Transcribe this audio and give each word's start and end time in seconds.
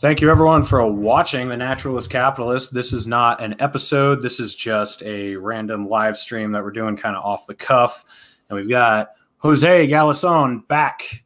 Thank 0.00 0.22
you, 0.22 0.30
everyone, 0.30 0.62
for 0.62 0.90
watching 0.90 1.50
The 1.50 1.58
Naturalist 1.58 2.08
Capitalist. 2.08 2.72
This 2.72 2.94
is 2.94 3.06
not 3.06 3.42
an 3.42 3.54
episode. 3.60 4.22
This 4.22 4.40
is 4.40 4.54
just 4.54 5.02
a 5.02 5.36
random 5.36 5.90
live 5.90 6.16
stream 6.16 6.52
that 6.52 6.64
we're 6.64 6.70
doing 6.70 6.96
kind 6.96 7.14
of 7.14 7.22
off 7.22 7.46
the 7.46 7.54
cuff. 7.54 8.02
And 8.48 8.58
we've 8.58 8.66
got 8.66 9.10
Jose 9.40 9.86
Galison 9.88 10.66
back 10.68 11.22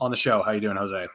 on 0.00 0.10
the 0.10 0.16
show. 0.16 0.40
How 0.40 0.52
you 0.52 0.60
doing, 0.62 0.78
Jose? 0.78 1.06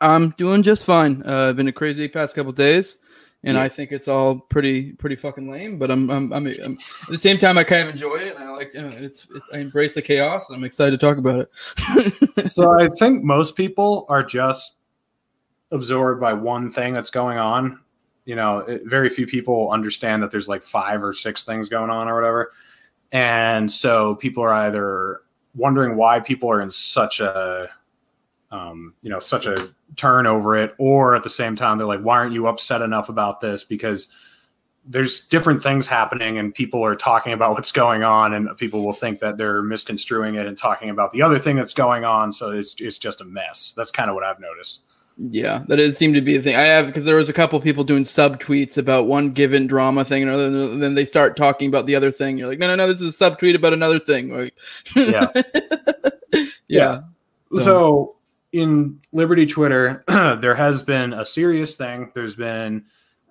I'm 0.00 0.30
doing 0.30 0.62
just 0.62 0.86
fine. 0.86 1.22
Uh, 1.26 1.52
been 1.52 1.68
a 1.68 1.72
crazy 1.72 2.08
past 2.08 2.34
couple 2.34 2.52
days, 2.52 2.96
and 3.44 3.58
yeah. 3.58 3.62
I 3.62 3.68
think 3.68 3.92
it's 3.92 4.08
all 4.08 4.38
pretty 4.38 4.92
pretty 4.92 5.16
fucking 5.16 5.50
lame. 5.52 5.78
But 5.78 5.90
I'm 5.90 6.10
I'm, 6.10 6.32
I'm, 6.32 6.46
I'm 6.46 6.78
at 7.02 7.08
the 7.10 7.18
same 7.18 7.36
time 7.36 7.58
I 7.58 7.64
kind 7.64 7.86
of 7.86 7.94
enjoy 7.94 8.16
it. 8.16 8.36
And 8.36 8.44
I 8.44 8.52
like 8.52 8.72
you 8.72 8.80
know, 8.80 8.88
it's, 8.88 9.26
it's 9.34 9.44
I 9.52 9.58
embrace 9.58 9.92
the 9.92 10.00
chaos, 10.00 10.48
and 10.48 10.56
I'm 10.56 10.64
excited 10.64 10.98
to 10.98 11.06
talk 11.06 11.18
about 11.18 11.40
it. 11.40 12.50
so 12.50 12.80
I 12.80 12.88
think 12.98 13.24
most 13.24 13.56
people 13.56 14.06
are 14.08 14.22
just 14.22 14.78
absorbed 15.70 16.20
by 16.20 16.32
one 16.32 16.70
thing 16.70 16.94
that's 16.94 17.10
going 17.10 17.38
on. 17.38 17.80
You 18.24 18.36
know, 18.36 18.58
it, 18.58 18.82
very 18.84 19.08
few 19.08 19.26
people 19.26 19.70
understand 19.70 20.22
that 20.22 20.30
there's 20.30 20.48
like 20.48 20.62
five 20.62 21.02
or 21.02 21.12
six 21.12 21.44
things 21.44 21.68
going 21.68 21.90
on 21.90 22.08
or 22.08 22.14
whatever. 22.14 22.52
And 23.12 23.70
so 23.70 24.14
people 24.16 24.42
are 24.42 24.52
either 24.52 25.22
wondering 25.54 25.96
why 25.96 26.20
people 26.20 26.50
are 26.50 26.60
in 26.60 26.70
such 26.70 27.20
a 27.20 27.70
um, 28.52 28.94
you 29.02 29.10
know 29.10 29.20
such 29.20 29.46
a 29.46 29.72
turn 29.96 30.26
over 30.26 30.56
it 30.56 30.74
or 30.78 31.14
at 31.14 31.22
the 31.22 31.30
same 31.30 31.56
time 31.56 31.78
they're 31.78 31.86
like 31.86 32.00
why 32.00 32.16
aren't 32.16 32.32
you 32.32 32.46
upset 32.46 32.82
enough 32.82 33.08
about 33.08 33.40
this 33.40 33.64
because 33.64 34.08
there's 34.86 35.26
different 35.26 35.62
things 35.62 35.86
happening 35.86 36.38
and 36.38 36.54
people 36.54 36.84
are 36.84 36.96
talking 36.96 37.32
about 37.32 37.52
what's 37.52 37.70
going 37.70 38.02
on 38.02 38.34
and 38.34 38.56
people 38.56 38.84
will 38.84 38.92
think 38.92 39.20
that 39.20 39.36
they're 39.36 39.62
misconstruing 39.62 40.36
it 40.36 40.46
and 40.46 40.56
talking 40.56 40.90
about 40.90 41.12
the 41.12 41.22
other 41.22 41.38
thing 41.38 41.54
that's 41.54 41.74
going 41.74 42.04
on 42.04 42.32
so 42.32 42.50
it's, 42.50 42.74
it's 42.80 42.98
just 42.98 43.20
a 43.20 43.24
mess 43.24 43.72
that's 43.76 43.90
kind 43.90 44.08
of 44.08 44.14
what 44.14 44.24
i've 44.24 44.40
noticed 44.40 44.82
yeah, 45.22 45.64
that 45.68 45.76
did 45.76 45.96
seem 45.98 46.14
to 46.14 46.22
be 46.22 46.38
the 46.38 46.42
thing. 46.42 46.56
I 46.56 46.62
have 46.62 46.86
because 46.86 47.04
there 47.04 47.16
was 47.16 47.28
a 47.28 47.34
couple 47.34 47.60
people 47.60 47.84
doing 47.84 48.06
sub 48.06 48.40
tweets 48.40 48.78
about 48.78 49.06
one 49.06 49.32
given 49.32 49.66
drama 49.66 50.02
thing, 50.02 50.22
and, 50.22 50.32
and 50.32 50.82
then 50.82 50.94
they 50.94 51.04
start 51.04 51.36
talking 51.36 51.68
about 51.68 51.84
the 51.84 51.94
other 51.94 52.10
thing. 52.10 52.38
You're 52.38 52.48
like, 52.48 52.58
no, 52.58 52.68
no, 52.68 52.74
no, 52.74 52.88
this 52.88 53.02
is 53.02 53.20
a 53.20 53.30
subtweet 53.30 53.54
about 53.54 53.74
another 53.74 53.98
thing. 53.98 54.34
Like, 54.34 54.54
yeah, 54.96 55.26
yeah. 56.32 56.44
yeah. 56.68 57.00
So. 57.52 57.58
so 57.58 58.16
in 58.52 58.98
Liberty 59.12 59.44
Twitter, 59.44 60.04
there 60.08 60.54
has 60.54 60.82
been 60.82 61.12
a 61.12 61.26
serious 61.26 61.76
thing. 61.76 62.10
There's 62.14 62.34
been 62.34 62.86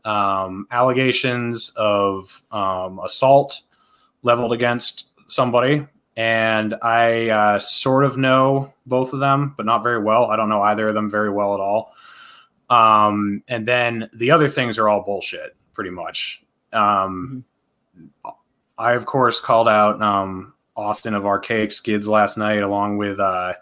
um, 0.05 0.67
allegations 0.69 1.73
of 1.75 2.43
um, 2.51 2.99
assault 2.99 3.61
leveled 4.21 4.53
against 4.53 5.07
somebody 5.27 5.87
and 6.19 6.75
I 6.81 7.29
uh, 7.29 7.59
sort 7.59 8.03
of 8.03 8.17
know 8.17 8.73
both 8.89 9.13
of 9.13 9.19
them, 9.19 9.53
but 9.55 9.65
not 9.65 9.83
very 9.83 10.01
well. 10.01 10.25
I 10.25 10.35
don't 10.35 10.49
know 10.49 10.63
either 10.63 10.89
of 10.89 10.95
them 10.95 11.09
very 11.09 11.29
well 11.29 11.53
at 11.53 11.59
all. 11.59 11.93
Um, 12.69 13.43
and 13.47 13.67
then 13.67 14.09
the 14.13 14.31
other 14.31 14.49
things 14.49 14.77
are 14.77 14.89
all 14.89 15.01
bullshit, 15.01 15.55
pretty 15.73 15.89
much. 15.89 16.43
Um, 16.73 17.45
mm-hmm. 17.97 18.29
I 18.77 18.93
of 18.93 19.05
course 19.05 19.41
called 19.41 19.67
out 19.67 20.01
um, 20.01 20.53
Austin 20.75 21.13
of 21.13 21.25
Archaic 21.25 21.71
Skids 21.71 22.07
last 22.07 22.37
night, 22.37 22.61
along 22.61 22.97
with 22.97 23.19
uh, 23.19 23.53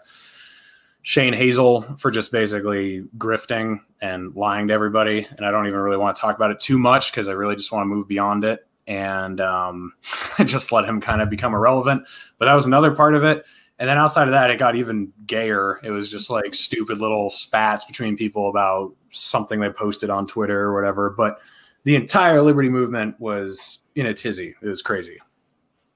Shane 1.02 1.32
Hazel 1.32 1.82
for 1.98 2.10
just 2.10 2.30
basically 2.30 3.02
grifting 3.18 3.80
and 4.00 4.34
lying 4.36 4.68
to 4.68 4.74
everybody. 4.74 5.26
And 5.36 5.44
I 5.44 5.50
don't 5.50 5.66
even 5.66 5.80
really 5.80 5.96
want 5.96 6.16
to 6.16 6.20
talk 6.20 6.36
about 6.36 6.52
it 6.52 6.60
too 6.60 6.78
much 6.78 7.10
because 7.10 7.28
I 7.28 7.32
really 7.32 7.56
just 7.56 7.72
want 7.72 7.82
to 7.82 7.88
move 7.88 8.06
beyond 8.06 8.44
it 8.44 8.66
and 8.86 9.40
um, 9.40 9.92
just 10.44 10.70
let 10.70 10.84
him 10.84 11.00
kind 11.00 11.20
of 11.20 11.28
become 11.28 11.54
irrelevant. 11.54 12.04
But 12.38 12.46
that 12.46 12.54
was 12.54 12.66
another 12.66 12.94
part 12.94 13.14
of 13.14 13.24
it. 13.24 13.44
And 13.78 13.88
then 13.88 13.96
outside 13.96 14.26
of 14.26 14.32
that, 14.32 14.50
it 14.50 14.58
got 14.58 14.74
even 14.76 15.12
gayer. 15.26 15.80
It 15.84 15.90
was 15.90 16.10
just 16.10 16.30
like 16.30 16.54
stupid 16.54 16.98
little 16.98 17.30
spats 17.30 17.84
between 17.84 18.16
people 18.16 18.48
about 18.48 18.94
something 19.12 19.60
they 19.60 19.70
posted 19.70 20.10
on 20.10 20.26
Twitter 20.26 20.60
or 20.60 20.74
whatever. 20.74 21.10
But 21.10 21.40
the 21.84 21.94
entire 21.94 22.42
liberty 22.42 22.68
movement 22.68 23.18
was 23.20 23.82
in 23.94 24.06
a 24.06 24.14
tizzy. 24.14 24.54
It 24.60 24.66
was 24.66 24.82
crazy. 24.82 25.18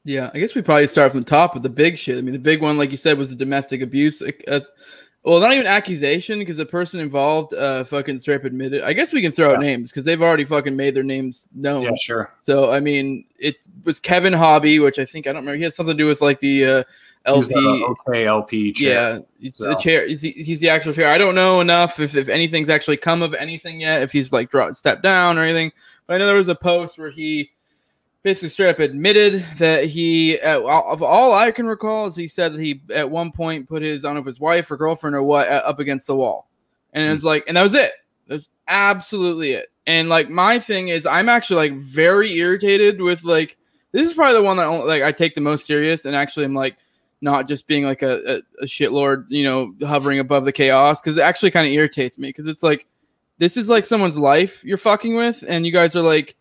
Yeah, 0.05 0.31
I 0.35 0.39
guess 0.39 0.55
we 0.55 0.63
probably 0.63 0.87
start 0.87 1.13
from 1.13 1.21
the 1.21 1.27
top 1.27 1.55
with 1.55 1.63
the 1.63 1.69
big 1.69 1.97
shit. 1.97 2.19
I 2.19 2.23
mean, 2.23 2.33
the 2.33 2.39
big 2.39 2.61
one, 2.61 2.77
like 2.77 2.91
you 2.91 2.97
said, 2.97 3.19
was 3.19 3.31
the 3.31 3.37
domestic 3.37 3.83
abuse. 3.83 4.23
Uh, 4.23 4.61
well, 5.25 5.39
not 5.39 5.53
even 5.53 5.67
accusation 5.67 6.41
because 6.41 6.57
the 6.57 6.67
person 6.67 6.99
involved 6.99 7.55
uh 7.55 7.85
fucking 7.85 8.19
straight 8.19 8.37
up 8.37 8.45
admitted. 8.45 8.83
I 8.83 8.93
guess 8.93 9.13
we 9.13 9.23
can 9.23 9.31
throw 9.31 9.51
yeah. 9.51 9.57
out 9.57 9.61
names 9.61 9.91
because 9.91 10.05
they've 10.05 10.21
already 10.21 10.45
fucking 10.45 10.75
made 10.75 10.97
their 10.97 11.05
names 11.05 11.49
known. 11.55 11.85
Yeah, 11.85 11.91
sure. 12.01 12.35
So 12.41 12.73
I 12.73 12.81
mean, 12.81 13.25
it 13.39 13.57
was 13.85 14.01
Kevin 14.01 14.33
Hobby, 14.33 14.79
which 14.79 14.99
I 14.99 15.05
think 15.05 15.27
I 15.27 15.33
don't 15.33 15.43
remember. 15.43 15.57
He 15.57 15.65
had 15.65 15.75
something 15.75 15.97
to 15.97 16.03
do 16.03 16.07
with 16.07 16.21
like 16.21 16.41
the 16.41 16.65
uh, 16.65 16.83
LP. 17.25 17.85
okay, 17.85 18.27
LP 18.27 18.73
chair. 18.73 18.91
Yeah, 18.91 19.19
he's 19.39 19.55
so. 19.57 19.69
the 19.69 19.75
chair. 19.77 20.07
He's 20.07 20.23
the, 20.23 20.33
he's 20.33 20.61
the 20.61 20.69
actual 20.69 20.93
chair. 20.93 21.09
I 21.09 21.19
don't 21.19 21.35
know 21.35 21.61
enough 21.61 22.01
if, 22.01 22.17
if 22.17 22.29
anything's 22.29 22.69
actually 22.69 22.97
come 22.97 23.23
of 23.23 23.35
anything 23.35 23.81
yet. 23.81 24.03
If 24.03 24.13
he's 24.13 24.33
like 24.33 24.51
dropped, 24.51 24.77
stepped 24.77 25.03
down 25.03 25.39
or 25.39 25.43
anything. 25.43 25.73
But 26.07 26.15
I 26.15 26.19
know 26.19 26.27
there 26.27 26.37
was 26.37 26.49
a 26.49 26.55
post 26.55 26.99
where 26.99 27.11
he 27.11 27.51
basically 28.23 28.49
straight 28.49 28.71
up 28.71 28.79
admitted 28.79 29.45
that 29.59 29.85
he, 29.85 30.39
uh, 30.41 30.61
of 30.61 31.03
all 31.03 31.35
I 31.35 31.51
can 31.51 31.67
recall, 31.67 32.07
is 32.07 32.17
he 32.17 32.29
said 32.29 32.53
that 32.53 32.61
he 32.61 32.81
at 32.93 33.09
one 33.09 33.33
point 33.33 33.69
put 33.69 33.83
his, 33.83 34.05
I 34.05 34.09
don't 34.09 34.17
know 34.17 34.21
if 34.21 34.27
his 34.27 34.41
wife 34.41 34.71
or 34.71 34.77
girlfriend 34.77 35.17
or 35.17 35.23
what, 35.23 35.49
up 35.49 35.81
against 35.81 36.07
the 36.07 36.17
wall, 36.17 36.49
and 36.93 37.05
mm-hmm. 37.05 37.15
it's 37.15 37.25
like, 37.25 37.45
and 37.49 37.57
that 37.57 37.63
was 37.63 37.75
it. 37.75 37.91
That's 38.29 38.49
absolutely 38.69 39.53
it. 39.53 39.67
And 39.87 40.09
like 40.09 40.29
my 40.29 40.59
thing 40.59 40.89
is, 40.89 41.07
I'm 41.07 41.29
actually 41.29 41.69
like 41.69 41.81
very 41.81 42.33
irritated 42.35 43.01
with 43.01 43.25
like 43.25 43.57
this 43.93 44.09
is 44.09 44.15
probably 44.15 44.35
the 44.35 44.43
one 44.43 44.57
that 44.57 44.67
like 44.67 45.03
I 45.03 45.13
take 45.13 45.35
the 45.35 45.41
most 45.41 45.67
serious, 45.67 46.05
and 46.05 46.17
actually 46.17 46.45
I'm 46.45 46.55
like 46.55 46.77
not 47.21 47.47
just 47.47 47.69
being 47.69 47.85
like 47.85 48.03
a, 48.03 48.37
a, 48.37 48.37
a 48.63 48.67
shitlord, 48.67 49.27
you 49.29 49.45
know, 49.45 49.73
hovering 49.87 50.19
above 50.19 50.45
the 50.45 50.53
chaos 50.53 51.01
because 51.01 51.17
it 51.17 51.23
actually 51.23 51.53
kind 51.53 51.67
of 51.67 51.73
irritates 51.73 52.19
me 52.19 52.29
because 52.29 52.47
it's 52.47 52.63
like 52.63 52.87
this 53.39 53.57
is 53.57 53.69
like 53.69 53.87
someone's 53.87 54.19
life 54.19 54.65
you're 54.65 54.77
fucking 54.77 55.15
with, 55.15 55.45
and 55.49 55.65
you 55.65 55.73
guys 55.73 55.95
are 55.95 56.03
like 56.03 56.37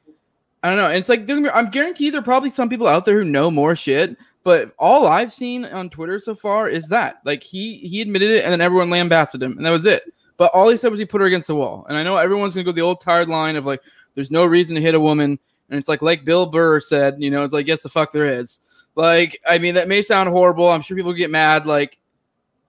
I 0.63 0.69
don't 0.69 0.78
know. 0.78 0.88
It's 0.88 1.09
like 1.09 1.29
I'm 1.29 1.72
guaranteed 1.72 2.13
there 2.13 2.22
are 2.22 2.23
probably 2.23 2.50
some 2.50 2.69
people 2.69 2.88
out 2.88 3.06
there 3.06 3.22
who 3.22 3.29
know 3.29 3.50
more 3.50 3.75
shit, 3.75 4.16
but 4.44 4.73
all 4.78 5.07
I've 5.07 5.33
seen 5.33 5.66
on 5.66 5.89
Twitter 5.89 6.19
so 6.19 6.35
far 6.35 6.69
is 6.69 6.88
that 6.89 7.22
like 7.25 7.41
he 7.41 7.78
he 7.78 8.01
admitted 8.01 8.31
it 8.31 8.44
and 8.44 8.51
then 8.51 8.62
everyone 8.62 8.89
lambasted 8.89 9.41
him 9.41 9.57
and 9.57 9.66
that 9.66 9.72
was 9.72 9.85
it. 9.85 10.03
But 10.38 10.51
all 10.53 10.69
he 10.69 10.78
said 10.78 10.91
was 10.91 11.00
he 11.00 11.06
put 11.06 11.22
her 11.22 11.28
against 11.28 11.47
the 11.47 11.56
wall. 11.56 11.85
And 11.88 11.97
I 11.97 12.03
know 12.03 12.18
everyone's 12.18 12.53
gonna 12.53 12.63
go 12.63 12.72
the 12.72 12.81
old 12.81 13.01
tired 13.01 13.28
line 13.28 13.56
of 13.56 13.66
like 13.66 13.81
there's 14.16 14.31
no 14.31 14.45
reason 14.45 14.75
to 14.75 14.81
hit 14.81 14.95
a 14.95 15.00
woman. 15.00 15.39
And 15.71 15.79
it's 15.79 15.89
like 15.89 16.03
like 16.03 16.23
Bill 16.23 16.45
Burr 16.45 16.79
said, 16.79 17.15
you 17.17 17.31
know, 17.31 17.43
it's 17.43 17.53
like 17.53 17.65
yes 17.65 17.81
the 17.81 17.89
fuck 17.89 18.11
there 18.11 18.25
is. 18.25 18.61
Like 18.95 19.39
I 19.47 19.57
mean 19.57 19.73
that 19.75 19.87
may 19.87 20.03
sound 20.03 20.29
horrible. 20.29 20.69
I'm 20.69 20.81
sure 20.81 20.95
people 20.95 21.13
get 21.13 21.31
mad. 21.31 21.65
Like 21.65 21.97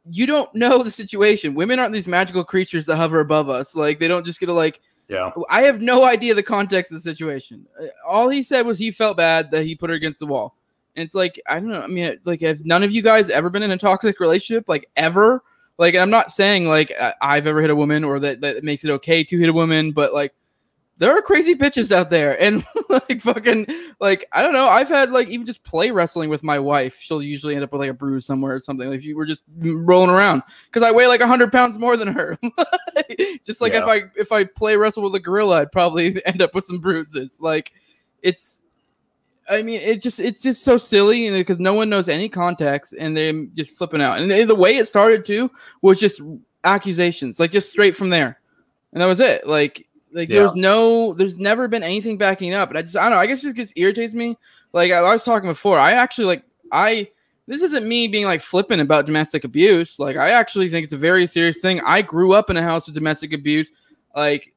you 0.09 0.25
don't 0.25 0.53
know 0.55 0.83
the 0.83 0.91
situation. 0.91 1.55
Women 1.55 1.79
aren't 1.79 1.93
these 1.93 2.07
magical 2.07 2.45
creatures 2.45 2.87
that 2.87 2.97
hover 2.97 3.21
above 3.21 3.51
us. 3.51 3.77
Like 3.77 3.99
they 3.99 4.09
don't 4.09 4.25
just 4.25 4.41
get 4.41 4.47
to 4.47 4.53
like 4.55 4.81
yeah. 5.09 5.31
I 5.51 5.63
have 5.63 5.83
no 5.83 6.05
idea 6.05 6.35
the 6.35 6.43
context 6.43 6.91
of 6.91 6.97
the 6.97 7.03
situation. 7.03 7.67
Uh, 7.79 7.87
all 8.07 8.31
he 8.31 8.43
said 8.43 8.65
was 8.65 8.79
he 8.79 8.91
felt 8.91 9.19
bad 9.19 9.51
that 9.51 9.65
he 9.65 9.75
put 9.75 9.91
her 9.91 9.97
against 9.97 10.21
the 10.21 10.27
wall. 10.27 10.57
And 10.97 11.05
it's 11.05 11.15
like, 11.15 11.41
I 11.47 11.61
don't 11.61 11.69
know. 11.69 11.83
I 11.83 11.87
mean, 11.87 12.19
like, 12.25 12.41
have 12.41 12.65
none 12.65 12.83
of 12.83 12.91
you 12.91 13.03
guys 13.03 13.29
ever 13.29 13.51
been 13.51 13.63
in 13.63 13.71
a 13.71 13.79
toxic 13.79 14.21
relationship? 14.21 14.69
Like, 14.69 14.89
ever? 14.97 15.43
Like, 15.79 15.95
I'm 15.95 16.11
not 16.11 16.31
saying 16.31 16.67
like 16.67 16.93
I've 17.21 17.47
ever 17.47 17.61
hit 17.61 17.71
a 17.71 17.77
woman 17.77 18.05
or 18.05 18.21
that 18.21 18.41
that 18.41 18.63
makes 18.63 18.85
it 18.85 18.91
okay 18.91 19.25
to 19.25 19.39
hit 19.39 19.49
a 19.49 19.53
woman, 19.53 19.93
but 19.93 20.13
like, 20.15 20.35
there 20.99 21.17
are 21.17 21.23
crazy 21.23 21.55
bitches 21.55 21.91
out 21.91 22.11
there 22.11 22.41
and 22.41 22.65
like 22.89 23.21
fucking 23.21 23.67
like 23.99 24.27
I 24.33 24.43
don't 24.43 24.53
know. 24.53 24.67
I've 24.67 24.89
had 24.89 25.11
like 25.11 25.29
even 25.29 25.47
just 25.47 25.65
play 25.65 25.91
wrestling 25.91 26.31
with 26.31 26.43
my 26.43 26.59
wife. 26.59 26.99
She'll 27.01 27.23
usually 27.23 27.55
end 27.55 27.65
up 27.65 27.73
with 27.73 27.81
like 27.81 27.91
a 27.91 27.95
bruise 27.95 28.27
somewhere 28.27 28.55
or 28.55 28.61
something. 28.61 28.89
Like 28.89 28.99
if 28.99 29.05
you 29.05 29.17
were 29.17 29.27
just 29.27 29.43
rolling 29.59 30.11
around 30.11 30.43
because 30.67 30.87
I 30.87 30.93
weigh 30.93 31.07
like 31.07 31.21
hundred 31.21 31.51
pounds 31.51 31.79
more 31.79 31.97
than 31.97 32.09
her. 32.09 32.39
just 33.45 33.61
like 33.61 33.73
yeah. 33.73 33.83
if 33.83 33.89
I 33.89 34.01
if 34.17 34.33
I 34.33 34.45
play 34.45 34.77
wrestle 34.77 35.03
with 35.03 35.15
a 35.15 35.21
gorilla, 35.21 35.63
I'd 35.63 35.73
probably 35.73 36.25
end 36.27 36.43
up 36.43 36.55
with 36.55 36.65
some 36.65 36.79
bruises. 36.79 37.39
Like 37.41 37.73
it's 38.23 38.63
I 39.49 39.63
mean, 39.63 39.81
it's 39.83 40.03
just 40.03 40.21
it's 40.21 40.43
just 40.43 40.63
so 40.63 40.79
silly 40.79 41.31
because 41.31 41.59
no 41.59 41.75
one 41.75 41.89
knows 41.89 42.09
any 42.09 42.29
context 42.29 42.95
and 42.99 43.17
they're 43.17 43.45
just 43.55 43.77
flipping 43.77 44.01
out. 44.01 44.19
And 44.19 44.31
the 44.31 44.55
way 44.55 44.77
it 44.77 44.87
started 44.87 45.27
too 45.27 45.51
was 45.81 45.99
just 45.99 46.21
accusations, 46.65 47.41
like 47.41 47.51
just 47.51 47.71
straight 47.71 47.97
from 47.97 48.09
there, 48.09 48.41
and 48.93 49.03
that 49.03 49.07
was 49.07 49.21
it. 49.21 49.47
Like 49.47 49.87
like 50.13 50.29
yeah. 50.29 50.41
there's 50.41 50.55
no, 50.55 51.15
there's 51.15 51.39
never 51.39 51.69
been 51.69 51.83
anything 51.83 52.19
backing 52.19 52.55
up, 52.55 52.69
and 52.69 52.79
I 52.79 52.83
just 52.83 52.97
I 52.97 53.03
don't 53.03 53.13
know. 53.13 53.19
I 53.19 53.27
guess 53.27 53.45
it 53.45 53.57
just 53.57 53.77
irritates 53.77 54.15
me. 54.15 54.37
Like 54.73 54.93
I, 54.93 54.99
I 54.99 55.13
was 55.13 55.25
talking 55.25 55.49
before, 55.49 55.79
I 55.79 55.93
actually 55.93 56.27
like 56.27 56.45
I. 56.71 57.09
This 57.49 57.63
isn't 57.63 57.87
me 57.87 58.07
being 58.07 58.25
like 58.25 58.41
flippant 58.41 58.81
about 58.81 59.05
domestic 59.05 59.43
abuse. 59.43 59.99
Like 59.99 60.17
I 60.17 60.31
actually 60.31 60.69
think 60.69 60.85
it's 60.85 60.93
a 60.93 60.99
very 60.99 61.27
serious 61.27 61.61
thing. 61.61 61.81
I 61.81 62.01
grew 62.01 62.33
up 62.33 62.51
in 62.51 62.57
a 62.57 62.63
house 62.63 62.87
with 62.87 62.95
domestic 62.95 63.33
abuse. 63.33 63.73
Like 64.15 64.53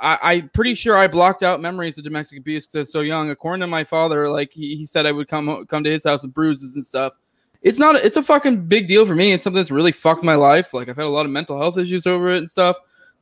I, 0.00 0.34
am 0.34 0.48
pretty 0.50 0.74
sure 0.74 0.96
I 0.96 1.08
blocked 1.08 1.42
out 1.42 1.60
memories 1.60 1.98
of 1.98 2.04
domestic 2.04 2.38
abuse 2.38 2.66
because 2.66 2.74
I 2.74 2.78
was 2.80 2.92
so 2.92 3.00
young. 3.00 3.30
According 3.30 3.60
to 3.62 3.66
my 3.66 3.82
father, 3.82 4.28
like 4.28 4.52
he, 4.52 4.76
he 4.76 4.86
said 4.86 5.06
I 5.06 5.12
would 5.12 5.28
come 5.28 5.66
come 5.66 5.82
to 5.84 5.90
his 5.90 6.04
house 6.04 6.22
with 6.22 6.34
bruises 6.34 6.76
and 6.76 6.86
stuff. 6.86 7.14
It's 7.62 7.78
not 7.78 7.96
it's 7.96 8.16
a 8.16 8.22
fucking 8.22 8.66
big 8.66 8.86
deal 8.86 9.04
for 9.06 9.16
me. 9.16 9.32
It's 9.32 9.44
something 9.44 9.58
that's 9.58 9.70
really 9.70 9.92
fucked 9.92 10.22
my 10.22 10.36
life. 10.36 10.72
Like 10.72 10.88
I've 10.88 10.96
had 10.96 11.06
a 11.06 11.10
lot 11.10 11.26
of 11.26 11.32
mental 11.32 11.58
health 11.58 11.78
issues 11.78 12.06
over 12.06 12.28
it 12.30 12.38
and 12.38 12.50
stuff. 12.50 12.76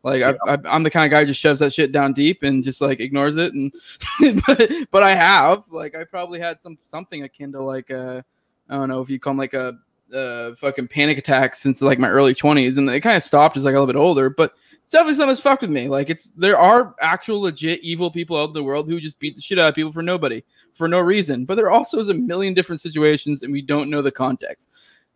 Like 0.07 0.21
yeah. 0.21 0.35
I, 0.47 0.77
am 0.77 0.85
the 0.85 0.91
kind 0.91 1.05
of 1.05 1.11
guy 1.11 1.21
who 1.21 1.27
just 1.27 1.41
shoves 1.41 1.59
that 1.59 1.75
shit 1.75 1.91
down 1.91 2.13
deep 2.13 2.45
and 2.45 2.63
just 2.63 2.81
like 2.81 3.01
ignores 3.01 3.37
it. 3.37 3.53
And 3.55 3.75
but, 4.47 4.71
but 4.93 5.03
I 5.03 5.13
have 5.17 5.65
like 5.73 5.97
I 5.97 6.05
probably 6.05 6.39
had 6.39 6.61
some 6.61 6.79
something 6.83 7.25
akin 7.25 7.51
to 7.51 7.61
like 7.61 7.91
uh 7.91 8.23
I 8.69 8.75
don't 8.77 8.89
know 8.89 9.01
if 9.01 9.11
you 9.11 9.19
call 9.19 9.33
them 9.33 9.39
like 9.39 9.55
a 9.55 9.73
uh, 10.15 10.55
fucking 10.55 10.87
panic 10.87 11.19
attack 11.19 11.57
since 11.57 11.83
like 11.83 11.99
my 11.99 12.09
early 12.09 12.33
20s, 12.33 12.79
and 12.79 12.89
it 12.89 13.01
kind 13.01 13.17
of 13.17 13.23
stopped 13.25 13.57
as 13.57 13.67
I 13.67 13.73
got 13.73 13.79
a 13.79 13.81
little 13.81 13.93
bit 13.95 13.99
older. 13.99 14.31
But 14.31 14.55
it's 14.85 14.93
definitely 14.93 15.15
something 15.15 15.31
that's 15.31 15.41
fucked 15.41 15.63
with 15.63 15.73
me. 15.73 15.89
Like 15.89 16.09
it's 16.09 16.31
there 16.37 16.57
are 16.57 16.95
actual 17.01 17.41
legit 17.41 17.83
evil 17.83 18.09
people 18.09 18.37
out 18.37 18.51
in 18.51 18.55
the 18.55 18.63
world 18.63 18.89
who 18.89 19.01
just 19.01 19.19
beat 19.19 19.35
the 19.35 19.43
shit 19.43 19.59
out 19.59 19.71
of 19.71 19.75
people 19.75 19.93
for 19.93 20.03
nobody, 20.03 20.41
for 20.75 20.87
no 20.87 21.01
reason. 21.01 21.47
But 21.47 21.57
there 21.57 21.73
also 21.73 21.99
is 21.99 22.11
a 22.11 22.15
million 22.15 22.55
different 22.55 22.81
situations, 22.81 23.43
and 23.43 23.53
we 23.53 23.61
don't 23.61 23.91
know 23.91 24.03
the 24.03 24.13
context. 24.13 24.69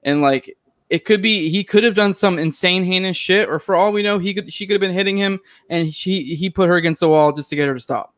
And 0.02 0.20
like 0.20 0.56
it 0.90 1.04
could 1.04 1.22
be 1.22 1.48
he 1.48 1.62
could 1.62 1.84
have 1.84 1.94
done 1.94 2.12
some 2.12 2.38
insane 2.38 2.84
heinous 2.84 3.16
shit, 3.16 3.48
or 3.48 3.58
for 3.58 3.76
all 3.76 3.92
we 3.92 4.02
know, 4.02 4.18
he 4.18 4.34
could 4.34 4.52
she 4.52 4.66
could 4.66 4.74
have 4.74 4.80
been 4.80 4.92
hitting 4.92 5.16
him, 5.16 5.40
and 5.70 5.94
she 5.94 6.34
he 6.34 6.50
put 6.50 6.68
her 6.68 6.76
against 6.76 7.00
the 7.00 7.08
wall 7.08 7.32
just 7.32 7.48
to 7.50 7.56
get 7.56 7.68
her 7.68 7.74
to 7.74 7.80
stop. 7.80 8.12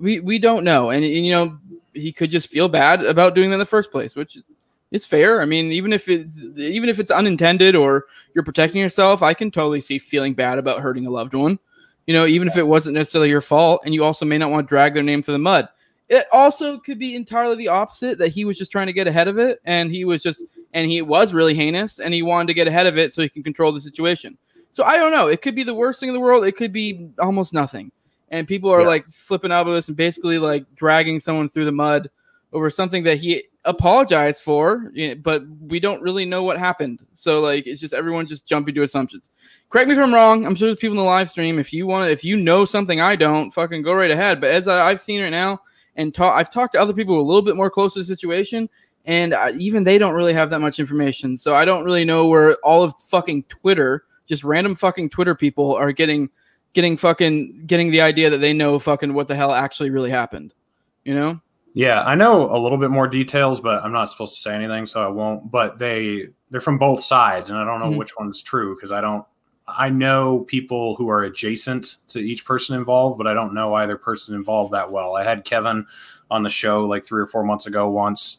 We 0.00 0.18
we 0.20 0.40
don't 0.40 0.64
know, 0.64 0.90
and, 0.90 1.04
and 1.04 1.24
you 1.24 1.32
know 1.32 1.58
he 1.92 2.12
could 2.12 2.30
just 2.30 2.48
feel 2.48 2.68
bad 2.68 3.04
about 3.04 3.36
doing 3.36 3.50
that 3.50 3.54
in 3.54 3.60
the 3.60 3.66
first 3.66 3.92
place, 3.92 4.16
which 4.16 4.34
is 4.36 4.44
it's 4.90 5.04
fair. 5.04 5.40
I 5.40 5.44
mean, 5.44 5.70
even 5.72 5.92
if 5.92 6.08
it's 6.08 6.46
even 6.56 6.88
if 6.88 6.98
it's 6.98 7.12
unintended 7.12 7.76
or 7.76 8.06
you're 8.34 8.44
protecting 8.44 8.80
yourself, 8.80 9.22
I 9.22 9.32
can 9.32 9.50
totally 9.52 9.80
see 9.80 9.98
feeling 9.98 10.34
bad 10.34 10.58
about 10.58 10.80
hurting 10.80 11.06
a 11.06 11.10
loved 11.10 11.34
one. 11.34 11.58
You 12.06 12.14
know, 12.14 12.26
even 12.26 12.48
if 12.48 12.56
it 12.56 12.66
wasn't 12.66 12.96
necessarily 12.96 13.30
your 13.30 13.40
fault, 13.40 13.82
and 13.84 13.94
you 13.94 14.04
also 14.04 14.26
may 14.26 14.36
not 14.36 14.50
want 14.50 14.66
to 14.66 14.68
drag 14.68 14.94
their 14.94 15.02
name 15.02 15.22
through 15.22 15.34
the 15.34 15.38
mud. 15.38 15.68
It 16.08 16.26
also 16.32 16.78
could 16.78 16.98
be 16.98 17.16
entirely 17.16 17.56
the 17.56 17.68
opposite 17.68 18.18
that 18.18 18.28
he 18.28 18.44
was 18.44 18.58
just 18.58 18.70
trying 18.70 18.86
to 18.88 18.92
get 18.92 19.06
ahead 19.06 19.26
of 19.28 19.38
it, 19.38 19.58
and 19.64 19.90
he 19.90 20.04
was 20.04 20.22
just 20.22 20.44
and 20.74 20.90
he 20.90 21.00
was 21.02 21.32
really 21.32 21.54
heinous, 21.54 21.98
and 21.98 22.12
he 22.12 22.22
wanted 22.22 22.48
to 22.48 22.54
get 22.54 22.66
ahead 22.68 22.86
of 22.86 22.98
it 22.98 23.14
so 23.14 23.22
he 23.22 23.28
can 23.28 23.42
control 23.42 23.72
the 23.72 23.80
situation. 23.80 24.36
So 24.70 24.84
I 24.84 24.96
don't 24.96 25.12
know. 25.12 25.28
It 25.28 25.40
could 25.40 25.54
be 25.54 25.62
the 25.62 25.74
worst 25.74 26.00
thing 26.00 26.08
in 26.08 26.14
the 26.14 26.20
world. 26.20 26.44
It 26.44 26.56
could 26.56 26.72
be 26.72 27.08
almost 27.18 27.54
nothing, 27.54 27.90
and 28.30 28.46
people 28.46 28.70
are 28.70 28.80
Yeah. 28.82 28.86
like 28.88 29.06
flipping 29.08 29.50
out 29.52 29.66
with 29.66 29.76
this 29.76 29.88
and 29.88 29.96
basically 29.96 30.38
like 30.38 30.66
dragging 30.74 31.20
someone 31.20 31.48
through 31.48 31.64
the 31.64 31.72
mud 31.72 32.10
over 32.52 32.68
something 32.70 33.02
that 33.04 33.16
he 33.18 33.42
apologized 33.64 34.42
for, 34.42 34.92
but 35.22 35.42
we 35.68 35.80
don't 35.80 36.02
really 36.02 36.24
know 36.26 36.42
what 36.42 36.58
happened. 36.58 37.00
So 37.14 37.40
like 37.40 37.66
it's 37.66 37.80
just 37.80 37.94
everyone 37.94 38.26
just 38.26 38.46
jumping 38.46 38.74
to 38.74 38.82
assumptions. 38.82 39.30
Correct 39.70 39.88
me 39.88 39.94
if 39.94 40.00
I'm 40.00 40.14
wrong. 40.14 40.44
I'm 40.44 40.54
sure 40.54 40.68
there's 40.68 40.78
people 40.78 40.92
in 40.92 40.98
the 40.98 41.02
live 41.02 41.30
stream. 41.30 41.58
If 41.58 41.72
you 41.72 41.86
want, 41.86 42.10
if 42.10 42.22
you 42.22 42.36
know 42.36 42.64
something 42.64 43.00
I 43.00 43.16
don't, 43.16 43.50
fucking 43.52 43.82
go 43.82 43.94
right 43.94 44.10
ahead. 44.10 44.40
But 44.40 44.50
as 44.50 44.68
I, 44.68 44.88
I've 44.88 45.00
seen 45.00 45.22
right 45.22 45.30
now, 45.30 45.60
and 45.96 46.14
talk, 46.14 46.34
I've 46.34 46.50
talked 46.50 46.74
to 46.74 46.80
other 46.80 46.92
people 46.92 47.20
a 47.20 47.22
little 47.22 47.42
bit 47.42 47.56
more 47.56 47.70
close 47.70 47.94
to 47.94 48.00
the 48.00 48.04
situation, 48.04 48.68
and 49.04 49.34
uh, 49.34 49.52
even 49.58 49.84
they 49.84 49.98
don't 49.98 50.14
really 50.14 50.32
have 50.32 50.50
that 50.50 50.60
much 50.60 50.78
information. 50.78 51.36
So 51.36 51.54
I 51.54 51.64
don't 51.64 51.84
really 51.84 52.04
know 52.04 52.26
where 52.26 52.54
all 52.64 52.82
of 52.82 52.94
fucking 53.08 53.44
Twitter, 53.44 54.04
just 54.26 54.44
random 54.44 54.74
fucking 54.74 55.10
Twitter 55.10 55.34
people, 55.34 55.74
are 55.74 55.92
getting 55.92 56.30
getting 56.72 56.96
fucking 56.96 57.62
getting 57.66 57.90
the 57.90 58.00
idea 58.00 58.30
that 58.30 58.38
they 58.38 58.52
know 58.52 58.78
fucking 58.78 59.14
what 59.14 59.28
the 59.28 59.36
hell 59.36 59.52
actually 59.52 59.90
really 59.90 60.10
happened. 60.10 60.52
You 61.04 61.14
know? 61.14 61.40
Yeah, 61.74 62.02
I 62.02 62.14
know 62.14 62.54
a 62.54 62.58
little 62.58 62.78
bit 62.78 62.90
more 62.90 63.06
details, 63.08 63.60
but 63.60 63.84
I'm 63.84 63.92
not 63.92 64.08
supposed 64.08 64.34
to 64.36 64.40
say 64.40 64.54
anything, 64.54 64.86
so 64.86 65.04
I 65.04 65.08
won't. 65.08 65.50
But 65.50 65.78
they 65.78 66.28
they're 66.50 66.60
from 66.60 66.78
both 66.78 67.02
sides, 67.02 67.50
and 67.50 67.58
I 67.58 67.64
don't 67.64 67.80
know 67.80 67.90
Mhm. 67.90 67.98
which 67.98 68.16
one's 68.16 68.42
true 68.42 68.74
because 68.76 68.92
I 68.92 69.00
don't. 69.00 69.24
I 69.66 69.88
know 69.88 70.40
people 70.40 70.94
who 70.96 71.08
are 71.08 71.22
adjacent 71.24 71.96
to 72.08 72.18
each 72.18 72.44
person 72.44 72.76
involved, 72.76 73.16
but 73.18 73.26
I 73.26 73.34
don't 73.34 73.54
know 73.54 73.74
either 73.74 73.96
person 73.96 74.34
involved 74.34 74.72
that 74.74 74.90
well. 74.92 75.16
I 75.16 75.24
had 75.24 75.44
Kevin 75.44 75.86
on 76.30 76.42
the 76.42 76.50
show 76.50 76.84
like 76.84 77.04
three 77.04 77.22
or 77.22 77.26
four 77.26 77.44
months 77.44 77.66
ago 77.66 77.88
once, 77.88 78.38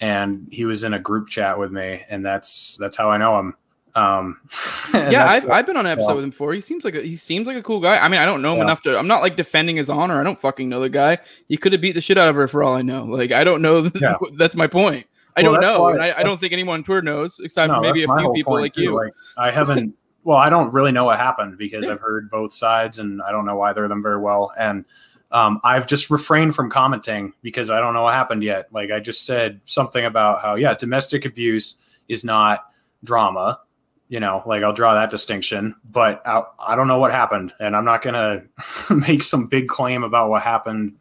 and 0.00 0.48
he 0.50 0.64
was 0.64 0.82
in 0.84 0.94
a 0.94 0.98
group 0.98 1.28
chat 1.28 1.58
with 1.58 1.70
me, 1.72 2.02
and 2.08 2.24
that's 2.24 2.76
that's 2.78 2.96
how 2.96 3.10
I 3.10 3.18
know 3.18 3.38
him. 3.38 3.54
Um, 3.94 4.40
yeah, 4.94 5.26
I've, 5.28 5.50
I've 5.50 5.66
been 5.66 5.76
on 5.76 5.84
an 5.84 5.92
episode 5.92 6.08
yeah. 6.10 6.14
with 6.14 6.24
him 6.24 6.30
before. 6.30 6.54
He 6.54 6.60
seems 6.60 6.84
like 6.84 6.94
a, 6.94 7.02
he 7.02 7.16
seems 7.16 7.46
like 7.46 7.56
a 7.56 7.62
cool 7.62 7.80
guy. 7.80 7.96
I 7.98 8.08
mean, 8.08 8.20
I 8.20 8.24
don't 8.24 8.40
know 8.40 8.52
him 8.52 8.58
Yeah. 8.58 8.64
enough 8.64 8.82
to. 8.82 8.96
I'm 8.96 9.08
not 9.08 9.20
like 9.20 9.36
defending 9.36 9.76
his 9.76 9.90
honor. 9.90 10.20
I 10.20 10.24
don't 10.24 10.40
fucking 10.40 10.68
know 10.68 10.80
the 10.80 10.88
guy. 10.88 11.18
He 11.48 11.56
could 11.56 11.72
have 11.72 11.82
beat 11.82 11.92
the 11.92 12.00
shit 12.00 12.16
out 12.16 12.28
of 12.28 12.36
her 12.36 12.48
for 12.48 12.62
all 12.62 12.74
I 12.76 12.82
know. 12.82 13.04
Like 13.04 13.32
I 13.32 13.44
don't 13.44 13.60
know. 13.62 13.90
Yeah. 14.00 14.16
that's 14.38 14.56
my 14.56 14.66
point. 14.68 15.06
I 15.36 15.42
Well, 15.42 15.52
don't 15.54 15.60
know, 15.60 15.82
why- 15.82 15.92
and 15.94 16.02
I, 16.02 16.18
I 16.18 16.22
don't 16.22 16.40
think 16.40 16.52
anyone 16.52 16.78
on 16.80 16.84
Twitter 16.84 17.02
knows, 17.02 17.40
except 17.44 17.70
for 17.70 17.76
No, 17.76 17.82
maybe 17.82 18.02
a 18.04 18.08
few 18.08 18.32
people 18.32 18.54
like 18.54 18.72
too. 18.74 18.82
you. 18.82 18.94
Like 18.96 19.12
I 19.36 19.50
haven't. 19.50 19.96
well, 20.24 20.38
I 20.38 20.50
don't 20.50 20.72
really 20.72 20.92
know 20.92 21.04
what 21.04 21.18
happened 21.18 21.56
because. 21.58 21.86
I've 21.88 22.00
heard 22.00 22.30
both 22.30 22.52
sides, 22.52 22.98
and 22.98 23.22
I 23.22 23.32
don't 23.32 23.46
know 23.46 23.60
either 23.62 23.84
of 23.84 23.88
them 23.90 24.02
very 24.02 24.18
well. 24.20 24.52
And 24.58 24.84
um, 25.32 25.60
I've 25.64 25.86
just 25.86 26.10
refrained 26.10 26.54
from 26.54 26.70
commenting 26.70 27.32
because 27.42 27.70
I 27.70 27.80
don't 27.80 27.94
know 27.94 28.02
what 28.02 28.14
happened 28.14 28.42
yet. 28.42 28.66
Like 28.72 28.90
I 28.90 29.00
just 29.00 29.24
said 29.24 29.60
something 29.64 30.04
about 30.04 30.42
how 30.42 30.56
yeah, 30.56 30.74
domestic 30.74 31.24
abuse 31.24 31.76
is 32.08 32.24
not 32.24 32.66
drama. 33.04 33.60
You 34.08 34.18
know, 34.18 34.42
like 34.44 34.64
I'll 34.64 34.72
draw 34.72 34.94
that 34.94 35.08
distinction, 35.10 35.76
but 35.88 36.20
I, 36.26 36.42
I 36.58 36.74
don't 36.74 36.88
know 36.88 36.98
what 36.98 37.12
happened, 37.12 37.54
and 37.60 37.76
I'm 37.76 37.84
not 37.84 38.02
gonna 38.02 38.44
make 38.90 39.22
some 39.22 39.46
big 39.46 39.68
claim 39.68 40.02
about 40.02 40.30
what 40.30 40.42
happened 40.42 40.96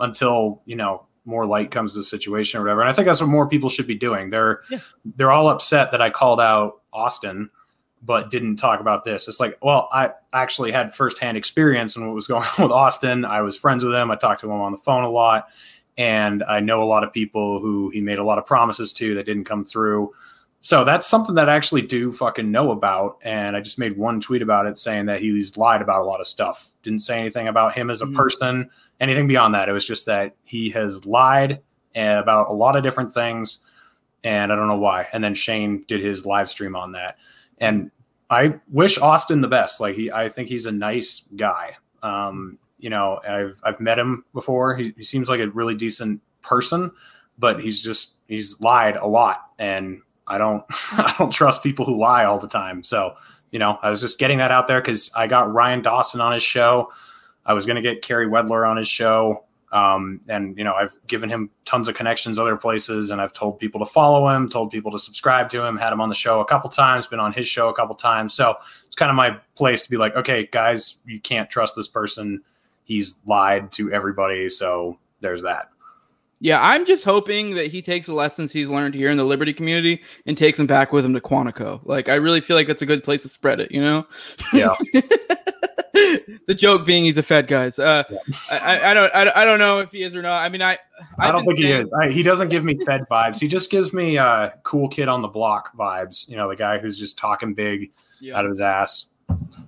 until 0.00 0.62
you 0.64 0.76
know 0.76 1.06
more 1.26 1.46
light 1.46 1.70
comes 1.70 1.94
to 1.94 1.98
the 2.00 2.04
situation 2.04 2.60
or 2.60 2.62
whatever. 2.62 2.80
And 2.82 2.90
I 2.90 2.92
think 2.92 3.06
that's 3.06 3.20
what 3.20 3.28
more 3.30 3.48
people 3.48 3.70
should 3.70 3.86
be 3.86 3.94
doing. 3.96 4.30
They're 4.30 4.60
Yeah. 4.70 4.78
they're 5.16 5.32
all 5.32 5.48
upset 5.48 5.90
that 5.90 6.00
I 6.02 6.10
called 6.10 6.40
out 6.40 6.82
Austin, 6.92 7.50
but 8.04 8.30
didn't 8.30 8.56
talk 8.56 8.80
about 8.80 9.04
this. 9.04 9.28
It's 9.28 9.40
like, 9.40 9.56
well, 9.62 9.88
I 9.92 10.10
actually 10.32 10.72
had 10.72 10.94
firsthand 10.94 11.36
experience 11.36 11.96
in 11.96 12.06
what 12.06 12.14
was 12.14 12.26
going 12.28 12.44
on 12.58 12.62
with 12.64 12.72
Austin. 12.72 13.24
I 13.24 13.40
was 13.40 13.56
friends 13.56 13.84
with 13.84 13.94
him. 13.94 14.10
I 14.10 14.16
talked 14.16 14.40
to 14.42 14.46
him 14.50 14.60
on 14.60 14.72
the 14.72 14.78
phone 14.78 15.04
a 15.04 15.10
lot, 15.10 15.48
and 15.96 16.42
I 16.44 16.60
know 16.60 16.82
a 16.82 16.84
lot 16.84 17.04
of 17.04 17.12
people 17.12 17.60
who 17.60 17.90
he 17.90 18.00
made 18.00 18.18
a 18.18 18.24
lot 18.24 18.38
of 18.38 18.46
promises 18.46 18.92
to 18.94 19.14
that 19.14 19.26
didn't 19.26 19.44
come 19.44 19.64
through. 19.64 20.12
So 20.60 20.82
that's 20.82 21.06
something 21.06 21.34
that 21.34 21.48
I 21.50 21.54
actually 21.56 21.82
do 21.82 22.10
fucking 22.10 22.50
know 22.50 22.70
about. 22.70 23.18
And 23.22 23.54
I 23.54 23.60
just 23.60 23.78
made 23.78 23.98
one 23.98 24.18
tweet 24.18 24.40
about 24.40 24.64
it 24.64 24.78
saying 24.78 25.04
that 25.06 25.20
he's 25.20 25.58
lied 25.58 25.82
about 25.82 26.00
a 26.00 26.04
lot 26.04 26.20
of 26.20 26.26
stuff. 26.26 26.72
Didn't 26.82 27.00
say 27.00 27.20
anything 27.20 27.48
about 27.48 27.74
him 27.74 27.90
as 27.90 28.00
a 28.00 28.06
Mhm. 28.06 28.16
person, 28.16 28.70
anything 28.98 29.28
beyond 29.28 29.54
that. 29.54 29.68
It 29.68 29.72
was 29.72 29.86
just 29.86 30.06
that 30.06 30.34
he 30.44 30.70
has 30.70 31.04
lied 31.04 31.60
about 31.94 32.48
a 32.48 32.52
lot 32.52 32.76
of 32.76 32.82
different 32.82 33.12
things. 33.12 33.58
And 34.24 34.50
I 34.50 34.56
don't 34.56 34.68
know 34.68 34.78
why. 34.78 35.06
And 35.12 35.22
then 35.22 35.34
Shane 35.34 35.84
did 35.86 36.00
his 36.00 36.24
live 36.24 36.48
stream 36.48 36.74
on 36.74 36.92
that. 36.92 37.18
And 37.58 37.90
I 38.30 38.58
wish 38.70 38.98
Austin 38.98 39.40
the 39.40 39.48
best. 39.48 39.80
Like 39.80 39.94
he, 39.94 40.10
I 40.10 40.28
think 40.28 40.48
he's 40.48 40.66
a 40.66 40.72
nice 40.72 41.24
guy. 41.36 41.76
Um, 42.02 42.58
you 42.78 42.90
know, 42.90 43.20
I've 43.26 43.60
I've 43.62 43.80
met 43.80 43.98
him 43.98 44.24
before. 44.34 44.76
He, 44.76 44.94
he 44.96 45.02
seems 45.02 45.28
like 45.28 45.40
a 45.40 45.48
really 45.48 45.74
decent 45.74 46.20
person, 46.42 46.90
but 47.38 47.60
he's 47.60 47.82
just 47.82 48.14
he's 48.28 48.60
lied 48.60 48.96
a 48.96 49.06
lot, 49.06 49.50
and 49.58 50.00
I 50.26 50.38
don't 50.38 50.64
I 50.92 51.14
don't 51.18 51.30
trust 51.30 51.62
people 51.62 51.84
who 51.84 51.98
lie 51.98 52.24
all 52.24 52.38
the 52.38 52.48
time. 52.48 52.82
So 52.82 53.14
you 53.50 53.58
know, 53.58 53.78
I 53.82 53.88
was 53.88 54.00
just 54.00 54.18
getting 54.18 54.38
that 54.38 54.50
out 54.50 54.66
there 54.66 54.80
because 54.80 55.12
I 55.14 55.28
got 55.28 55.52
Ryan 55.52 55.80
Dawson 55.80 56.20
on 56.20 56.32
his 56.32 56.42
show. 56.42 56.90
I 57.46 57.52
was 57.52 57.66
going 57.66 57.76
to 57.76 57.82
get 57.82 58.02
Carey 58.02 58.26
Wedler 58.26 58.68
on 58.68 58.76
his 58.76 58.88
show. 58.88 59.43
Um, 59.74 60.20
and 60.28 60.56
you 60.56 60.62
know, 60.62 60.72
I've 60.72 60.96
given 61.08 61.28
him 61.28 61.50
tons 61.64 61.88
of 61.88 61.96
connections 61.96 62.38
other 62.38 62.56
places, 62.56 63.10
and 63.10 63.20
I've 63.20 63.32
told 63.32 63.58
people 63.58 63.84
to 63.84 63.86
follow 63.86 64.28
him, 64.28 64.48
told 64.48 64.70
people 64.70 64.92
to 64.92 65.00
subscribe 65.00 65.50
to 65.50 65.64
him, 65.64 65.76
had 65.76 65.92
him 65.92 66.00
on 66.00 66.08
the 66.08 66.14
show 66.14 66.40
a 66.40 66.44
couple 66.44 66.70
times, 66.70 67.08
been 67.08 67.18
on 67.18 67.32
his 67.32 67.48
show 67.48 67.68
a 67.68 67.74
couple 67.74 67.96
times. 67.96 68.34
So 68.34 68.54
it's 68.86 68.94
kind 68.94 69.10
of 69.10 69.16
my 69.16 69.36
place 69.56 69.82
to 69.82 69.90
be 69.90 69.96
like, 69.96 70.14
okay, 70.14 70.48
guys, 70.52 70.98
you 71.04 71.20
can't 71.20 71.50
trust 71.50 71.74
this 71.74 71.88
person. 71.88 72.40
He's 72.84 73.16
lied 73.26 73.72
to 73.72 73.92
everybody, 73.92 74.48
so 74.48 74.96
there's 75.20 75.42
that. 75.42 75.70
Yeah, 76.38 76.60
I'm 76.62 76.86
just 76.86 77.04
hoping 77.04 77.56
that 77.56 77.66
he 77.66 77.82
takes 77.82 78.06
the 78.06 78.14
lessons 78.14 78.52
he's 78.52 78.68
learned 78.68 78.94
here 78.94 79.10
in 79.10 79.16
the 79.16 79.24
Liberty 79.24 79.52
community 79.52 80.02
and 80.26 80.38
takes 80.38 80.58
them 80.58 80.68
back 80.68 80.92
with 80.92 81.04
him 81.04 81.14
to 81.14 81.20
Quantico. 81.20 81.80
Like, 81.84 82.08
I 82.08 82.14
really 82.14 82.40
feel 82.40 82.54
like 82.54 82.68
that's 82.68 82.82
a 82.82 82.86
good 82.86 83.02
place 83.02 83.22
to 83.22 83.28
spread 83.28 83.58
it. 83.58 83.72
You 83.72 83.80
know? 83.80 84.06
Yeah. 84.52 84.74
the 86.46 86.54
joke 86.54 86.84
being 86.86 87.04
he's 87.04 87.18
a 87.18 87.22
Fed, 87.22 87.46
guys. 87.48 87.78
Uh, 87.78 88.04
Yeah. 88.10 88.18
I, 88.50 88.58
I, 88.58 88.90
I 88.90 88.94
don't, 88.94 89.14
I, 89.14 89.32
I 89.42 89.44
don't 89.44 89.58
know 89.58 89.78
if 89.78 89.90
he 89.92 90.02
is 90.02 90.14
or 90.16 90.22
not. 90.22 90.42
I 90.44 90.48
mean, 90.48 90.62
I, 90.62 90.72
I 90.72 90.78
I've 91.28 91.32
don't 91.32 91.44
been 91.46 91.56
think 91.56 91.58
he 91.66 91.72
saying- 91.72 91.86
is. 91.86 91.92
I, 92.00 92.08
he 92.10 92.22
doesn't 92.22 92.48
give 92.48 92.64
me 92.64 92.76
Fed 92.84 93.02
vibes. 93.10 93.38
He 93.40 93.48
just 93.48 93.70
gives 93.70 93.92
me 93.92 94.18
uh, 94.18 94.50
cool 94.62 94.88
kid 94.88 95.08
on 95.08 95.22
the 95.22 95.28
block 95.28 95.76
vibes. 95.76 96.28
You 96.28 96.36
know, 96.36 96.48
the 96.48 96.56
guy 96.56 96.78
who's 96.78 96.98
just 96.98 97.18
talking 97.18 97.54
big 97.54 97.90
Yeah. 98.20 98.38
out 98.38 98.44
of 98.44 98.50
his 98.50 98.60
ass. 98.60 99.06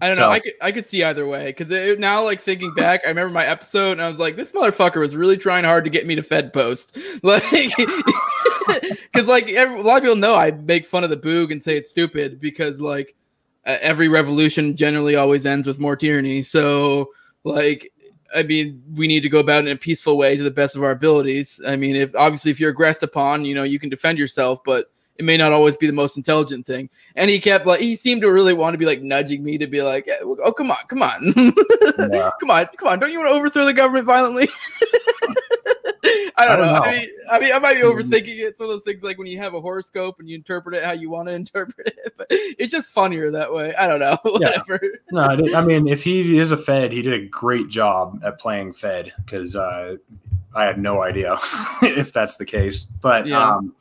I 0.00 0.09
don't 0.09 0.17
So- 0.17 0.23
know. 0.23 0.29
I 0.31 0.41
could 0.41 0.53
I 0.61 0.71
could 0.73 0.87
see 0.87 1.03
either 1.03 1.26
way 1.26 1.47
because 1.57 1.99
now, 1.99 2.23
like 2.23 2.43
thinking 2.43 2.75
back, 2.75 3.00
I 3.05 3.09
remember 3.09 3.33
my 3.33 3.47
episode 3.47 3.93
and 3.93 4.03
I 4.03 4.09
was 4.11 4.19
like, 4.19 4.37
this 4.37 4.53
motherfucker 4.53 5.00
was 5.00 5.17
really 5.17 5.38
trying 5.38 5.65
hard 5.65 5.85
to 5.85 5.91
get 5.91 6.07
me 6.07 6.15
to 6.15 6.23
Fed 6.23 6.53
post, 6.53 6.99
like, 7.23 7.43
because 9.12 9.26
like 9.26 9.49
every, 9.50 9.79
a 9.79 9.83
lot 9.83 9.97
of 9.97 10.03
people 10.03 10.17
know 10.17 10.35
I 10.35 10.50
make 10.50 10.87
fun 10.87 11.05
of 11.05 11.11
the 11.11 11.17
boog 11.17 11.53
and 11.53 11.62
say 11.62 11.76
it's 11.76 11.91
stupid 11.91 12.38
because 12.41 12.81
like 12.81 13.15
Uh, 13.66 13.76
every 13.82 14.08
revolution 14.08 14.75
generally 14.76 15.16
always 15.16 15.44
ends 15.44 15.66
with 15.66 15.78
more 15.78 15.96
tyranny. 15.96 16.42
So 16.42 17.11
like. 17.44 17.92
I 18.35 18.42
mean, 18.42 18.82
we 18.92 19.06
need 19.06 19.20
to 19.20 19.28
go 19.28 19.38
about 19.38 19.64
it 19.64 19.68
in 19.68 19.76
a 19.76 19.78
peaceful 19.78 20.18
way 20.18 20.37
to 20.37 20.42
the 20.42 20.50
best 20.50 20.75
of 20.75 20.82
our 20.82 20.90
abilities. 20.90 21.61
I 21.66 21.76
mean, 21.76 21.94
if 21.94 22.14
obviously 22.16 22.50
if 22.50 22.58
you're 22.58 22.70
aggressed 22.70 23.04
upon, 23.04 23.44
you 23.44 23.54
know, 23.54 23.62
you 23.62 23.78
can 23.78 23.88
defend 23.88 24.18
yourself, 24.18 24.58
but 24.64 24.87
it 25.16 25.25
may 25.25 25.37
not 25.37 25.52
always 25.52 25.76
be 25.76 25.87
the 25.87 25.92
most 25.92 26.16
intelligent 26.16 26.66
thing. 26.66 26.90
And 27.14 27.30
he 27.30 27.40
kept 27.40 27.66
like 27.66 27.80
he 27.80 27.94
seemed 27.94 28.23
to 28.23 28.30
really 28.32 28.52
want 28.52 28.75
to 28.75 28.78
be 28.78 28.85
like 28.85 29.00
nudging 29.00 29.44
me 29.44 29.58
to 29.58 29.66
be 29.68 29.80
like, 29.80 30.11
oh 30.23 30.52
come 30.52 30.73
on, 30.73 30.78
come 30.88 31.02
on, 31.02 31.14
Yeah. 32.11 32.32
come 32.40 32.50
on, 32.50 32.66
come 32.76 32.88
on, 32.88 32.99
don't 32.99 33.12
you 33.12 33.20
want 33.20 33.30
to 33.30 33.37
overthrow 33.37 33.64
the 33.64 33.73
government 33.73 34.06
violently? 34.06 34.49
I 36.38 36.45
don't, 36.45 36.55
I 36.55 36.57
don't 36.57 36.66
know. 36.66 36.73
know. 36.75 36.81
I 36.85 36.90
mean, 36.99 37.09
I 37.31 37.38
mean, 37.40 37.52
I 37.55 37.59
might 37.59 37.75
be 37.75 37.81
Mhm. 37.81 37.95
overthinking 38.02 38.28
it. 38.38 38.43
It's 38.43 38.61
one 38.61 38.69
of 38.69 38.75
those 38.75 38.83
things 38.83 39.02
like 39.02 39.16
when 39.19 39.26
you 39.26 39.38
have 39.38 39.55
a 39.55 39.61
horoscope 39.61 40.16
and 40.19 40.28
you 40.28 40.35
interpret 40.37 40.75
it 40.76 40.83
how 40.85 40.93
you 40.93 41.09
want 41.09 41.28
to 41.28 41.35
interpret 41.43 41.87
it, 41.87 42.14
but 42.19 42.26
it's 42.31 42.71
just 42.71 42.93
funnier 42.93 43.31
that 43.31 43.52
way. 43.52 43.75
I 43.75 43.87
don't 43.88 44.00
know. 44.00 44.19
Whatever. 44.23 44.81
No, 45.12 45.23
I, 45.23 45.38
I 45.57 45.64
mean, 45.64 45.88
if 45.88 46.02
he 46.05 46.38
is 46.38 46.52
a 46.52 46.57
Fed, 46.57 46.93
he 46.93 47.00
did 47.02 47.14
a 47.14 47.26
great 47.26 47.69
job 47.69 48.21
at 48.25 48.38
playing 48.38 48.75
Fed 48.75 49.12
because 49.25 49.57
uh, 49.57 49.97
I 50.55 50.64
had 50.64 50.78
no 50.78 51.00
idea 51.02 51.37
if 51.83 52.12
that's 52.12 52.37
the 52.37 52.45
case. 52.45 52.85
But 52.85 53.26
Yeah. 53.26 53.55
um, 53.57 53.75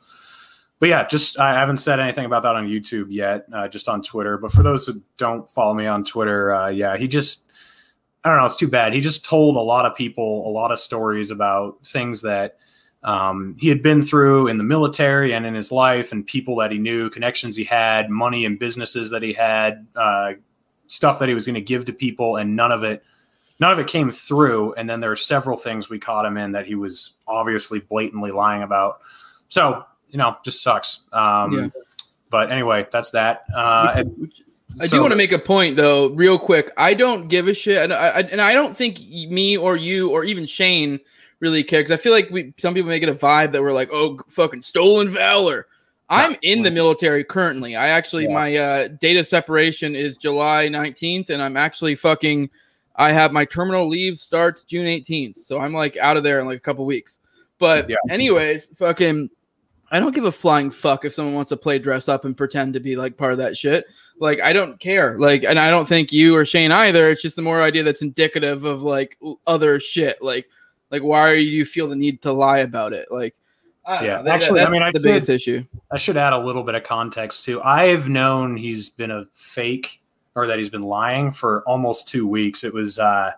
but 0.78 0.88
yeah, 0.90 1.06
just 1.06 1.38
I 1.38 1.54
haven't 1.54 1.78
said 1.78 2.00
anything 2.00 2.26
about 2.26 2.42
that 2.42 2.54
on 2.54 2.68
YouTube 2.68 3.06
yet, 3.08 3.46
uh, 3.52 3.66
just 3.66 3.88
on 3.88 4.02
Twitter. 4.02 4.36
But 4.38 4.52
for 4.52 4.62
those 4.62 4.86
who 4.86 5.00
don't 5.16 5.48
follow 5.50 5.72
me 5.72 5.86
on 5.86 6.04
Twitter, 6.04 6.52
uh, 6.52 6.68
yeah, 6.68 6.96
he 6.98 7.08
just 7.08 7.44
I 8.26 8.30
don't 8.30 8.38
know, 8.38 8.44
it's 8.44 8.56
too 8.56 8.66
bad. 8.66 8.92
He 8.92 8.98
just 8.98 9.24
told 9.24 9.54
a 9.54 9.60
lot 9.60 9.86
of 9.86 9.94
people 9.94 10.48
a 10.48 10.50
lot 10.50 10.72
of 10.72 10.80
stories 10.80 11.30
about 11.30 11.78
things 11.86 12.22
that 12.22 12.58
um, 13.04 13.54
he 13.56 13.68
had 13.68 13.84
been 13.84 14.02
through 14.02 14.48
in 14.48 14.58
the 14.58 14.64
military 14.64 15.32
and 15.32 15.46
in 15.46 15.54
his 15.54 15.70
life, 15.70 16.10
and 16.10 16.26
people 16.26 16.56
that 16.56 16.72
he 16.72 16.78
knew, 16.78 17.08
connections 17.08 17.54
he 17.54 17.62
had, 17.62 18.10
money 18.10 18.44
and 18.44 18.58
businesses 18.58 19.10
that 19.10 19.22
he 19.22 19.32
had, 19.32 19.86
uh, 19.94 20.32
stuff 20.88 21.20
that 21.20 21.28
he 21.28 21.36
was 21.36 21.46
going 21.46 21.54
to 21.54 21.60
give 21.60 21.84
to 21.84 21.92
people, 21.92 22.34
and 22.34 22.56
none 22.56 22.72
of 22.72 22.82
it, 22.82 23.04
none 23.60 23.72
of 23.72 23.78
it 23.78 23.86
came 23.86 24.10
through. 24.10 24.74
And 24.74 24.90
then 24.90 24.98
there 24.98 25.12
are 25.12 25.16
several 25.16 25.56
things 25.56 25.88
we 25.88 26.00
caught 26.00 26.26
him 26.26 26.36
in 26.36 26.50
that 26.50 26.66
he 26.66 26.74
was 26.74 27.12
obviously 27.28 27.78
blatantly 27.78 28.32
lying 28.32 28.64
about. 28.64 29.02
So 29.50 29.84
you 30.08 30.18
know, 30.18 30.36
just 30.42 30.62
sucks. 30.62 31.02
Um, 31.12 31.52
yeah. 31.52 31.68
But 32.30 32.50
anyway, 32.50 32.88
that's 32.90 33.10
that. 33.10 33.44
Uh, 33.54 33.92
and, 33.96 34.32
I 34.80 34.86
so, 34.86 34.96
do 34.96 35.00
want 35.00 35.12
to 35.12 35.16
make 35.16 35.32
a 35.32 35.38
point 35.38 35.76
though, 35.76 36.08
real 36.10 36.38
quick. 36.38 36.70
I 36.76 36.94
don't 36.94 37.28
give 37.28 37.48
a 37.48 37.54
shit, 37.54 37.78
and 37.78 37.92
I, 37.92 38.20
and 38.20 38.40
I 38.40 38.52
don't 38.52 38.76
think 38.76 38.98
me 39.00 39.56
or 39.56 39.76
you 39.76 40.10
or 40.10 40.24
even 40.24 40.44
Shane 40.44 41.00
really 41.40 41.62
care 41.62 41.80
because 41.80 41.92
I 41.92 42.02
feel 42.02 42.12
like 42.12 42.30
we 42.30 42.52
some 42.56 42.74
people 42.74 42.88
make 42.90 43.02
it 43.02 43.08
a 43.08 43.14
vibe 43.14 43.52
that 43.52 43.62
we're 43.62 43.72
like, 43.72 43.90
oh, 43.92 44.20
fucking 44.28 44.62
stolen 44.62 45.08
valor. 45.08 45.66
I'm 46.08 46.36
in 46.42 46.62
the 46.62 46.70
military 46.70 47.24
currently. 47.24 47.74
I 47.74 47.88
actually 47.88 48.24
yeah. 48.24 48.34
my 48.34 48.56
uh, 48.56 48.88
data 49.00 49.24
separation 49.24 49.96
is 49.96 50.16
July 50.16 50.68
19th, 50.68 51.30
and 51.30 51.42
I'm 51.42 51.56
actually 51.56 51.94
fucking. 51.94 52.50
I 52.98 53.12
have 53.12 53.32
my 53.32 53.44
terminal 53.44 53.88
leave 53.88 54.18
starts 54.18 54.62
June 54.62 54.86
18th, 54.86 55.38
so 55.38 55.58
I'm 55.58 55.74
like 55.74 55.96
out 55.98 56.16
of 56.16 56.22
there 56.22 56.38
in 56.38 56.46
like 56.46 56.56
a 56.56 56.60
couple 56.60 56.86
weeks. 56.86 57.18
But 57.58 57.90
yeah. 57.90 57.96
anyways, 58.08 58.66
fucking, 58.76 59.30
I 59.90 60.00
don't 60.00 60.14
give 60.14 60.24
a 60.24 60.32
flying 60.32 60.70
fuck 60.70 61.04
if 61.04 61.12
someone 61.12 61.34
wants 61.34 61.50
to 61.50 61.56
play 61.56 61.78
dress 61.78 62.08
up 62.08 62.24
and 62.24 62.36
pretend 62.36 62.74
to 62.74 62.80
be 62.80 62.96
like 62.96 63.16
part 63.16 63.32
of 63.32 63.38
that 63.38 63.56
shit. 63.56 63.84
Like 64.18 64.40
I 64.40 64.52
don't 64.52 64.80
care. 64.80 65.18
Like, 65.18 65.44
and 65.44 65.58
I 65.58 65.70
don't 65.70 65.86
think 65.86 66.12
you 66.12 66.34
or 66.34 66.44
Shane 66.44 66.72
either. 66.72 67.08
It's 67.08 67.22
just 67.22 67.36
the 67.36 67.42
more 67.42 67.62
idea 67.62 67.82
that's 67.82 68.02
indicative 68.02 68.64
of 68.64 68.82
like 68.82 69.16
other 69.46 69.78
shit. 69.78 70.20
Like, 70.20 70.48
like 70.90 71.02
why 71.02 71.34
do 71.34 71.40
you 71.40 71.64
feel 71.64 71.88
the 71.88 71.96
need 71.96 72.22
to 72.22 72.32
lie 72.32 72.58
about 72.58 72.92
it? 72.92 73.08
Like, 73.10 73.34
I 73.84 74.04
yeah, 74.04 74.22
know. 74.22 74.30
actually, 74.32 74.60
I 74.60 74.68
mean, 74.68 74.82
I 74.82 74.90
the 74.90 74.98
should, 74.98 75.02
biggest 75.02 75.28
issue. 75.28 75.64
I 75.92 75.96
should 75.96 76.16
add 76.16 76.32
a 76.32 76.38
little 76.38 76.64
bit 76.64 76.74
of 76.74 76.82
context 76.82 77.44
too. 77.44 77.62
I've 77.62 78.08
known 78.08 78.56
he's 78.56 78.88
been 78.88 79.12
a 79.12 79.26
fake 79.32 80.02
or 80.34 80.48
that 80.48 80.58
he's 80.58 80.68
been 80.68 80.82
lying 80.82 81.30
for 81.30 81.62
almost 81.62 82.08
two 82.08 82.26
weeks. 82.26 82.64
It 82.64 82.74
was 82.74 82.98
uh, 82.98 83.32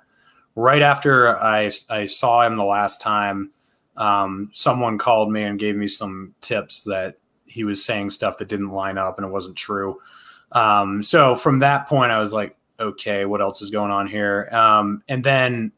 right 0.55 0.81
after 0.81 1.37
I 1.39 1.71
I 1.91 2.07
saw 2.07 2.47
him 2.47 2.57
the 2.57 2.65
last 2.65 3.03
time. 3.03 3.51
Um, 3.99 4.51
someone 4.55 4.97
called 4.97 5.31
me 5.31 5.43
and 5.43 5.59
gave 5.59 5.77
me 5.77 5.89
some 5.89 6.35
tips 6.41 6.85
that 6.85 7.19
he 7.47 7.65
was 7.65 7.85
saying 7.85 8.11
stuff 8.11 8.39
that 8.39 8.49
didn't 8.49 8.71
line 8.71 8.97
up 8.97 9.19
and 9.19 9.27
it 9.27 9.31
wasn't 9.31 9.57
true. 9.57 9.99
Um, 10.53 11.03
so 11.03 11.37
from 11.37 11.59
that 11.59 11.89
point, 11.89 12.13
I 12.13 12.21
was 12.21 12.33
like, 12.33 12.57
okay, 12.81 13.25
what 13.25 13.43
else 13.43 13.61
is 13.61 13.71
going 13.71 13.91
on 13.91 14.07
here? 14.07 14.49
Um, 14.53 15.03
and 15.09 15.23
then 15.23 15.73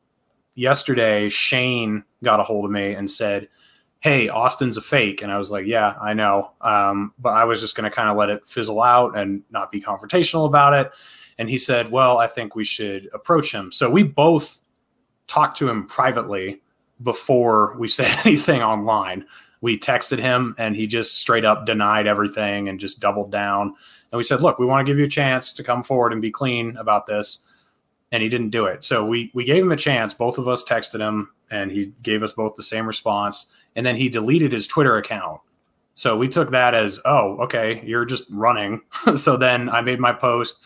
yesterday, 0.55 1.29
Shane 1.29 2.05
got 2.23 2.41
a 2.41 2.43
hold 2.43 2.67
of 2.67 2.71
me 2.71 2.93
and 2.95 3.11
said, 3.11 3.49
Hey, 4.01 4.29
Austin's 4.29 4.79
a 4.79 4.83
fake. 4.83 5.21
And 5.23 5.31
I 5.31 5.39
was 5.39 5.51
like, 5.51 5.67
Yeah, 5.67 5.95
I 6.01 6.15
know. 6.15 6.53
Um, 6.61 7.15
but 7.19 7.31
I 7.31 7.45
was 7.45 7.61
just 7.61 7.77
going 7.77 7.91
to 7.91 7.95
kind 7.95 8.09
of 8.09 8.17
let 8.17 8.31
it 8.31 8.47
fizzle 8.47 8.83
out 8.83 9.17
and 9.17 9.43
not 9.51 9.73
be 9.73 9.81
confrontational 9.81 10.47
about 10.47 10.75
it. 10.75 10.93
And 11.39 11.49
he 11.49 11.59
said, 11.59 11.91
Well, 11.91 12.19
I 12.19 12.27
think 12.27 12.55
we 12.55 12.65
should 12.65 13.09
approach 13.13 13.53
him. 13.53 13.73
So 13.73 13.91
we 13.91 14.03
both 14.03 14.63
talked 15.27 15.57
to 15.59 15.69
him 15.69 15.87
privately 15.87 16.61
before 17.03 17.77
we 17.79 17.89
said 17.89 18.19
anything 18.25 18.63
online. 18.63 19.27
We 19.63 19.79
texted 19.79 20.19
him 20.19 20.55
and 20.57 20.75
he 20.75 20.87
just 20.87 21.19
straight 21.19 21.45
up 21.45 21.67
denied 21.67 22.07
everything 22.07 22.69
and 22.69 22.81
just 22.81 22.99
doubled 22.99 23.31
down 23.31 23.75
and 24.13 24.17
we 24.17 24.25
said, 24.25 24.41
look, 24.41 24.59
we 24.59 24.67
want 24.67 24.85
to 24.85 24.91
give 24.91 24.99
you 24.99 25.05
a 25.05 25.09
chance 25.09 25.53
to 25.53 25.63
come 25.63 25.83
forward 25.83 26.13
and 26.13 26.21
be 26.21 26.31
clean 26.31 26.77
about 26.77 27.07
this. 27.07 27.41
And 28.13 28.23
he 28.23 28.29
didn't 28.29 28.51
do 28.51 28.67
it. 28.67 28.83
So 28.83 29.05
we 29.05 29.31
we 29.35 29.45
gave 29.45 29.63
him 29.63 29.71
a 29.71 29.77
chance. 29.77 30.15
Both 30.15 30.39
of 30.39 30.49
us 30.49 30.65
texted 30.65 31.01
him 31.01 31.31
and 31.51 31.71
he 31.71 31.93
gave 32.03 32.23
us 32.23 32.33
both 32.33 32.57
the 32.57 32.63
same 32.63 32.87
response. 32.87 33.47
And 33.77 33.87
then 33.87 33.95
he 33.95 34.09
deleted 34.09 34.53
his 34.53 34.67
Twitter 34.67 34.97
account. 34.97 35.41
So 35.95 36.17
we 36.17 36.29
took 36.29 36.51
that 36.51 36.75
as, 36.75 36.99
oh, 37.05 37.37
okay, 37.43 37.83
you're 37.85 38.05
just 38.05 38.25
running. 38.31 38.81
so 39.17 39.37
then 39.37 39.69
I 39.69 39.81
made 39.81 40.01
my 40.01 40.13
post. 40.13 40.57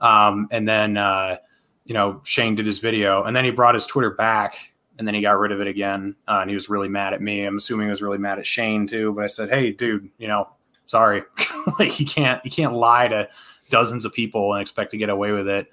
Um, 0.00 0.48
and 0.50 0.66
then, 0.66 0.96
uh, 0.96 1.36
you 1.84 1.94
know, 1.94 2.20
Shane 2.24 2.56
did 2.56 2.66
his 2.66 2.80
video 2.80 3.22
and 3.22 3.36
then 3.36 3.44
he 3.44 3.52
brought 3.52 3.74
his 3.74 3.86
Twitter 3.86 4.10
back 4.10 4.72
and 4.98 5.06
then 5.06 5.14
he 5.14 5.20
got 5.20 5.38
rid 5.38 5.52
of 5.52 5.60
it 5.60 5.66
again. 5.66 6.16
Uh, 6.26 6.38
and 6.40 6.50
he 6.50 6.54
was 6.54 6.68
really 6.68 6.88
mad 6.88 7.14
at 7.14 7.22
me. 7.22 7.44
I'm 7.44 7.56
assuming 7.56 7.86
he 7.86 7.90
was 7.90 8.02
really 8.02 8.18
mad 8.18 8.38
at 8.38 8.46
Shane 8.46 8.86
too. 8.86 9.12
But 9.12 9.24
I 9.24 9.28
said, 9.28 9.48
hey, 9.48 9.70
dude, 9.70 10.10
you 10.18 10.28
know, 10.28 10.48
sorry, 10.86 11.22
like 11.78 11.98
you 12.00 12.06
can't 12.06 12.44
you 12.44 12.50
can't 12.50 12.74
lie 12.74 13.08
to 13.08 13.28
dozens 13.70 14.04
of 14.04 14.12
people 14.12 14.52
and 14.54 14.62
expect 14.62 14.90
to 14.90 14.96
get 14.96 15.08
away 15.08 15.32
with 15.32 15.48
it 15.48 15.68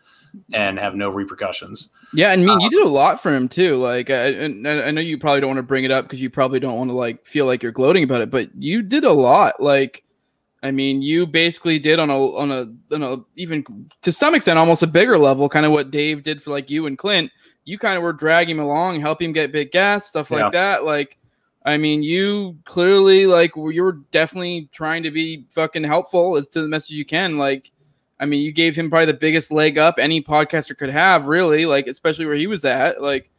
and 0.54 0.78
have 0.78 0.96
no 0.96 1.10
repercussions. 1.10 1.90
Yeah, 2.14 2.32
and 2.32 2.44
I 2.44 2.46
mean, 2.46 2.56
um, 2.56 2.60
you 2.60 2.70
did 2.70 2.82
a 2.82 2.90
lot 2.90 3.22
for 3.22 3.34
him 3.34 3.48
too. 3.48 3.76
Like, 3.76 4.10
I, 4.10 4.28
and 4.28 4.68
I 4.68 4.92
know 4.92 5.02
you 5.02 5.18
probably 5.18 5.42
don't 5.42 5.50
want 5.50 5.58
to 5.60 5.64
bring 5.64 5.84
it 5.84 5.92
up 5.92 6.06
because 6.06 6.22
you 6.22 6.30
probably 6.30 6.60
don't 6.60 6.78
want 6.78 6.90
to 6.90 6.96
like 6.96 7.26
feel 7.26 7.46
like 7.46 7.64
you're 7.64 7.72
gloating 7.72 8.04
about 8.04 8.22
it, 8.22 8.30
but 8.30 8.50
you 8.58 8.82
did 8.82 9.04
a 9.04 9.12
lot. 9.12 9.62
Like, 9.62 10.04
I 10.64 10.72
mean, 10.72 11.02
you 11.02 11.26
basically 11.26 11.80
did 11.80 12.00
on 12.00 12.10
a 12.10 12.18
on 12.18 12.52
a 12.52 12.94
on 12.94 13.04
a 13.04 13.18
even 13.36 13.90
to 14.02 14.12
some 14.12 14.36
extent 14.36 14.60
almost 14.60 14.84
a 14.84 14.88
bigger 14.88 15.18
level, 15.18 15.50
kind 15.50 15.66
of 15.66 15.72
what 15.72 15.92
Dave 15.92 16.24
did 16.24 16.44
for 16.44 16.52
like 16.52 16.70
you 16.70 16.86
and 16.86 16.98
Clint. 16.98 17.32
You 17.66 17.78
kind 17.78 17.98
of 17.98 18.04
were 18.04 18.14
dragging 18.14 18.58
him 18.58 18.64
along, 18.64 19.02
helping 19.02 19.30
him 19.30 19.34
get 19.34 19.52
big 19.52 19.72
gas, 19.72 20.06
stuff 20.06 20.32
like 20.32 20.42
yeah. 20.42 20.50
that. 20.52 20.84
Like, 20.86 21.18
I 21.66 21.78
mean, 21.78 22.04
you 22.04 22.58
clearly 22.66 23.26
like 23.26 23.56
you 23.56 23.84
were 23.84 24.00
definitely 24.12 24.70
trying 24.72 25.02
to 25.04 25.12
be 25.12 25.46
fucking 25.50 25.84
helpful 25.84 26.38
as 26.38 26.48
to 26.50 26.62
the 26.62 26.68
message 26.68 26.96
you 26.96 27.06
can. 27.06 27.38
Like, 27.40 27.72
I 28.20 28.26
mean, 28.26 28.42
you 28.44 28.52
gave 28.52 28.76
him 28.76 28.90
probably 28.90 29.08
the 29.08 29.14
biggest 29.16 29.52
leg 29.52 29.78
up 29.78 29.96
any 29.98 30.22
podcaster 30.22 30.78
could 30.78 30.92
have, 30.92 31.28
really. 31.28 31.66
Like, 31.66 31.88
especially 31.88 32.26
where 32.26 32.36
he 32.36 32.48
was 32.48 32.64
at. 32.66 33.02
Like, 33.02 33.30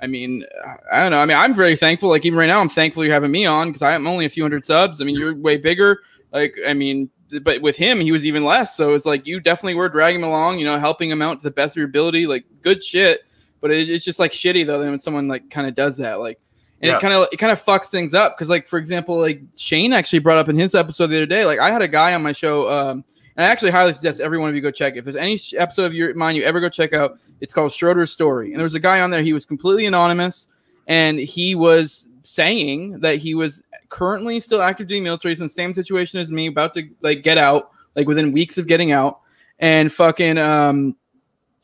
I 0.00 0.06
mean, 0.06 0.44
I 0.90 1.02
don't 1.02 1.10
know. 1.10 1.18
I 1.18 1.26
mean, 1.26 1.36
I'm 1.36 1.54
very 1.54 1.76
thankful. 1.76 2.08
Like, 2.08 2.24
even 2.24 2.38
right 2.38 2.46
now, 2.46 2.60
I'm 2.60 2.68
thankful 2.68 3.04
you're 3.04 3.12
having 3.12 3.30
me 3.30 3.46
on 3.46 3.68
because 3.68 3.82
I 3.82 3.92
am 3.92 4.06
only 4.06 4.26
a 4.26 4.30
few 4.30 4.42
hundred 4.42 4.64
subs. 4.64 5.00
I 5.00 5.04
mean, 5.04 5.16
you're 5.16 5.34
way 5.34 5.56
bigger. 5.56 6.00
Like, 6.32 6.54
I 6.66 6.72
mean, 6.74 7.10
but 7.42 7.60
with 7.62 7.76
him, 7.76 8.00
he 8.00 8.12
was 8.12 8.24
even 8.24 8.44
less. 8.44 8.76
So 8.76 8.94
it's 8.94 9.06
like 9.06 9.26
you 9.26 9.40
definitely 9.40 9.74
were 9.74 9.88
dragging 9.88 10.20
him 10.20 10.28
along. 10.28 10.58
You 10.58 10.66
know, 10.66 10.78
helping 10.78 11.10
him 11.10 11.20
out 11.20 11.38
to 11.40 11.44
the 11.44 11.50
best 11.50 11.72
of 11.72 11.76
your 11.76 11.86
ability. 11.86 12.26
Like, 12.26 12.44
good 12.62 12.82
shit. 12.82 13.22
But 13.62 13.70
it, 13.70 13.88
it's 13.88 14.04
just 14.04 14.18
like 14.18 14.32
shitty 14.32 14.66
though 14.66 14.80
when 14.80 14.98
someone 14.98 15.26
like 15.26 15.48
kind 15.48 15.66
of 15.66 15.74
does 15.74 15.96
that. 15.96 16.20
Like 16.20 16.38
and 16.82 16.88
yeah. 16.88 16.96
it 16.96 17.00
kind 17.00 17.14
of 17.14 17.28
it 17.32 17.36
kind 17.36 17.52
of 17.52 17.62
fucks 17.62 17.90
things 17.90 18.12
up 18.12 18.36
because 18.36 18.48
like 18.48 18.68
for 18.68 18.78
example 18.78 19.18
like 19.18 19.40
shane 19.56 19.92
actually 19.92 20.18
brought 20.18 20.38
up 20.38 20.48
in 20.48 20.56
his 20.56 20.74
episode 20.74 21.06
the 21.06 21.16
other 21.16 21.26
day 21.26 21.46
like 21.46 21.58
i 21.60 21.70
had 21.70 21.80
a 21.80 21.88
guy 21.88 22.12
on 22.12 22.22
my 22.22 22.32
show 22.32 22.68
um 22.68 23.04
and 23.36 23.46
i 23.46 23.48
actually 23.48 23.70
highly 23.70 23.92
suggest 23.92 24.20
every 24.20 24.36
one 24.36 24.50
of 24.50 24.56
you 24.56 24.60
go 24.60 24.70
check 24.70 24.96
if 24.96 25.04
there's 25.04 25.16
any 25.16 25.38
episode 25.56 25.84
of 25.84 25.94
your 25.94 26.12
mine 26.14 26.36
you 26.36 26.42
ever 26.42 26.60
go 26.60 26.68
check 26.68 26.92
out 26.92 27.18
it's 27.40 27.54
called 27.54 27.72
schroeder's 27.72 28.12
story 28.12 28.48
and 28.48 28.56
there 28.56 28.64
was 28.64 28.74
a 28.74 28.80
guy 28.80 29.00
on 29.00 29.10
there 29.10 29.22
he 29.22 29.32
was 29.32 29.46
completely 29.46 29.86
anonymous 29.86 30.48
and 30.88 31.18
he 31.18 31.54
was 31.54 32.08
saying 32.24 32.98
that 33.00 33.16
he 33.16 33.34
was 33.34 33.62
currently 33.88 34.40
still 34.40 34.60
active 34.60 34.88
duty 34.88 35.00
military 35.00 35.32
in 35.32 35.40
the 35.40 35.48
same 35.48 35.72
situation 35.72 36.18
as 36.18 36.32
me 36.32 36.48
about 36.48 36.74
to 36.74 36.82
like 37.00 37.22
get 37.22 37.38
out 37.38 37.70
like 37.94 38.08
within 38.08 38.32
weeks 38.32 38.58
of 38.58 38.66
getting 38.66 38.90
out 38.90 39.20
and 39.60 39.92
fucking 39.92 40.38
um 40.38 40.96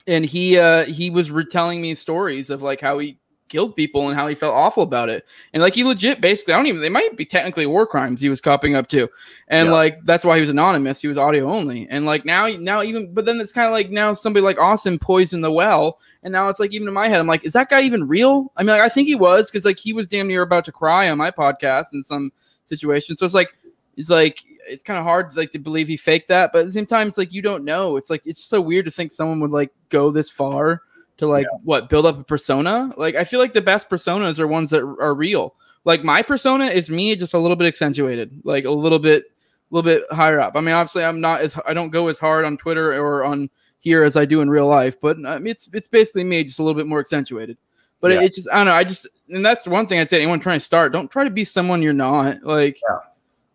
and 0.08 0.24
he 0.24 0.58
uh 0.58 0.84
he 0.84 1.10
was 1.10 1.30
retelling 1.30 1.80
me 1.80 1.94
stories 1.94 2.50
of 2.50 2.62
like 2.62 2.80
how 2.80 2.98
he 2.98 3.18
killed 3.48 3.74
people 3.74 4.08
and 4.08 4.18
how 4.18 4.28
he 4.28 4.34
felt 4.34 4.54
awful 4.54 4.82
about 4.82 5.08
it. 5.08 5.24
And 5.52 5.62
like 5.62 5.74
he 5.74 5.82
legit 5.84 6.20
basically, 6.20 6.54
I 6.54 6.56
don't 6.56 6.66
even 6.66 6.82
they 6.82 6.88
might 6.88 7.16
be 7.16 7.24
technically 7.24 7.66
war 7.66 7.86
crimes 7.86 8.20
he 8.20 8.28
was 8.28 8.40
copping 8.40 8.74
up 8.74 8.88
to. 8.88 9.08
And 9.48 9.68
yeah. 9.68 9.72
like 9.72 9.98
that's 10.04 10.24
why 10.24 10.36
he 10.36 10.40
was 10.40 10.50
anonymous. 10.50 11.00
He 11.00 11.08
was 11.08 11.18
audio 11.18 11.50
only. 11.50 11.86
And 11.90 12.06
like 12.06 12.24
now 12.24 12.46
now 12.48 12.82
even 12.82 13.12
but 13.12 13.24
then 13.24 13.40
it's 13.40 13.52
kind 13.52 13.66
of 13.66 13.72
like 13.72 13.90
now 13.90 14.14
somebody 14.14 14.42
like 14.42 14.58
Austin 14.58 14.98
poisoned 14.98 15.44
the 15.44 15.52
well. 15.52 15.98
And 16.22 16.32
now 16.32 16.48
it's 16.48 16.60
like 16.60 16.72
even 16.72 16.88
in 16.88 16.94
my 16.94 17.08
head, 17.08 17.20
I'm 17.20 17.26
like, 17.26 17.44
is 17.44 17.52
that 17.52 17.70
guy 17.70 17.82
even 17.82 18.08
real? 18.08 18.52
I 18.56 18.62
mean, 18.62 18.70
like, 18.70 18.80
I 18.80 18.88
think 18.88 19.08
he 19.08 19.14
was 19.14 19.50
because 19.50 19.64
like 19.64 19.78
he 19.78 19.92
was 19.92 20.08
damn 20.08 20.28
near 20.28 20.42
about 20.42 20.64
to 20.66 20.72
cry 20.72 21.10
on 21.10 21.18
my 21.18 21.30
podcast 21.30 21.94
in 21.94 22.02
some 22.02 22.32
situation. 22.64 23.16
So 23.16 23.24
it's 23.24 23.34
like 23.34 23.56
it's 23.96 24.10
like 24.10 24.44
it's 24.68 24.82
kind 24.82 24.98
of 24.98 25.04
hard 25.04 25.36
like 25.36 25.50
to 25.52 25.58
believe 25.58 25.88
he 25.88 25.96
faked 25.96 26.28
that, 26.28 26.50
but 26.52 26.60
at 26.60 26.66
the 26.66 26.72
same 26.72 26.86
time, 26.86 27.08
it's 27.08 27.18
like 27.18 27.32
you 27.32 27.42
don't 27.42 27.64
know. 27.64 27.96
It's 27.96 28.10
like 28.10 28.22
it's 28.24 28.44
so 28.44 28.60
weird 28.60 28.84
to 28.84 28.90
think 28.90 29.12
someone 29.12 29.40
would 29.40 29.50
like 29.50 29.70
go 29.88 30.10
this 30.10 30.30
far 30.30 30.82
to 31.18 31.26
like 31.26 31.46
yeah. 31.50 31.58
what 31.64 31.88
build 31.88 32.06
up 32.06 32.18
a 32.18 32.24
persona. 32.24 32.92
Like 32.96 33.14
I 33.14 33.24
feel 33.24 33.40
like 33.40 33.52
the 33.52 33.60
best 33.60 33.90
personas 33.90 34.38
are 34.38 34.46
ones 34.46 34.70
that 34.70 34.82
are 34.82 35.14
real. 35.14 35.54
Like 35.84 36.04
my 36.04 36.22
persona 36.22 36.66
is 36.66 36.90
me, 36.90 37.14
just 37.16 37.34
a 37.34 37.38
little 37.38 37.56
bit 37.56 37.66
accentuated, 37.66 38.40
like 38.44 38.64
a 38.64 38.70
little 38.70 38.98
bit, 38.98 39.24
a 39.24 39.74
little 39.74 39.88
bit 39.88 40.04
higher 40.10 40.40
up. 40.40 40.56
I 40.56 40.60
mean, 40.60 40.74
obviously, 40.74 41.04
I'm 41.04 41.20
not 41.20 41.40
as 41.40 41.58
I 41.66 41.74
don't 41.74 41.90
go 41.90 42.08
as 42.08 42.18
hard 42.18 42.44
on 42.44 42.56
Twitter 42.56 42.92
or 42.92 43.24
on 43.24 43.50
here 43.80 44.02
as 44.02 44.16
I 44.16 44.24
do 44.24 44.40
in 44.40 44.50
real 44.50 44.66
life, 44.66 45.00
but 45.00 45.16
it's 45.18 45.68
it's 45.72 45.88
basically 45.88 46.24
me, 46.24 46.44
just 46.44 46.58
a 46.58 46.62
little 46.62 46.78
bit 46.78 46.86
more 46.86 47.00
accentuated. 47.00 47.58
But 48.00 48.12
yeah. 48.12 48.20
it, 48.20 48.24
it, 48.24 48.34
just 48.34 48.48
I 48.50 48.58
don't 48.58 48.66
know. 48.66 48.72
I 48.72 48.84
just 48.84 49.06
and 49.28 49.44
that's 49.44 49.66
one 49.66 49.86
thing 49.86 50.00
I'd 50.00 50.08
say. 50.08 50.18
Anyone 50.18 50.40
trying 50.40 50.60
to 50.60 50.64
start, 50.64 50.92
don't 50.92 51.10
try 51.10 51.24
to 51.24 51.30
be 51.30 51.44
someone 51.44 51.82
you're 51.82 51.92
not. 51.92 52.42
Like, 52.42 52.78
yeah. 52.88 52.98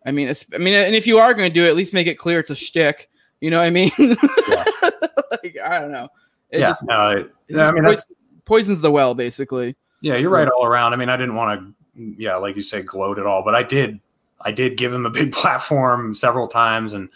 I 0.06 0.12
mean, 0.12 0.34
I 0.54 0.58
mean, 0.58 0.74
and 0.74 0.96
if 0.96 1.08
you 1.08 1.18
are 1.18 1.34
going 1.34 1.50
to 1.50 1.54
do 1.54 1.66
it, 1.66 1.70
at 1.70 1.76
least 1.76 1.94
make 1.94 2.08
it 2.08 2.16
clear 2.16 2.40
it's 2.40 2.50
a 2.50 2.56
shtick. 2.56 3.10
You 3.42 3.52
know 3.52 3.60
what 3.60 3.66
I 3.66 3.70
mean? 3.70 3.92
Yeah. 3.98 4.66
like 5.32 5.58
I 5.64 5.80
don't 5.80 5.92
know. 5.92 6.10
It 6.50 6.60
yeah, 6.60 6.70
just, 6.70 6.86
no, 6.86 6.94
I 6.94 7.72
mean, 7.72 7.84
poisons, 7.84 8.06
poisons 8.46 8.82
the 8.82 8.92
well, 8.92 9.16
basically. 9.16 9.76
Yeah, 10.02 10.16
you're 10.16 10.30
right 10.30 10.48
all 10.48 10.66
around. 10.66 10.94
I 10.94 10.98
mean, 10.98 11.10
I 11.10 11.18
didn't 11.18 11.36
want 11.36 11.60
to, 11.60 12.16
yeah, 12.18 12.36
like 12.36 12.56
you 12.56 12.62
say, 12.62 12.82
gloat 12.82 13.18
at 13.18 13.26
all, 13.26 13.44
but 13.44 13.56
I 13.56 13.64
did. 13.64 14.00
I 14.42 14.52
did 14.52 14.78
give 14.78 14.94
him 14.94 15.06
a 15.06 15.10
big 15.10 15.32
platform 15.34 16.14
several 16.14 16.48
times 16.48 16.94
and 16.94 17.10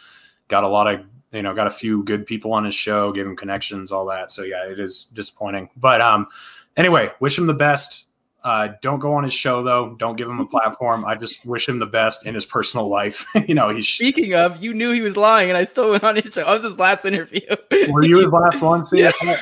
got 0.47 0.63
a 0.63 0.67
lot 0.67 0.93
of 0.93 1.05
you 1.31 1.41
know 1.41 1.53
got 1.53 1.67
a 1.67 1.71
few 1.71 2.03
good 2.03 2.25
people 2.25 2.53
on 2.53 2.65
his 2.65 2.73
show, 2.75 3.11
gave 3.11 3.25
him 3.25 3.35
connections, 3.35 3.91
all 3.91 4.05
that. 4.05 4.31
So 4.31 4.43
yeah, 4.43 4.69
it 4.69 4.79
is 4.79 5.05
disappointing. 5.13 5.69
But 5.77 6.01
um, 6.01 6.27
anyway, 6.75 7.11
wish 7.19 7.37
him 7.37 7.45
the 7.45 7.53
best. 7.53 8.06
Uh, 8.47 8.69
don't 8.81 8.99
go 8.99 9.13
on 9.13 9.25
his 9.25 9.33
show 9.33 9.61
though. 9.61 9.93
Don't 9.99 10.15
give 10.15 10.29
him 10.29 10.39
a 10.39 10.45
platform. 10.45 11.03
I 11.03 11.15
just 11.15 11.45
wish 11.45 11.67
him 11.67 11.79
the 11.79 11.85
best 11.85 12.25
in 12.25 12.33
his 12.33 12.45
personal 12.45 12.87
life. 12.87 13.25
you 13.45 13.53
know, 13.53 13.67
he's 13.67 13.89
speaking 13.89 14.35
of. 14.35 14.63
You 14.63 14.73
knew 14.73 14.91
he 14.91 15.01
was 15.01 15.17
lying, 15.17 15.49
and 15.49 15.57
I 15.57 15.65
still 15.65 15.89
went 15.89 16.05
on 16.05 16.15
his 16.15 16.33
show. 16.33 16.43
I 16.43 16.53
was 16.53 16.63
his 16.63 16.79
last 16.79 17.03
interview. 17.03 17.41
Were 17.89 18.05
you 18.05 18.19
his 18.19 18.31
last 18.31 18.61
one? 18.61 18.85
See, 18.85 19.01
yeah. 19.01 19.11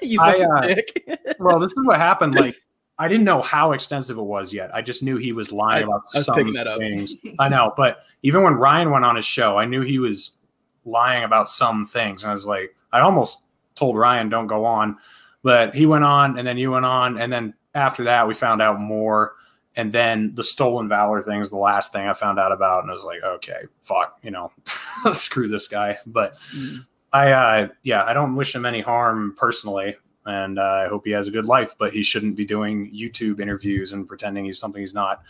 you 0.00 0.18
I, 0.22 0.38
uh, 0.40 1.16
well, 1.38 1.60
this 1.60 1.72
is 1.72 1.82
what 1.84 1.98
happened. 1.98 2.34
Like, 2.34 2.56
I 2.98 3.08
didn't 3.08 3.24
know 3.24 3.42
how 3.42 3.72
extensive 3.72 4.16
it 4.16 4.22
was 4.22 4.54
yet. 4.54 4.74
I 4.74 4.80
just 4.80 5.02
knew 5.02 5.18
he 5.18 5.32
was 5.32 5.52
lying 5.52 5.82
I, 5.82 5.86
about 5.86 6.04
I 6.14 6.20
some 6.20 6.54
things. 6.54 7.16
I 7.38 7.50
know, 7.50 7.74
but 7.76 8.04
even 8.22 8.42
when 8.42 8.54
Ryan 8.54 8.90
went 8.90 9.04
on 9.04 9.16
his 9.16 9.26
show, 9.26 9.58
I 9.58 9.66
knew 9.66 9.82
he 9.82 9.98
was 9.98 10.38
lying 10.86 11.24
about 11.24 11.50
some 11.50 11.84
things. 11.84 12.22
And 12.22 12.30
I 12.30 12.32
was 12.32 12.46
like, 12.46 12.74
I 12.90 13.00
almost 13.00 13.44
told 13.74 13.98
Ryan, 13.98 14.30
don't 14.30 14.46
go 14.46 14.64
on. 14.64 14.96
But 15.42 15.74
he 15.74 15.84
went 15.84 16.04
on, 16.04 16.38
and 16.38 16.48
then 16.48 16.56
you 16.56 16.70
went 16.70 16.86
on, 16.86 17.18
and 17.18 17.30
then 17.30 17.52
after 17.74 18.04
that, 18.04 18.26
we 18.26 18.34
found 18.34 18.62
out 18.62 18.80
more. 18.80 19.34
And 19.76 19.92
then 19.92 20.34
the 20.34 20.42
stolen 20.42 20.88
valor 20.88 21.20
thing 21.22 21.40
is 21.40 21.50
the 21.50 21.56
last 21.56 21.92
thing 21.92 22.08
I 22.08 22.12
found 22.12 22.38
out 22.38 22.52
about, 22.52 22.82
and 22.82 22.90
I 22.90 22.94
was 22.94 23.04
like, 23.04 23.22
okay, 23.22 23.62
fuck, 23.82 24.18
you 24.22 24.30
know, 24.30 24.50
screw 25.12 25.48
this 25.48 25.68
guy. 25.68 25.96
But 26.06 26.34
mm. 26.54 26.84
I, 27.12 27.32
uh, 27.32 27.68
yeah, 27.82 28.04
I 28.04 28.12
don't 28.12 28.34
wish 28.34 28.54
him 28.54 28.66
any 28.66 28.80
harm 28.80 29.34
personally, 29.36 29.96
and 30.26 30.58
uh, 30.58 30.82
I 30.84 30.88
hope 30.88 31.04
he 31.04 31.12
has 31.12 31.28
a 31.28 31.30
good 31.30 31.46
life. 31.46 31.76
But 31.78 31.92
he 31.92 32.02
shouldn't 32.02 32.36
be 32.36 32.44
doing 32.44 32.92
YouTube 32.92 33.40
interviews 33.40 33.92
and 33.92 34.08
pretending 34.08 34.44
he's 34.44 34.58
something 34.58 34.80
he's 34.80 34.94
not. 34.94 35.22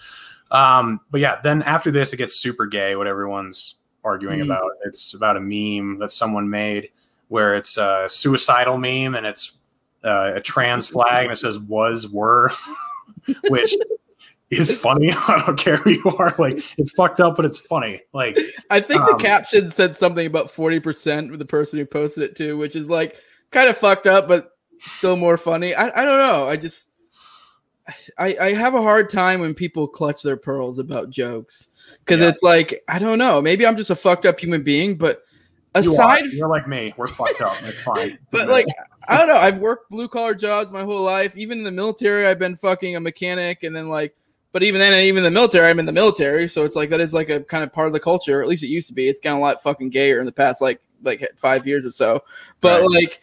Um, 0.51 1.01
but 1.11 1.21
yeah, 1.21 1.41
then 1.43 1.63
after 1.63 1.91
this, 1.91 2.13
it 2.13 2.17
gets 2.17 2.35
super 2.35 2.67
gay. 2.67 2.97
What 2.97 3.07
everyone's 3.07 3.77
arguing 4.05 4.41
mm. 4.41 4.45
about. 4.45 4.71
It's 4.85 5.15
about 5.15 5.37
a 5.37 5.41
meme 5.41 5.99
that 5.99 6.13
someone 6.13 6.49
made 6.49 6.91
where 7.29 7.55
it's 7.55 7.79
a 7.79 8.07
suicidal 8.09 8.77
meme 8.79 9.15
and 9.15 9.25
it's 9.27 9.59
uh, 10.05 10.33
a 10.37 10.41
trans 10.41 10.87
flag 10.87 11.25
and 11.25 11.33
it 11.33 11.37
says 11.37 11.59
was 11.59 12.09
were, 12.09 12.51
which 13.49 13.75
is 14.51 14.73
funny. 14.73 15.13
I 15.29 15.43
don't 15.47 15.59
care 15.59 15.77
who 15.77 15.91
you 15.91 16.17
are. 16.19 16.35
Like 16.39 16.63
it's 16.79 16.93
fucked 16.93 17.21
up, 17.21 17.37
but 17.37 17.45
it's 17.45 17.59
funny. 17.59 18.03
Like 18.13 18.39
I 18.71 18.81
think 18.81 19.01
um, 19.03 19.09
the 19.13 19.23
caption 19.23 19.71
said 19.71 19.97
something 19.97 20.27
about 20.27 20.53
40% 20.53 21.31
with 21.31 21.39
the 21.39 21.45
person 21.45 21.79
who 21.79 21.87
posted 21.87 22.25
it 22.25 22.37
too, 22.37 22.57
which 22.57 22.77
is 22.77 22.89
like 22.89 23.17
kind 23.51 23.69
of 23.69 23.77
fucked 23.77 24.07
up, 24.07 24.29
but 24.29 24.51
still 24.81 25.17
more 25.17 25.37
funny. 25.37 25.75
I, 25.75 25.89
I 26.01 26.05
don't 26.05 26.19
know. 26.19 26.49
I 26.49 26.57
just 26.57 26.89
I, 28.19 28.37
I 28.41 28.53
have 28.53 28.75
a 28.75 28.83
hard 28.83 29.11
time 29.11 29.41
when 29.41 29.55
people 29.55 29.89
clutch 29.89 30.23
their 30.23 30.37
pearls 30.37 30.79
about 30.79 31.11
jokes 31.11 31.69
because 32.05 32.21
yeah. 32.21 32.29
it's 32.29 32.43
like 32.43 32.83
I 32.89 32.99
don't 32.99 33.19
know. 33.19 33.41
Maybe 33.41 33.67
I'm 33.67 33.77
just 33.77 33.91
a 33.91 33.97
fucked 33.97 34.27
up 34.27 34.39
human 34.39 34.63
being, 34.63 34.97
but 34.97 35.23
aside, 35.75 36.25
you 36.25 36.31
are. 36.31 36.35
you're 36.35 36.49
like 36.49 36.69
me. 36.69 36.95
We're 36.97 37.07
fucked 37.07 37.41
up. 37.41 37.57
It's 37.65 37.79
fine. 37.83 38.19
but 38.31 38.49
like 38.49 38.67
I 39.09 39.19
don't 39.19 39.29
know. 39.29 39.37
I've 39.37 39.59
worked 39.59 39.91
blue 39.91 40.09
collar 40.09 40.35
jobs 40.35 40.71
my 40.71 40.83
whole 40.83 41.03
life. 41.03 41.37
Even 41.37 41.59
in 41.59 41.65
the 41.65 41.71
military, 41.71 42.27
I've 42.27 42.39
been 42.39 42.57
fucking 42.57 42.97
a 42.97 43.01
mechanic, 43.01 43.63
and 43.63 43.75
then 43.75 43.89
like, 43.89 44.15
but 44.53 44.63
even 44.63 44.81
then, 44.81 44.93
even 45.01 45.19
in 45.19 45.25
the 45.25 45.31
military, 45.31 45.69
I'm 45.69 45.79
in 45.79 45.87
the 45.87 45.93
military. 45.93 46.49
So 46.49 46.65
it's 46.65 46.77
like 46.77 46.91
that 46.91 47.01
is 47.01 47.15
like 47.15 47.29
a 47.29 47.43
kind 47.45 47.65
of 47.65 47.73
part 47.73 47.87
of 47.87 47.93
the 47.93 48.01
culture. 48.01 48.43
At 48.43 48.49
least 48.49 48.63
it 48.63 48.69
used 48.69 48.89
to 48.89 48.95
be. 48.95 49.09
It's 49.09 49.21
gotten 49.21 49.39
a 49.39 49.41
lot 49.41 49.63
fucking 49.63 49.91
gayer 49.91 50.21
in 50.21 50.27
the 50.27 50.33
past 50.33 50.61
like 50.61 50.81
like 51.03 51.27
five 51.37 51.67
years 51.67 51.85
or 51.87 51.91
so. 51.91 52.23
But 52.61 52.83
right. 52.83 52.91
like 52.91 53.21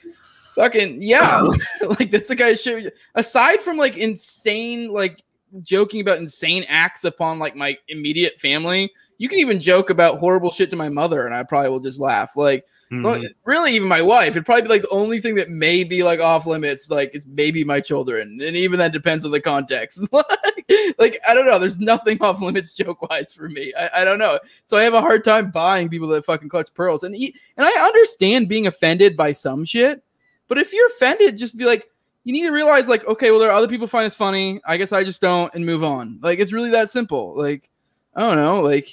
fucking 0.55 1.01
yeah, 1.01 1.47
like 1.99 2.11
that's 2.11 2.29
the 2.29 2.35
guy 2.35 2.55
shit. 2.55 2.93
Aside 3.15 3.61
from 3.61 3.77
like 3.77 3.97
insane, 3.97 4.91
like 4.91 5.23
joking 5.61 6.01
about 6.01 6.17
insane 6.17 6.65
acts 6.67 7.03
upon 7.03 7.39
like 7.39 7.55
my 7.55 7.77
immediate 7.87 8.39
family, 8.39 8.91
you 9.17 9.29
can 9.29 9.39
even 9.39 9.59
joke 9.59 9.89
about 9.89 10.19
horrible 10.19 10.51
shit 10.51 10.69
to 10.71 10.75
my 10.75 10.89
mother, 10.89 11.25
and 11.25 11.33
I 11.33 11.43
probably 11.43 11.69
will 11.69 11.79
just 11.79 11.99
laugh. 11.99 12.35
Like, 12.35 12.65
mm-hmm. 12.91 13.25
really, 13.45 13.73
even 13.75 13.87
my 13.87 14.01
wife, 14.01 14.31
it'd 14.31 14.45
probably 14.45 14.63
be 14.63 14.69
like 14.69 14.81
the 14.83 14.89
only 14.89 15.19
thing 15.19 15.35
that 15.35 15.49
may 15.49 15.83
be 15.83 16.03
like 16.03 16.19
off 16.19 16.45
limits, 16.45 16.89
like 16.89 17.11
it's 17.13 17.25
maybe 17.25 17.63
my 17.63 17.79
children, 17.79 18.39
and 18.43 18.55
even 18.55 18.79
that 18.79 18.91
depends 18.91 19.25
on 19.25 19.31
the 19.31 19.41
context. 19.41 20.07
like, 20.97 21.19
I 21.27 21.33
don't 21.33 21.45
know. 21.45 21.59
There's 21.59 21.79
nothing 21.79 22.17
off 22.21 22.41
limits 22.41 22.73
joke 22.73 23.01
wise 23.09 23.33
for 23.33 23.49
me. 23.49 23.73
I, 23.77 24.01
I 24.01 24.03
don't 24.05 24.19
know. 24.19 24.39
So 24.65 24.77
I 24.77 24.83
have 24.83 24.93
a 24.93 25.01
hard 25.01 25.23
time 25.23 25.51
buying 25.51 25.89
people 25.89 26.07
that 26.09 26.25
fucking 26.25 26.49
clutch 26.49 26.73
pearls, 26.73 27.03
and 27.03 27.15
and 27.15 27.33
I 27.57 27.71
understand 27.71 28.49
being 28.49 28.67
offended 28.67 29.17
by 29.17 29.31
some 29.31 29.65
shit. 29.65 30.03
But 30.47 30.57
if 30.57 30.73
you're 30.73 30.87
offended, 30.87 31.37
just 31.37 31.57
be 31.57 31.65
like, 31.65 31.89
you 32.23 32.33
need 32.33 32.43
to 32.43 32.51
realize, 32.51 32.87
like, 32.87 33.05
okay, 33.07 33.31
well, 33.31 33.39
there 33.39 33.49
are 33.49 33.57
other 33.57 33.67
people 33.67 33.87
find 33.87 34.05
this 34.05 34.15
funny. 34.15 34.59
I 34.65 34.77
guess 34.77 34.91
I 34.91 35.03
just 35.03 35.21
don't, 35.21 35.53
and 35.55 35.65
move 35.65 35.83
on. 35.83 36.19
Like, 36.21 36.39
it's 36.39 36.53
really 36.53 36.69
that 36.71 36.89
simple. 36.89 37.33
Like, 37.37 37.69
I 38.15 38.21
don't 38.21 38.35
know. 38.35 38.59
Like, 38.61 38.89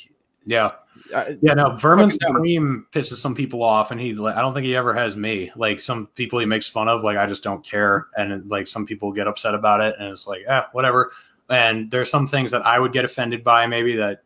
yeah, 0.47 0.73
I, 1.15 1.37
yeah. 1.41 1.55
No, 1.55 1.71
Vermin 1.73 2.11
Supreme 2.11 2.87
pisses 2.93 3.17
some 3.17 3.35
people 3.35 3.63
off, 3.63 3.91
and 3.91 4.01
he, 4.01 4.15
like, 4.15 4.37
I 4.37 4.43
don't 4.43 4.55
think 4.55 4.67
he 4.67 4.77
ever 4.77 4.95
has 4.95 5.17
me. 5.17 5.51
Like, 5.57 5.81
some 5.81 6.07
people 6.15 6.39
he 6.39 6.47
makes 6.47 6.69
fun 6.69 6.89
of, 6.89 7.05
like, 7.05 7.17
I 7.17 7.27
just 7.27 7.43
don't 7.43 7.65
care, 7.65 8.07
and 8.17 8.47
like 8.51 8.67
some 8.67 8.87
people 8.87 9.13
get 9.13 9.29
upset 9.29 9.55
about 9.55 9.81
it, 9.81 9.97
and 9.99 10.09
it's 10.09 10.27
like, 10.27 10.43
eh, 10.49 10.63
whatever. 10.73 11.13
And 11.51 11.91
there's 11.91 12.11
some 12.11 12.27
things 12.27 12.51
that 12.53 12.65
I 12.67 12.79
would 12.79 12.93
get 12.93 13.05
offended 13.05 13.45
by, 13.45 13.67
maybe 13.67 13.97
that 13.97 14.23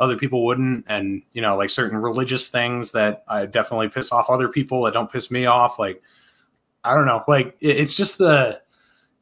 other 0.00 0.16
people 0.16 0.44
wouldn't 0.44 0.84
and 0.88 1.22
you 1.32 1.40
know 1.40 1.56
like 1.56 1.70
certain 1.70 1.96
religious 1.96 2.48
things 2.48 2.90
that 2.90 3.22
i 3.28 3.46
definitely 3.46 3.88
piss 3.88 4.10
off 4.10 4.28
other 4.30 4.48
people 4.48 4.82
that 4.82 4.92
don't 4.92 5.12
piss 5.12 5.30
me 5.30 5.46
off 5.46 5.78
like 5.78 6.02
I 6.84 6.94
don't 6.94 7.06
know. 7.06 7.22
Like 7.28 7.56
it, 7.60 7.76
it's 7.76 7.96
just 7.96 8.18
the 8.18 8.60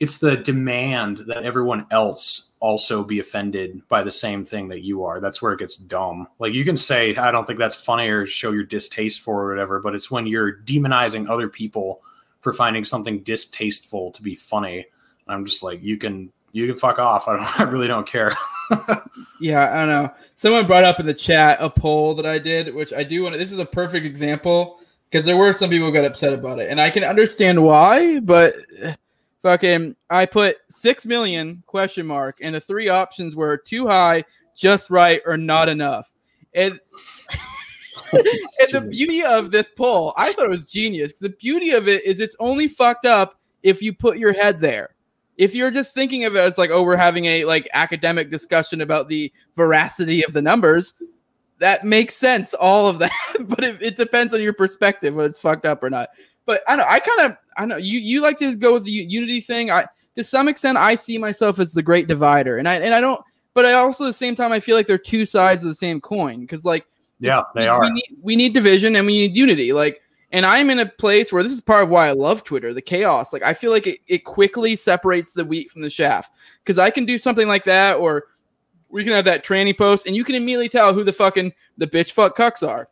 it's 0.00 0.16
the 0.16 0.36
demand 0.38 1.18
that 1.28 1.44
everyone 1.44 1.86
else 1.90 2.50
also 2.58 3.04
be 3.04 3.20
offended 3.20 3.86
by 3.88 4.02
the 4.02 4.10
same 4.10 4.44
thing 4.44 4.68
that 4.68 4.82
you 4.82 5.04
are. 5.04 5.20
That's 5.20 5.40
where 5.40 5.52
it 5.52 5.58
gets 5.58 5.76
dumb. 5.76 6.26
Like 6.38 6.54
you 6.54 6.64
can 6.64 6.76
say, 6.76 7.14
I 7.16 7.30
don't 7.30 7.46
think 7.46 7.58
that's 7.58 7.76
funny 7.76 8.08
or 8.08 8.26
show 8.26 8.52
your 8.52 8.64
distaste 8.64 9.20
for 9.20 9.44
or 9.44 9.50
whatever, 9.50 9.78
but 9.78 9.94
it's 9.94 10.10
when 10.10 10.26
you're 10.26 10.56
demonizing 10.58 11.28
other 11.28 11.48
people 11.48 12.02
for 12.40 12.54
finding 12.54 12.84
something 12.84 13.22
distasteful 13.22 14.10
to 14.12 14.22
be 14.22 14.34
funny. 14.34 14.86
I'm 15.28 15.44
just 15.44 15.62
like, 15.62 15.82
you 15.82 15.96
can 15.98 16.32
you 16.52 16.66
can 16.66 16.76
fuck 16.76 16.98
off. 16.98 17.28
I 17.28 17.36
don't 17.36 17.60
I 17.60 17.62
really 17.64 17.88
don't 17.88 18.06
care. 18.06 18.32
yeah, 19.40 19.70
I 19.72 19.78
don't 19.80 19.88
know. 19.88 20.14
Someone 20.36 20.66
brought 20.66 20.84
up 20.84 20.98
in 20.98 21.06
the 21.06 21.14
chat 21.14 21.58
a 21.60 21.68
poll 21.68 22.14
that 22.14 22.26
I 22.26 22.38
did, 22.38 22.74
which 22.74 22.94
I 22.94 23.04
do 23.04 23.22
want 23.22 23.34
to 23.34 23.38
this 23.38 23.52
is 23.52 23.58
a 23.58 23.66
perfect 23.66 24.06
example 24.06 24.80
because 25.10 25.26
there 25.26 25.36
were 25.36 25.52
some 25.52 25.68
people 25.70 25.92
got 25.92 26.04
upset 26.04 26.32
about 26.32 26.58
it, 26.58 26.70
and 26.70 26.80
I 26.80 26.88
can 26.88 27.04
understand 27.04 27.62
why. 27.62 28.20
But 28.20 28.54
fucking, 29.42 29.96
I 30.08 30.26
put 30.26 30.58
six 30.68 31.06
million 31.06 31.62
question 31.66 32.06
mark, 32.06 32.38
and 32.42 32.54
the 32.54 32.60
three 32.60 32.88
options 32.88 33.36
were 33.36 33.56
too 33.56 33.86
high, 33.86 34.24
just 34.56 34.90
right, 34.90 35.22
or 35.26 35.36
not 35.36 35.68
enough. 35.68 36.12
And 36.54 36.80
and 38.12 38.72
the 38.72 38.80
beauty 38.80 39.22
of 39.22 39.50
this 39.50 39.70
poll, 39.70 40.12
I 40.16 40.32
thought 40.32 40.46
it 40.46 40.50
was 40.50 40.64
genius. 40.64 41.12
Because 41.12 41.20
The 41.20 41.36
beauty 41.36 41.70
of 41.70 41.88
it 41.88 42.04
is 42.04 42.20
it's 42.20 42.36
only 42.40 42.68
fucked 42.68 43.06
up 43.06 43.38
if 43.62 43.82
you 43.82 43.92
put 43.92 44.18
your 44.18 44.32
head 44.32 44.60
there. 44.60 44.94
If 45.36 45.54
you're 45.54 45.70
just 45.70 45.94
thinking 45.94 46.24
of 46.24 46.36
it 46.36 46.40
as 46.40 46.58
like, 46.58 46.70
oh, 46.70 46.82
we're 46.82 46.96
having 46.96 47.24
a 47.24 47.44
like 47.44 47.68
academic 47.72 48.30
discussion 48.30 48.82
about 48.82 49.08
the 49.08 49.32
veracity 49.56 50.24
of 50.24 50.34
the 50.34 50.42
numbers, 50.42 50.92
that 51.60 51.84
makes 51.84 52.16
sense, 52.16 52.52
all 52.54 52.88
of 52.88 52.98
that. 52.98 53.12
but 53.40 53.62
it, 53.64 53.80
it, 53.80 53.96
depends 53.96 54.34
on 54.34 54.42
your 54.42 54.52
perspective 54.52 55.14
whether 55.14 55.28
it's 55.28 55.40
fucked 55.40 55.64
up 55.64 55.82
or 55.82 55.90
not. 55.90 56.08
But 56.46 56.62
I 56.68 56.76
know 56.76 56.84
I 56.88 56.98
kind 56.98 57.30
of 57.30 57.38
I 57.56 57.66
know 57.66 57.76
you 57.76 57.98
you 57.98 58.20
like 58.20 58.38
to 58.38 58.54
go 58.54 58.74
with 58.74 58.84
the 58.84 58.90
unity 58.90 59.40
thing. 59.40 59.70
I 59.70 59.86
to 60.14 60.24
some 60.24 60.48
extent 60.48 60.78
I 60.78 60.94
see 60.94 61.18
myself 61.18 61.58
as 61.58 61.72
the 61.72 61.82
great 61.82 62.08
divider, 62.08 62.58
and 62.58 62.68
I 62.68 62.76
and 62.76 62.94
I 62.94 63.00
don't. 63.00 63.22
But 63.54 63.66
I 63.66 63.72
also 63.74 64.04
at 64.04 64.08
the 64.08 64.12
same 64.12 64.34
time 64.34 64.52
I 64.52 64.60
feel 64.60 64.76
like 64.76 64.86
they're 64.86 64.98
two 64.98 65.26
sides 65.26 65.62
of 65.62 65.68
the 65.68 65.74
same 65.74 66.00
coin 66.00 66.40
because 66.40 66.64
like 66.64 66.86
yeah 67.18 67.42
they 67.54 67.68
are. 67.68 67.80
We 67.80 67.90
need, 67.90 68.16
we 68.22 68.36
need 68.36 68.54
division 68.54 68.96
and 68.96 69.06
we 69.06 69.18
need 69.18 69.36
unity. 69.36 69.72
Like 69.72 70.00
and 70.32 70.46
I'm 70.46 70.70
in 70.70 70.78
a 70.78 70.86
place 70.86 71.32
where 71.32 71.42
this 71.42 71.52
is 71.52 71.60
part 71.60 71.82
of 71.82 71.88
why 71.88 72.08
I 72.08 72.12
love 72.12 72.44
Twitter, 72.44 72.72
the 72.72 72.82
chaos. 72.82 73.32
Like 73.32 73.42
I 73.42 73.52
feel 73.52 73.70
like 73.70 73.86
it, 73.86 73.98
it 74.06 74.24
quickly 74.24 74.76
separates 74.76 75.32
the 75.32 75.44
wheat 75.44 75.70
from 75.70 75.82
the 75.82 75.90
chaff 75.90 76.30
because 76.62 76.78
I 76.78 76.90
can 76.90 77.04
do 77.04 77.18
something 77.18 77.48
like 77.48 77.64
that 77.64 77.96
or 77.96 78.26
we 78.90 79.04
can 79.04 79.12
have 79.12 79.24
that 79.24 79.44
tranny 79.44 79.76
post, 79.76 80.06
and 80.06 80.16
you 80.16 80.24
can 80.24 80.34
immediately 80.34 80.68
tell 80.68 80.92
who 80.92 81.04
the 81.04 81.12
fucking 81.12 81.52
the 81.78 81.86
bitch 81.86 82.12
fuck 82.12 82.36
cucks 82.36 82.66
are. 82.66 82.88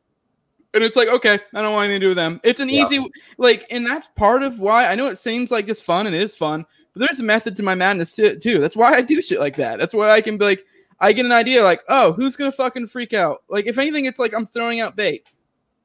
And 0.74 0.84
it's 0.84 0.96
like, 0.96 1.08
okay, 1.08 1.38
I 1.54 1.62
don't 1.62 1.72
want 1.72 1.86
anything 1.86 2.00
to 2.00 2.04
do 2.04 2.08
with 2.08 2.16
them. 2.16 2.40
It's 2.44 2.60
an 2.60 2.68
yeah. 2.68 2.82
easy 2.82 3.10
like, 3.38 3.66
and 3.70 3.86
that's 3.86 4.06
part 4.08 4.42
of 4.42 4.60
why 4.60 4.86
I 4.86 4.94
know 4.94 5.06
it 5.06 5.16
seems 5.16 5.50
like 5.50 5.66
just 5.66 5.84
fun 5.84 6.06
and 6.06 6.14
it 6.14 6.20
is 6.20 6.36
fun, 6.36 6.66
but 6.92 7.00
there's 7.00 7.20
a 7.20 7.24
method 7.24 7.56
to 7.56 7.62
my 7.62 7.74
madness 7.74 8.14
too. 8.14 8.58
That's 8.60 8.76
why 8.76 8.94
I 8.94 9.00
do 9.00 9.22
shit 9.22 9.40
like 9.40 9.56
that. 9.56 9.78
That's 9.78 9.94
why 9.94 10.10
I 10.10 10.20
can 10.20 10.36
be 10.36 10.44
like, 10.44 10.64
I 11.00 11.12
get 11.12 11.24
an 11.24 11.32
idea 11.32 11.62
like, 11.62 11.80
oh, 11.88 12.12
who's 12.12 12.36
gonna 12.36 12.52
fucking 12.52 12.88
freak 12.88 13.14
out? 13.14 13.44
Like, 13.48 13.66
if 13.66 13.78
anything, 13.78 14.04
it's 14.04 14.18
like 14.18 14.34
I'm 14.34 14.46
throwing 14.46 14.80
out 14.80 14.96
bait. 14.96 15.24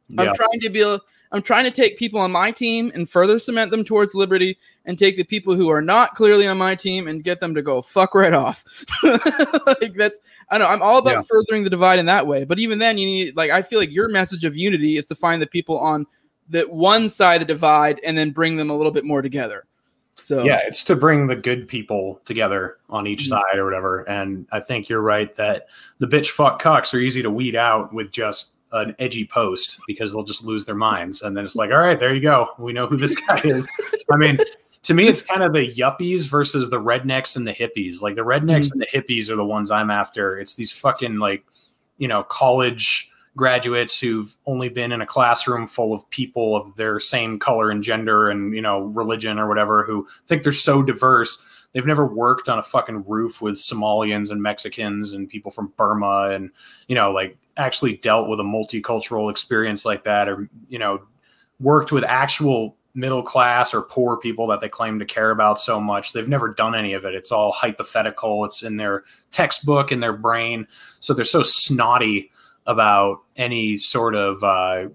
Yeah. 0.09 0.23
I'm 0.23 0.35
trying 0.35 0.59
to 0.61 0.69
be 0.69 0.81
a, 0.81 0.99
I'm 1.33 1.41
trying 1.41 1.65
to 1.65 1.71
take 1.71 1.97
people 1.97 2.19
on 2.19 2.31
my 2.31 2.51
team 2.51 2.91
and 2.93 3.09
further 3.09 3.39
cement 3.39 3.71
them 3.71 3.83
towards 3.83 4.13
liberty 4.13 4.57
and 4.85 4.97
take 4.97 5.15
the 5.15 5.23
people 5.23 5.55
who 5.55 5.67
are 5.69 5.81
not 5.81 6.13
clearly 6.13 6.45
on 6.47 6.59
my 6.59 6.75
team 6.75 7.07
and 7.07 7.23
get 7.23 7.39
them 7.39 7.55
to 7.55 7.63
go 7.63 7.81
fuck 7.81 8.13
right 8.13 8.33
off. 8.33 8.63
like 9.03 9.93
that's 9.95 10.19
I 10.51 10.59
know 10.59 10.67
I'm 10.67 10.83
all 10.83 10.99
about 10.99 11.15
yeah. 11.15 11.21
furthering 11.23 11.63
the 11.63 11.71
divide 11.71 11.97
in 11.97 12.05
that 12.05 12.27
way. 12.27 12.45
But 12.45 12.59
even 12.59 12.77
then 12.77 12.99
you 12.99 13.07
need 13.07 13.35
like 13.35 13.49
I 13.49 13.63
feel 13.63 13.79
like 13.79 13.91
your 13.91 14.09
message 14.09 14.45
of 14.45 14.55
unity 14.55 14.97
is 14.97 15.07
to 15.07 15.15
find 15.15 15.41
the 15.41 15.47
people 15.47 15.79
on 15.79 16.05
the 16.49 16.61
one 16.63 17.09
side 17.09 17.41
of 17.41 17.47
the 17.47 17.53
divide 17.53 17.99
and 18.05 18.15
then 18.15 18.29
bring 18.29 18.55
them 18.55 18.69
a 18.69 18.75
little 18.77 18.91
bit 18.91 19.03
more 19.03 19.23
together. 19.23 19.65
So 20.25 20.43
yeah, 20.43 20.59
it's 20.67 20.83
to 20.85 20.95
bring 20.95 21.25
the 21.25 21.35
good 21.35 21.67
people 21.67 22.21
together 22.25 22.77
on 22.89 23.07
each 23.07 23.23
Mhm. 23.23 23.29
side 23.29 23.57
or 23.57 23.65
whatever. 23.65 24.07
And 24.07 24.45
I 24.51 24.59
think 24.59 24.87
you're 24.87 25.01
right 25.01 25.33
that 25.35 25.65
the 25.97 26.07
bitch 26.07 26.29
fuck 26.29 26.61
cucks 26.61 26.93
are 26.93 26.99
easy 26.99 27.23
to 27.23 27.31
weed 27.31 27.55
out 27.55 27.91
with 27.91 28.11
just 28.11 28.52
an 28.73 28.95
edgy 28.99 29.25
post 29.25 29.79
because 29.87 30.11
they'll 30.11 30.23
just 30.23 30.43
lose 30.43 30.65
their 30.65 30.75
minds. 30.75 31.21
And 31.21 31.37
then 31.37 31.45
it's 31.45 31.55
like, 31.55 31.71
all 31.71 31.77
right, 31.77 31.99
there 31.99 32.13
you 32.13 32.21
go. 32.21 32.49
We 32.57 32.73
know 32.73 32.87
who 32.87 32.97
this 32.97 33.15
guy 33.15 33.39
is. 33.43 33.67
I 34.11 34.17
mean, 34.17 34.37
to 34.83 34.93
me, 34.93 35.07
it's 35.07 35.21
kind 35.21 35.43
of 35.43 35.53
the 35.53 35.71
yuppies 35.71 36.27
versus 36.27 36.69
the 36.69 36.79
rednecks 36.79 37.35
and 37.35 37.47
the 37.47 37.53
hippies. 37.53 38.01
Like 38.01 38.15
the 38.15 38.21
rednecks 38.21 38.67
mm-hmm. 38.67 38.81
and 38.81 38.81
the 38.81 38.87
hippies 38.87 39.29
are 39.29 39.35
the 39.35 39.45
ones 39.45 39.71
I'm 39.71 39.89
after. 39.89 40.37
It's 40.37 40.55
these 40.55 40.71
fucking 40.71 41.17
like, 41.17 41.45
you 41.97 42.07
know, 42.07 42.23
college 42.23 43.09
graduates 43.35 43.99
who've 43.99 44.37
only 44.45 44.69
been 44.69 44.91
in 44.91 45.01
a 45.01 45.05
classroom 45.05 45.65
full 45.65 45.93
of 45.93 46.07
people 46.09 46.55
of 46.55 46.75
their 46.75 46.99
same 46.99 47.39
color 47.39 47.71
and 47.71 47.83
gender 47.83 48.29
and 48.29 48.53
you 48.53 48.61
know 48.61 48.81
religion 48.81 49.39
or 49.39 49.47
whatever 49.47 49.83
who 49.83 50.07
think 50.27 50.43
they're 50.43 50.53
so 50.53 50.83
diverse 50.83 51.41
they've 51.73 51.87
never 51.87 52.05
worked 52.05 52.47
on 52.47 52.59
a 52.59 52.61
fucking 52.61 53.03
roof 53.07 53.41
with 53.41 53.55
somalians 53.55 54.29
and 54.29 54.39
mexicans 54.43 55.13
and 55.13 55.29
people 55.29 55.49
from 55.49 55.73
burma 55.77 56.29
and 56.29 56.51
you 56.87 56.93
know 56.93 57.09
like 57.09 57.35
actually 57.57 57.97
dealt 57.97 58.27
with 58.27 58.39
a 58.39 58.43
multicultural 58.43 59.29
experience 59.29 59.85
like 59.85 60.03
that 60.03 60.27
or 60.27 60.49
you 60.67 60.79
know 60.79 61.01
worked 61.59 61.91
with 61.91 62.03
actual 62.03 62.75
middle 62.95 63.23
class 63.23 63.73
or 63.73 63.81
poor 63.81 64.17
people 64.17 64.45
that 64.47 64.61
they 64.61 64.69
claim 64.69 64.99
to 64.99 65.05
care 65.05 65.31
about 65.31 65.59
so 65.59 65.79
much 65.79 66.13
they've 66.13 66.27
never 66.27 66.53
done 66.53 66.75
any 66.75 66.93
of 66.93 67.05
it. 67.05 67.15
It's 67.15 67.31
all 67.31 67.51
hypothetical. 67.51 68.45
It's 68.45 68.63
in 68.63 68.77
their 68.77 69.03
textbook 69.31 69.91
in 69.91 69.99
their 69.99 70.13
brain. 70.13 70.67
So 70.99 71.13
they're 71.13 71.25
so 71.25 71.43
snotty 71.43 72.31
about 72.65 73.19
any 73.35 73.77
sort 73.77 74.15
of 74.15 74.43
uh, 74.43 74.89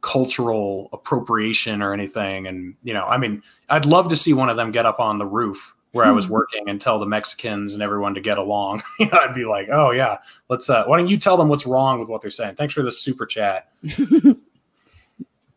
cultural 0.00 0.88
appropriation 0.92 1.82
or 1.82 1.92
anything. 1.92 2.46
And, 2.46 2.74
you 2.82 2.92
know, 2.92 3.04
I 3.04 3.16
mean, 3.16 3.42
I'd 3.68 3.86
love 3.86 4.08
to 4.08 4.16
see 4.16 4.32
one 4.32 4.50
of 4.50 4.56
them 4.56 4.72
get 4.72 4.86
up 4.86 5.00
on 5.00 5.18
the 5.18 5.26
roof 5.26 5.74
where 5.92 6.04
I 6.04 6.12
was 6.12 6.28
working 6.28 6.68
and 6.68 6.80
tell 6.80 6.98
the 6.98 7.06
Mexicans 7.06 7.74
and 7.74 7.82
everyone 7.82 8.14
to 8.14 8.20
get 8.20 8.38
along. 8.38 8.82
you 9.00 9.06
know, 9.06 9.18
I'd 9.20 9.34
be 9.34 9.44
like, 9.44 9.68
oh, 9.70 9.90
yeah, 9.90 10.18
let's, 10.48 10.70
uh, 10.70 10.84
why 10.84 10.98
don't 10.98 11.08
you 11.08 11.18
tell 11.18 11.36
them 11.36 11.48
what's 11.48 11.66
wrong 11.66 11.98
with 11.98 12.08
what 12.08 12.22
they're 12.22 12.30
saying? 12.30 12.54
Thanks 12.54 12.74
for 12.74 12.82
the 12.82 12.92
super 12.92 13.26
chat. 13.26 13.72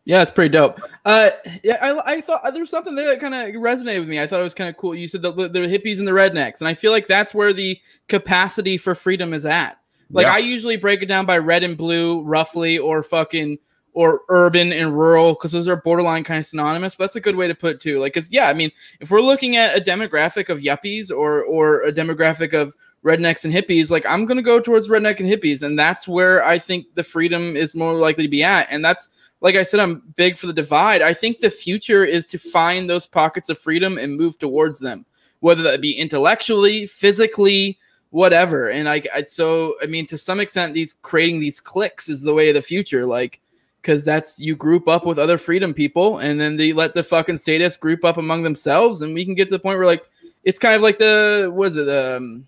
Yeah, 0.06 0.20
it's 0.20 0.30
pretty 0.30 0.50
dope. 0.50 0.80
Uh, 1.06 1.30
yeah, 1.62 1.78
I, 1.80 2.16
I 2.16 2.20
thought 2.20 2.42
there 2.52 2.60
was 2.60 2.68
something 2.68 2.94
there 2.94 3.08
that 3.08 3.20
kind 3.20 3.34
of 3.34 3.54
resonated 3.54 4.00
with 4.00 4.08
me. 4.08 4.20
I 4.20 4.26
thought 4.26 4.40
it 4.40 4.44
was 4.44 4.54
kind 4.54 4.68
of 4.68 4.76
cool. 4.76 4.94
You 4.94 5.08
said 5.08 5.22
the, 5.22 5.32
the 5.32 5.60
hippies 5.60 5.98
and 5.98 6.06
the 6.06 6.12
rednecks, 6.12 6.60
and 6.60 6.68
I 6.68 6.74
feel 6.74 6.92
like 6.92 7.06
that's 7.06 7.32
where 7.32 7.54
the 7.54 7.80
capacity 8.08 8.76
for 8.76 8.94
freedom 8.94 9.32
is 9.32 9.46
at. 9.46 9.78
Like 10.10 10.26
Yeah. 10.26 10.34
I 10.34 10.38
usually 10.38 10.76
break 10.76 11.02
it 11.02 11.06
down 11.06 11.24
by 11.24 11.38
red 11.38 11.64
and 11.64 11.76
blue, 11.76 12.22
roughly, 12.22 12.78
or 12.78 13.02
fucking 13.02 13.58
or 13.94 14.22
urban 14.28 14.72
and 14.72 14.96
rural, 14.96 15.34
because 15.34 15.52
those 15.52 15.68
are 15.68 15.76
borderline 15.76 16.24
kind 16.24 16.40
of 16.40 16.46
synonymous. 16.46 16.94
But 16.94 17.04
that's 17.04 17.16
a 17.16 17.20
good 17.20 17.36
way 17.36 17.48
to 17.48 17.54
put 17.54 17.76
it 17.76 17.80
too. 17.80 17.98
Like, 17.98 18.14
cause 18.14 18.28
yeah, 18.30 18.48
I 18.48 18.52
mean, 18.52 18.70
if 19.00 19.10
we're 19.10 19.20
looking 19.20 19.56
at 19.56 19.76
a 19.76 19.80
demographic 19.80 20.48
of 20.48 20.60
yuppies 20.60 21.10
or 21.10 21.44
or 21.44 21.82
a 21.84 21.92
demographic 21.92 22.52
of 22.52 22.74
rednecks 23.04 23.44
and 23.44 23.54
hippies, 23.54 23.90
like 23.90 24.04
I'm 24.06 24.26
gonna 24.26 24.42
go 24.42 24.60
towards 24.60 24.88
redneck 24.88 25.20
and 25.20 25.28
hippies, 25.28 25.62
and 25.62 25.78
that's 25.78 26.06
where 26.06 26.44
I 26.44 26.58
think 26.58 26.86
the 26.94 27.04
freedom 27.04 27.56
is 27.56 27.74
more 27.74 27.94
likely 27.94 28.24
to 28.24 28.30
be 28.30 28.42
at. 28.42 28.66
And 28.70 28.84
that's 28.84 29.08
like 29.40 29.56
I 29.56 29.62
said, 29.62 29.80
I'm 29.80 30.02
big 30.16 30.38
for 30.38 30.46
the 30.46 30.52
divide. 30.52 31.02
I 31.02 31.12
think 31.12 31.38
the 31.38 31.50
future 31.50 32.02
is 32.02 32.24
to 32.26 32.38
find 32.38 32.88
those 32.88 33.06
pockets 33.06 33.50
of 33.50 33.58
freedom 33.58 33.98
and 33.98 34.16
move 34.16 34.38
towards 34.38 34.78
them, 34.80 35.04
whether 35.40 35.62
that 35.62 35.82
be 35.82 35.92
intellectually, 35.92 36.86
physically, 36.86 37.78
whatever. 38.08 38.70
And 38.70 38.88
I, 38.88 39.02
I 39.14 39.22
so 39.24 39.74
I 39.82 39.86
mean, 39.86 40.06
to 40.06 40.16
some 40.16 40.40
extent, 40.40 40.72
these 40.72 40.94
creating 40.94 41.40
these 41.40 41.60
cliques 41.60 42.08
is 42.08 42.22
the 42.22 42.32
way 42.32 42.48
of 42.48 42.54
the 42.54 42.62
future. 42.62 43.04
Like, 43.04 43.40
because 43.84 44.04
that's 44.04 44.40
you 44.40 44.56
group 44.56 44.88
up 44.88 45.04
with 45.04 45.18
other 45.18 45.36
freedom 45.36 45.74
people, 45.74 46.18
and 46.20 46.40
then 46.40 46.56
they 46.56 46.72
let 46.72 46.94
the 46.94 47.04
fucking 47.04 47.36
statists 47.36 47.78
group 47.78 48.02
up 48.04 48.16
among 48.16 48.42
themselves, 48.42 49.02
and 49.02 49.12
we 49.14 49.24
can 49.24 49.34
get 49.34 49.44
to 49.48 49.54
the 49.54 49.58
point 49.58 49.76
where 49.78 49.86
like 49.86 50.02
it's 50.42 50.58
kind 50.58 50.74
of 50.74 50.80
like 50.80 50.96
the 50.96 51.50
what 51.52 51.68
is 51.68 51.76
it 51.76 51.88
um 51.88 52.46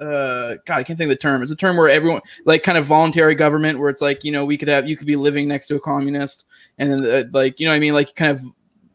uh 0.00 0.54
god 0.66 0.78
i 0.78 0.82
can't 0.82 0.98
think 0.98 1.10
of 1.10 1.16
the 1.16 1.16
term. 1.16 1.40
It's 1.42 1.50
a 1.50 1.56
term 1.56 1.76
where 1.76 1.88
everyone 1.88 2.20
like 2.44 2.62
kind 2.62 2.76
of 2.76 2.84
voluntary 2.84 3.34
government 3.34 3.78
where 3.78 3.88
it's 3.88 4.00
like 4.02 4.22
you 4.24 4.32
know 4.32 4.44
we 4.44 4.58
could 4.58 4.68
have 4.68 4.86
you 4.86 4.96
could 4.96 5.06
be 5.06 5.16
living 5.16 5.48
next 5.48 5.66
to 5.68 5.76
a 5.76 5.80
communist 5.80 6.44
and 6.78 6.98
then 6.98 7.06
uh, 7.06 7.22
like 7.32 7.58
you 7.58 7.66
know 7.66 7.72
what 7.72 7.76
i 7.76 7.80
mean? 7.80 7.94
Like 7.94 8.14
kind 8.14 8.32
of 8.32 8.42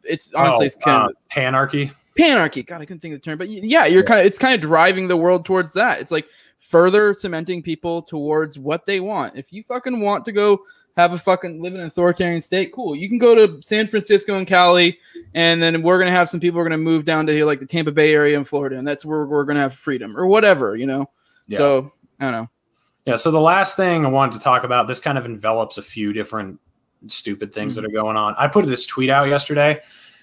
it's 0.04 0.34
honestly 0.34 0.68
it's 0.68 0.76
Oh, 0.78 0.86
kind 0.86 1.04
uh, 1.04 1.08
of 1.08 1.16
panarchy. 1.32 1.92
panarchy. 2.18 2.66
God 2.66 2.82
i 2.82 2.86
couldn't 2.86 3.00
think 3.00 3.14
of 3.16 3.22
the 3.22 3.26
term 3.26 3.38
but 3.38 3.50
yeah 3.50 3.86
you're 3.86 4.04
kind 4.04 4.20
of 4.20 4.26
it's 4.26 4.38
kind 4.38 4.54
of 4.54 4.62
driving 4.62 5.08
the 5.08 5.18
world 5.18 5.46
towards 5.46 5.74
that. 5.74 6.00
It's 6.00 6.12
like 6.12 6.28
further 6.60 7.14
cementing 7.14 7.64
people 7.64 8.02
towards 8.04 8.60
what 8.60 8.86
they 8.86 9.00
want. 9.00 9.36
If 9.36 9.52
you 9.54 9.64
fucking 9.64 10.00
want 10.02 10.26
to 10.26 10.32
go 10.32 10.60
have 11.00 11.14
a 11.14 11.18
fucking 11.18 11.62
live 11.62 11.74
in 11.74 11.80
an 11.82 11.88
authoritarian 11.88 12.42
state 12.42 12.72
cool 12.74 12.96
you 12.96 13.08
can 13.08 13.18
go 13.18 13.34
to 13.34 13.62
san 13.62 13.88
francisco 13.88 14.36
and 14.38 14.48
cali 14.48 14.98
and 15.34 15.62
then 15.64 15.82
we're 15.82 15.98
gonna 16.00 16.12
have 16.12 16.30
some 16.30 16.40
people 16.40 16.60
are 16.60 16.64
gonna 16.64 16.78
move 16.78 17.06
down 17.06 17.26
to 17.26 17.34
here 17.34 17.46
like 17.46 17.60
the 17.60 17.66
tampa 17.66 17.92
bay 17.92 18.14
area 18.14 18.38
in 18.38 18.44
florida 18.44 18.78
and 18.78 18.88
that's 18.88 19.06
where 19.06 19.26
we're 19.26 19.44
gonna 19.46 19.60
have 19.60 19.74
freedom 19.74 20.18
or 20.18 20.28
whatever 20.28 20.76
you 20.76 20.86
know 20.86 21.10
Yeah. 21.48 21.58
so 21.58 21.94
i 22.20 22.26
don't 22.26 22.34
know 22.34 22.50
Yeah. 23.06 23.16
So 23.16 23.32
the 23.32 23.40
last 23.42 23.76
thing 23.76 24.06
I 24.06 24.10
wanted 24.10 24.34
to 24.34 24.40
talk 24.40 24.64
about, 24.64 24.88
this 24.88 25.00
kind 25.00 25.18
of 25.18 25.26
envelops 25.26 25.78
a 25.80 25.82
few 25.82 26.14
different 26.14 26.60
stupid 27.08 27.52
things 27.54 27.74
Mm-hmm. 27.74 27.82
that 27.84 27.90
are 27.90 27.94
going 28.04 28.18
on. 28.18 28.36
I 28.38 28.48
put 28.48 28.68
this 28.68 28.86
tweet 28.86 29.10
out 29.10 29.28
yesterday. 29.30 29.80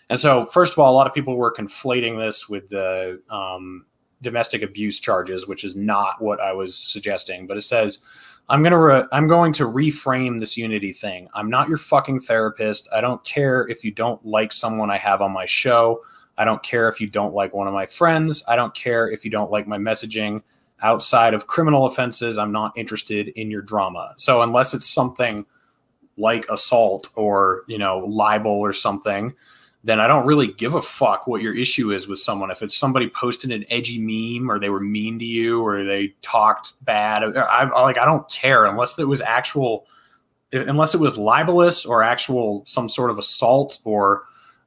And 0.09 0.21
so, 0.21 0.47
first 0.53 0.73
of 0.75 0.79
all, 0.79 0.93
a 0.93 0.95
lot 0.95 1.09
of 1.09 1.15
people 1.15 1.35
were 1.37 1.53
conflating 1.53 2.17
this 2.17 2.49
with 2.49 2.69
the 2.69 3.21
um, 3.29 3.87
domestic 4.23 4.63
abuse 4.63 5.01
charges, 5.01 5.49
which 5.49 5.65
is 5.65 5.75
not 5.75 6.21
what 6.21 6.39
I 6.39 6.53
was 6.53 6.77
suggesting. 6.77 7.49
But 7.49 7.57
it 7.57 7.63
says, 7.63 8.01
"I'm 8.49 8.63
gonna 8.63 8.79
re- 8.79 9.05
I'm 9.13 9.27
going 9.27 9.53
to 9.55 9.65
reframe 9.65 10.39
this 10.39 10.57
unity 10.57 10.93
thing. 10.93 11.29
I'm 11.35 11.51
not 11.51 11.69
your 11.69 11.79
fucking 11.79 12.21
therapist. 12.21 12.89
I 12.93 13.01
don't 13.01 13.23
care 13.25 13.67
if 13.69 13.85
you 13.85 13.91
don't 13.91 14.25
like 14.25 14.53
someone 14.53 14.91
I 14.91 14.99
have 14.99 15.23
on 15.23 15.33
my 15.33 15.47
show. 15.47 16.03
I 16.39 16.45
don't 16.45 16.63
care 16.63 16.89
if 16.89 17.01
you 17.01 17.07
don't 17.07 17.35
like 17.35 17.55
one 17.55 17.67
of 17.67 17.75
my 17.75 17.87
friends. 17.87 18.45
I 18.47 18.57
don't 18.57 18.75
care 18.75 19.11
if 19.11 19.25
you 19.25 19.31
don't 19.31 19.51
like 19.51 19.67
my 19.67 19.79
messaging 19.79 20.43
outside 20.83 21.35
of 21.35 21.47
criminal 21.47 21.87
offenses, 21.87 22.39
I'm 22.39 22.53
not 22.53 22.77
interested 22.77 23.29
in 23.29 23.51
your 23.51 23.63
drama. 23.63 24.15
So 24.17 24.43
unless 24.43 24.75
it's 24.75 24.89
something 24.89 25.47
like 26.17 26.47
assault 26.51 27.09
or, 27.15 27.63
you 27.67 27.79
know, 27.79 27.99
libel 27.99 28.53
or 28.53 28.73
something, 28.73 29.35
then 29.87 30.01
I 30.01 30.09
don't 30.09 30.27
really 30.27 30.49
give 30.49 30.75
a 30.75 30.83
fuck 30.83 31.29
what 31.29 31.43
your 31.43 31.55
issue 31.55 31.93
is 31.93 32.09
with 32.09 32.19
someone. 32.19 32.51
If 32.51 32.61
it's 32.61 32.77
somebody 32.77 33.09
posted 33.09 33.53
an 33.53 33.65
edgy 33.71 34.01
meme 34.01 34.51
or 34.51 34.59
they 34.59 34.69
were 34.69 34.81
mean 34.81 35.17
to 35.21 35.25
you 35.25 35.65
or 35.65 35.85
they 35.85 36.13
talked 36.23 36.73
bad, 36.85 37.23
I, 37.23 37.63
I 37.63 37.83
like 37.83 37.97
I 37.97 38.05
don't 38.05 38.29
care 38.29 38.65
unless 38.65 38.99
it 38.99 39.07
was 39.07 39.21
actual 39.21 39.87
unless 40.51 40.93
it 40.93 40.99
was 40.99 41.17
libelous 41.17 41.87
or 41.87 42.03
actual 42.03 42.65
some 42.67 42.89
sort 42.89 43.13
of 43.13 43.19
assault 43.19 43.79
or 43.85 44.25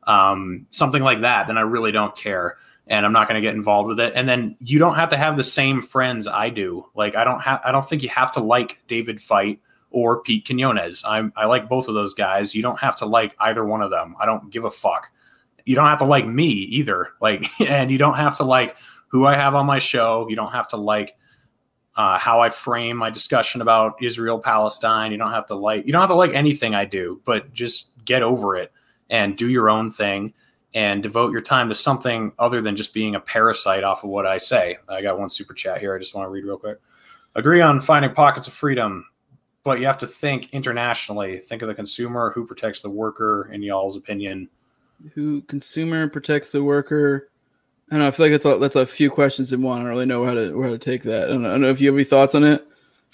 um, 0.07 0.65
something 0.69 1.03
like 1.03 1.19
that, 1.19 1.47
then 1.47 1.57
I 1.57 1.61
really 1.61 1.91
don't 1.91 2.15
care 2.15 2.55
and 2.87 3.05
I'm 3.05 3.11
not 3.11 3.27
going 3.27 3.41
to 3.41 3.45
get 3.45 3.55
involved 3.55 3.89
with 3.89 3.99
it. 3.99 4.13
And 4.15 4.27
then 4.27 4.55
you 4.61 4.79
don't 4.79 4.95
have 4.95 5.09
to 5.09 5.17
have 5.17 5.35
the 5.35 5.43
same 5.43 5.81
friends 5.81 6.29
I 6.29 6.49
do. 6.49 6.85
Like 6.95 7.17
I 7.17 7.25
don't 7.25 7.41
have 7.41 7.59
I 7.65 7.73
don't 7.73 7.87
think 7.87 8.03
you 8.03 8.09
have 8.09 8.31
to 8.33 8.39
like 8.39 8.79
David 8.87 9.21
Fight 9.21 9.59
or 9.91 10.21
Pete 10.21 10.45
Quinones. 10.45 11.03
I'm 11.05 11.33
I 11.35 11.45
like 11.45 11.69
both 11.69 11.87
of 11.87 11.93
those 11.93 12.13
guys. 12.13 12.53
You 12.53 12.61
don't 12.61 12.79
have 12.79 12.95
to 12.97 13.05
like 13.05 13.35
either 13.39 13.65
one 13.65 13.81
of 13.81 13.91
them. 13.91 14.15
I 14.19 14.25
don't 14.25 14.49
give 14.49 14.65
a 14.65 14.71
fuck. 14.71 15.11
You 15.65 15.75
don't 15.75 15.87
have 15.87 15.99
to 15.99 16.05
like 16.05 16.27
me 16.27 16.47
either. 16.47 17.09
Like 17.21 17.47
and 17.59 17.91
you 17.91 17.97
don't 17.97 18.15
have 18.15 18.37
to 18.37 18.43
like 18.43 18.75
who 19.07 19.25
I 19.25 19.35
have 19.35 19.55
on 19.55 19.65
my 19.65 19.79
show. 19.79 20.27
You 20.29 20.35
don't 20.35 20.51
have 20.51 20.69
to 20.69 20.77
like 20.77 21.15
uh, 21.95 22.17
how 22.17 22.39
I 22.39 22.49
frame 22.49 22.95
my 22.95 23.09
discussion 23.09 23.61
about 23.61 24.01
Israel 24.01 24.39
Palestine. 24.39 25.11
You 25.11 25.17
don't 25.17 25.31
have 25.31 25.47
to 25.47 25.55
like 25.55 25.85
you 25.85 25.91
don't 25.91 26.01
have 26.01 26.09
to 26.09 26.15
like 26.15 26.33
anything 26.33 26.73
I 26.73 26.85
do, 26.85 27.21
but 27.25 27.53
just 27.53 27.91
get 28.05 28.23
over 28.23 28.55
it 28.55 28.71
and 29.09 29.37
do 29.37 29.49
your 29.49 29.69
own 29.69 29.91
thing 29.91 30.33
and 30.73 31.01
devote 31.01 31.31
your 31.31 31.41
time 31.41 31.67
to 31.69 31.75
something 31.75 32.31
other 32.37 32.61
than 32.61 32.75
just 32.75 32.93
being 32.93 33.15
a 33.15 33.19
parasite 33.19 33.83
off 33.83 34.03
of 34.03 34.09
what 34.09 34.25
I 34.25 34.37
say. 34.37 34.77
I 34.87 35.01
got 35.01 35.19
one 35.19 35.29
super 35.29 35.53
chat 35.53 35.79
here. 35.79 35.95
I 35.95 35.99
just 35.99 36.13
want 36.13 36.25
to 36.27 36.29
read 36.29 36.45
real 36.45 36.57
quick. 36.57 36.77
Agree 37.35 37.61
on 37.61 37.81
finding 37.81 38.13
pockets 38.13 38.47
of 38.47 38.53
freedom, 38.53 39.05
but 39.63 39.79
you 39.79 39.85
have 39.85 39.97
to 39.99 40.07
think 40.07 40.49
internationally. 40.53 41.39
Think 41.39 41.61
of 41.61 41.67
the 41.67 41.75
consumer, 41.75 42.31
who 42.33 42.45
protects 42.45 42.81
the 42.81 42.89
worker, 42.89 43.49
in 43.51 43.61
y'all's 43.61 43.95
opinion. 43.95 44.49
who 45.13 45.41
consumer 45.43 46.07
protects 46.07 46.51
the 46.51 46.63
worker? 46.63 47.29
I 47.91 47.95
don't 47.95 48.01
know 48.01 48.07
i 48.07 48.11
feel 48.11 48.25
like 48.27 48.31
that's 48.31 48.45
a, 48.45 48.57
that's 48.59 48.75
a 48.75 48.85
few 48.85 49.09
questions 49.09 49.51
in 49.51 49.63
one. 49.63 49.79
I 49.79 49.83
don't 49.83 49.89
really 49.89 50.05
know 50.05 50.23
how 50.25 50.33
to 50.35 50.61
how 50.61 50.69
to 50.69 50.77
take 50.77 51.01
that. 51.03 51.25
I 51.25 51.31
don't 51.31 51.41
know, 51.41 51.49
I 51.49 51.51
don't 51.53 51.61
know 51.61 51.69
if 51.69 51.81
you 51.81 51.87
have 51.87 51.95
any 51.95 52.03
thoughts 52.03 52.35
on 52.35 52.43
it. 52.43 52.65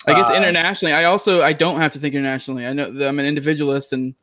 I 0.06 0.14
guess 0.14 0.30
Uh, 0.30 0.36
internationally 0.36 0.92
i 0.94 1.06
also 1.06 1.42
i 1.42 1.54
don't 1.54 1.80
have 1.80 1.94
to 1.94 2.00
think 2.00 2.14
internationally. 2.14 2.66
I 2.66 2.74
know 2.74 2.92
that 2.92 3.08
i'm 3.08 3.18
an 3.18 3.26
individualist 3.26 3.94
and 3.94 4.14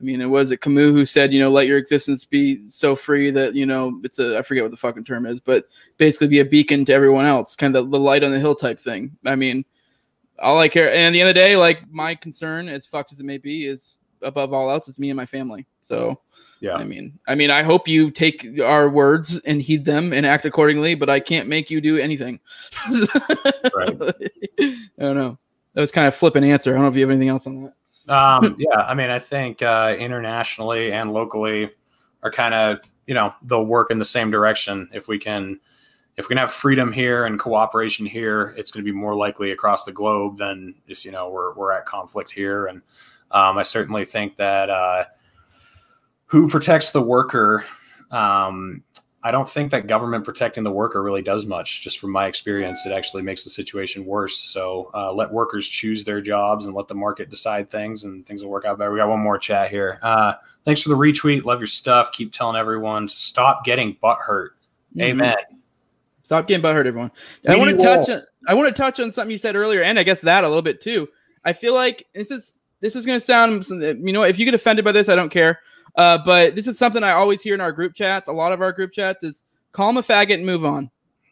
i 0.00 0.02
mean 0.04 0.22
it 0.22 0.26
was 0.26 0.50
it 0.50 0.62
camus 0.62 0.92
who 0.94 1.04
said 1.04 1.32
you 1.34 1.38
know 1.38 1.50
let 1.50 1.66
your 1.66 1.76
existence 1.76 2.24
be 2.24 2.62
so 2.70 2.96
free 2.96 3.30
that 3.30 3.54
you 3.54 3.66
know 3.66 4.00
it's 4.02 4.18
a 4.18 4.38
i 4.38 4.42
forget 4.42 4.64
what 4.64 4.70
the 4.70 4.76
fucking 4.78 5.04
term 5.04 5.26
is 5.26 5.38
but 5.38 5.66
basically 5.98 6.26
be 6.26 6.40
a 6.40 6.44
beacon 6.44 6.86
to 6.86 6.94
everyone 6.94 7.26
else 7.26 7.54
kind 7.54 7.76
of 7.76 7.84
the, 7.84 7.90
the 7.98 8.02
light 8.02 8.24
on 8.24 8.30
the 8.32 8.40
hill 8.40 8.54
type 8.54 8.78
thing. 8.78 9.14
I 9.26 9.36
mean 9.36 9.62
all 10.40 10.58
i 10.58 10.68
care 10.68 10.92
and 10.92 11.06
at 11.06 11.10
the 11.12 11.20
end 11.20 11.28
of 11.28 11.34
the 11.34 11.40
day 11.40 11.56
like 11.56 11.88
my 11.90 12.14
concern 12.14 12.68
as 12.68 12.86
fucked 12.86 13.12
as 13.12 13.20
it 13.20 13.24
may 13.24 13.38
be 13.38 13.66
is 13.66 13.98
above 14.22 14.52
all 14.52 14.70
else 14.70 14.88
is 14.88 14.98
me 14.98 15.10
and 15.10 15.16
my 15.16 15.26
family 15.26 15.66
so 15.82 16.20
Yeah. 16.60 16.74
I 16.74 16.84
mean, 16.84 17.18
I 17.26 17.34
mean, 17.34 17.50
I 17.50 17.62
hope 17.62 17.88
you 17.88 18.10
take 18.10 18.46
our 18.62 18.90
words 18.90 19.40
and 19.40 19.62
heed 19.62 19.84
them 19.84 20.12
and 20.12 20.26
act 20.26 20.44
accordingly. 20.44 20.94
But 20.94 21.08
I 21.08 21.18
can't 21.18 21.48
make 21.48 21.70
you 21.70 21.80
do 21.80 21.96
anything. 21.96 22.38
Right. 23.74 23.96
I 24.60 24.76
don't 24.98 25.16
know. 25.16 25.38
That 25.72 25.80
was 25.80 25.90
kind 25.90 26.06
of 26.06 26.14
flippant 26.14 26.44
answer. 26.44 26.70
I 26.70 26.74
don't 26.74 26.82
know 26.82 26.88
if 26.88 26.96
you 26.96 27.00
have 27.00 27.10
anything 27.10 27.30
else 27.30 27.46
on 27.46 27.62
that. 27.62 28.14
Um, 28.14 28.56
yeah, 28.58 28.80
I 28.80 28.92
mean, 28.94 29.08
I 29.08 29.18
think 29.18 29.62
uh, 29.62 29.96
internationally 29.98 30.92
and 30.92 31.12
locally, 31.12 31.70
are 32.22 32.30
kind 32.30 32.52
of 32.54 32.80
you 33.06 33.14
know 33.14 33.32
they'll 33.42 33.64
work 33.64 33.90
in 33.90 33.98
the 33.98 34.04
same 34.04 34.30
direction 34.30 34.88
if 34.92 35.08
we 35.08 35.18
can 35.18 35.58
if 36.16 36.24
we 36.26 36.28
can 36.28 36.38
have 36.38 36.52
freedom 36.52 36.92
here 36.92 37.24
and 37.26 37.38
cooperation 37.38 38.06
here 38.06 38.54
it's 38.56 38.70
going 38.70 38.84
to 38.84 38.90
be 38.90 38.96
more 38.96 39.14
likely 39.14 39.52
across 39.52 39.84
the 39.84 39.92
globe 39.92 40.38
than 40.38 40.74
if 40.86 41.04
you 41.04 41.10
know 41.10 41.30
we're, 41.30 41.54
we're 41.54 41.72
at 41.72 41.86
conflict 41.86 42.30
here 42.30 42.66
and 42.66 42.82
um, 43.30 43.58
i 43.58 43.62
certainly 43.62 44.04
think 44.04 44.36
that 44.36 44.70
uh, 44.70 45.04
who 46.26 46.48
protects 46.48 46.90
the 46.90 47.02
worker 47.02 47.64
um, 48.10 48.82
I 49.22 49.30
don't 49.30 49.48
think 49.48 49.70
that 49.72 49.86
government 49.86 50.24
protecting 50.24 50.64
the 50.64 50.70
worker 50.70 51.02
really 51.02 51.20
does 51.20 51.44
much. 51.44 51.82
Just 51.82 51.98
from 51.98 52.10
my 52.10 52.26
experience, 52.26 52.86
it 52.86 52.92
actually 52.92 53.22
makes 53.22 53.44
the 53.44 53.50
situation 53.50 54.06
worse. 54.06 54.38
So 54.38 54.90
uh, 54.94 55.12
let 55.12 55.30
workers 55.30 55.68
choose 55.68 56.04
their 56.04 56.22
jobs 56.22 56.64
and 56.64 56.74
let 56.74 56.88
the 56.88 56.94
market 56.94 57.28
decide 57.28 57.70
things, 57.70 58.04
and 58.04 58.24
things 58.24 58.42
will 58.42 58.50
work 58.50 58.64
out 58.64 58.78
better. 58.78 58.90
We 58.90 58.98
got 58.98 59.10
one 59.10 59.20
more 59.20 59.38
chat 59.38 59.70
here. 59.70 59.98
Uh, 60.02 60.34
thanks 60.64 60.80
for 60.80 60.88
the 60.88 60.96
retweet. 60.96 61.44
Love 61.44 61.60
your 61.60 61.66
stuff. 61.66 62.12
Keep 62.12 62.32
telling 62.32 62.56
everyone 62.56 63.06
to 63.08 63.14
stop 63.14 63.62
getting 63.64 63.98
butt 64.00 64.18
hurt. 64.18 64.52
Mm-hmm. 64.96 65.00
Amen. 65.02 65.36
Stop 66.30 66.46
getting 66.46 66.62
butt 66.62 66.76
hurt, 66.76 66.86
everyone. 66.86 67.10
I 67.48 67.56
want 67.56 67.76
to 67.76 67.84
touch. 67.84 68.08
On, 68.08 68.22
I 68.46 68.54
want 68.54 68.68
to 68.68 68.72
touch 68.72 69.00
on 69.00 69.10
something 69.10 69.32
you 69.32 69.36
said 69.36 69.56
earlier, 69.56 69.82
and 69.82 69.98
I 69.98 70.04
guess 70.04 70.20
that 70.20 70.44
a 70.44 70.46
little 70.46 70.62
bit 70.62 70.80
too. 70.80 71.08
I 71.44 71.52
feel 71.52 71.74
like 71.74 72.06
this 72.14 72.30
is 72.30 72.54
this 72.78 72.94
is 72.94 73.04
going 73.04 73.18
to 73.18 73.24
sound. 73.24 73.66
You 73.68 74.12
know, 74.12 74.22
if 74.22 74.38
you 74.38 74.44
get 74.44 74.54
offended 74.54 74.84
by 74.84 74.92
this, 74.92 75.08
I 75.08 75.16
don't 75.16 75.28
care. 75.28 75.58
Uh, 75.96 76.18
but 76.24 76.54
this 76.54 76.68
is 76.68 76.78
something 76.78 77.02
I 77.02 77.10
always 77.10 77.42
hear 77.42 77.54
in 77.54 77.60
our 77.60 77.72
group 77.72 77.94
chats. 77.94 78.28
A 78.28 78.32
lot 78.32 78.52
of 78.52 78.62
our 78.62 78.70
group 78.70 78.92
chats 78.92 79.24
is 79.24 79.42
call 79.72 79.90
him 79.90 79.96
a 79.96 80.04
faggot 80.04 80.34
and 80.34 80.46
move 80.46 80.64
on. 80.64 80.84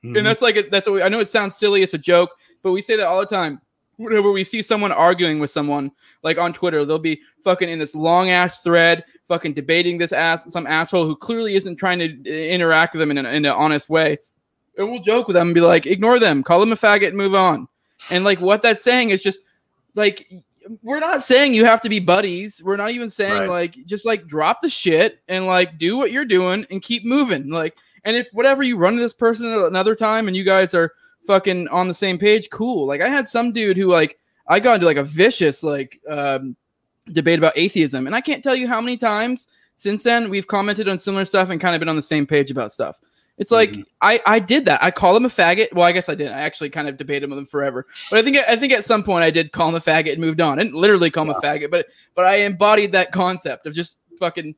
Mm-hmm. 0.02 0.16
And 0.16 0.26
that's 0.26 0.42
like 0.42 0.56
a, 0.56 0.62
that's 0.68 0.88
we, 0.88 1.00
I 1.00 1.08
know 1.08 1.20
it 1.20 1.28
sounds 1.28 1.56
silly. 1.56 1.82
It's 1.82 1.94
a 1.94 1.98
joke, 1.98 2.30
but 2.64 2.72
we 2.72 2.82
say 2.82 2.96
that 2.96 3.06
all 3.06 3.20
the 3.20 3.26
time. 3.26 3.60
Whenever 3.98 4.32
we 4.32 4.42
see 4.42 4.62
someone 4.62 4.90
arguing 4.90 5.38
with 5.38 5.52
someone, 5.52 5.92
like 6.24 6.38
on 6.38 6.52
Twitter, 6.52 6.84
they'll 6.84 6.98
be 6.98 7.20
fucking 7.44 7.68
in 7.68 7.78
this 7.78 7.94
long 7.94 8.30
ass 8.30 8.62
thread, 8.62 9.04
fucking 9.28 9.54
debating 9.54 9.96
this 9.96 10.10
ass 10.10 10.52
some 10.52 10.66
asshole 10.66 11.06
who 11.06 11.14
clearly 11.14 11.54
isn't 11.54 11.76
trying 11.76 12.00
to 12.00 12.52
interact 12.52 12.94
with 12.94 12.98
them 13.00 13.12
in 13.12 13.18
an, 13.18 13.26
in 13.26 13.44
an 13.44 13.52
honest 13.52 13.88
way. 13.88 14.18
And 14.78 14.90
we'll 14.90 15.02
joke 15.02 15.26
with 15.26 15.34
them 15.34 15.48
and 15.48 15.54
be 15.54 15.60
like, 15.60 15.86
ignore 15.86 16.18
them, 16.18 16.42
call 16.42 16.60
them 16.60 16.72
a 16.72 16.76
faggot, 16.76 17.08
and 17.08 17.16
move 17.16 17.34
on. 17.34 17.68
And 18.10 18.24
like 18.24 18.40
what 18.40 18.62
that's 18.62 18.82
saying 18.82 19.10
is 19.10 19.22
just 19.22 19.40
like 19.94 20.32
we're 20.82 21.00
not 21.00 21.22
saying 21.22 21.54
you 21.54 21.64
have 21.64 21.80
to 21.82 21.88
be 21.88 21.98
buddies. 21.98 22.62
We're 22.62 22.76
not 22.76 22.90
even 22.90 23.10
saying 23.10 23.32
right. 23.32 23.48
like 23.48 23.76
just 23.86 24.06
like 24.06 24.26
drop 24.26 24.60
the 24.62 24.70
shit 24.70 25.20
and 25.28 25.46
like 25.46 25.78
do 25.78 25.96
what 25.96 26.12
you're 26.12 26.24
doing 26.24 26.66
and 26.70 26.82
keep 26.82 27.04
moving. 27.04 27.50
Like, 27.50 27.76
and 28.04 28.16
if 28.16 28.28
whatever 28.32 28.62
you 28.62 28.76
run 28.76 28.96
to 28.96 29.00
this 29.00 29.12
person 29.12 29.46
another 29.46 29.94
time 29.94 30.28
and 30.28 30.36
you 30.36 30.44
guys 30.44 30.74
are 30.74 30.92
fucking 31.26 31.68
on 31.68 31.88
the 31.88 31.94
same 31.94 32.18
page, 32.18 32.48
cool. 32.50 32.86
Like 32.86 33.00
I 33.00 33.08
had 33.08 33.28
some 33.28 33.52
dude 33.52 33.76
who 33.76 33.86
like 33.86 34.18
I 34.46 34.60
got 34.60 34.74
into 34.74 34.86
like 34.86 34.96
a 34.96 35.04
vicious 35.04 35.62
like 35.62 36.00
um, 36.08 36.56
debate 37.12 37.38
about 37.38 37.56
atheism, 37.56 38.06
and 38.06 38.14
I 38.14 38.20
can't 38.20 38.44
tell 38.44 38.54
you 38.54 38.68
how 38.68 38.80
many 38.80 38.96
times 38.96 39.48
since 39.76 40.02
then 40.02 40.28
we've 40.28 40.46
commented 40.46 40.88
on 40.88 40.98
similar 40.98 41.24
stuff 41.24 41.50
and 41.50 41.60
kind 41.60 41.74
of 41.74 41.80
been 41.80 41.88
on 41.88 41.96
the 41.96 42.02
same 42.02 42.26
page 42.26 42.50
about 42.50 42.72
stuff. 42.72 42.98
It's 43.38 43.50
like 43.50 43.70
mm-hmm. 43.70 43.82
I 44.00 44.20
I 44.26 44.38
did 44.40 44.64
that. 44.66 44.82
I 44.82 44.90
call 44.90 45.16
him 45.16 45.24
a 45.24 45.28
faggot. 45.28 45.72
Well, 45.72 45.86
I 45.86 45.92
guess 45.92 46.08
I 46.08 46.14
did. 46.14 46.28
I 46.28 46.40
actually 46.40 46.70
kind 46.70 46.88
of 46.88 46.96
debated 46.96 47.30
with 47.30 47.38
him 47.38 47.46
forever. 47.46 47.86
But 48.10 48.18
I 48.18 48.22
think 48.22 48.36
I 48.36 48.56
think 48.56 48.72
at 48.72 48.84
some 48.84 49.02
point 49.02 49.24
I 49.24 49.30
did 49.30 49.52
call 49.52 49.68
him 49.68 49.74
a 49.76 49.80
faggot 49.80 50.12
and 50.12 50.20
moved 50.20 50.40
on. 50.40 50.58
And 50.58 50.74
literally 50.74 51.10
call 51.10 51.24
him 51.24 51.34
yeah. 51.42 51.50
a 51.50 51.58
faggot, 51.58 51.70
but 51.70 51.86
but 52.14 52.24
I 52.24 52.36
embodied 52.38 52.92
that 52.92 53.12
concept 53.12 53.66
of 53.66 53.74
just 53.74 53.98
fucking 54.18 54.54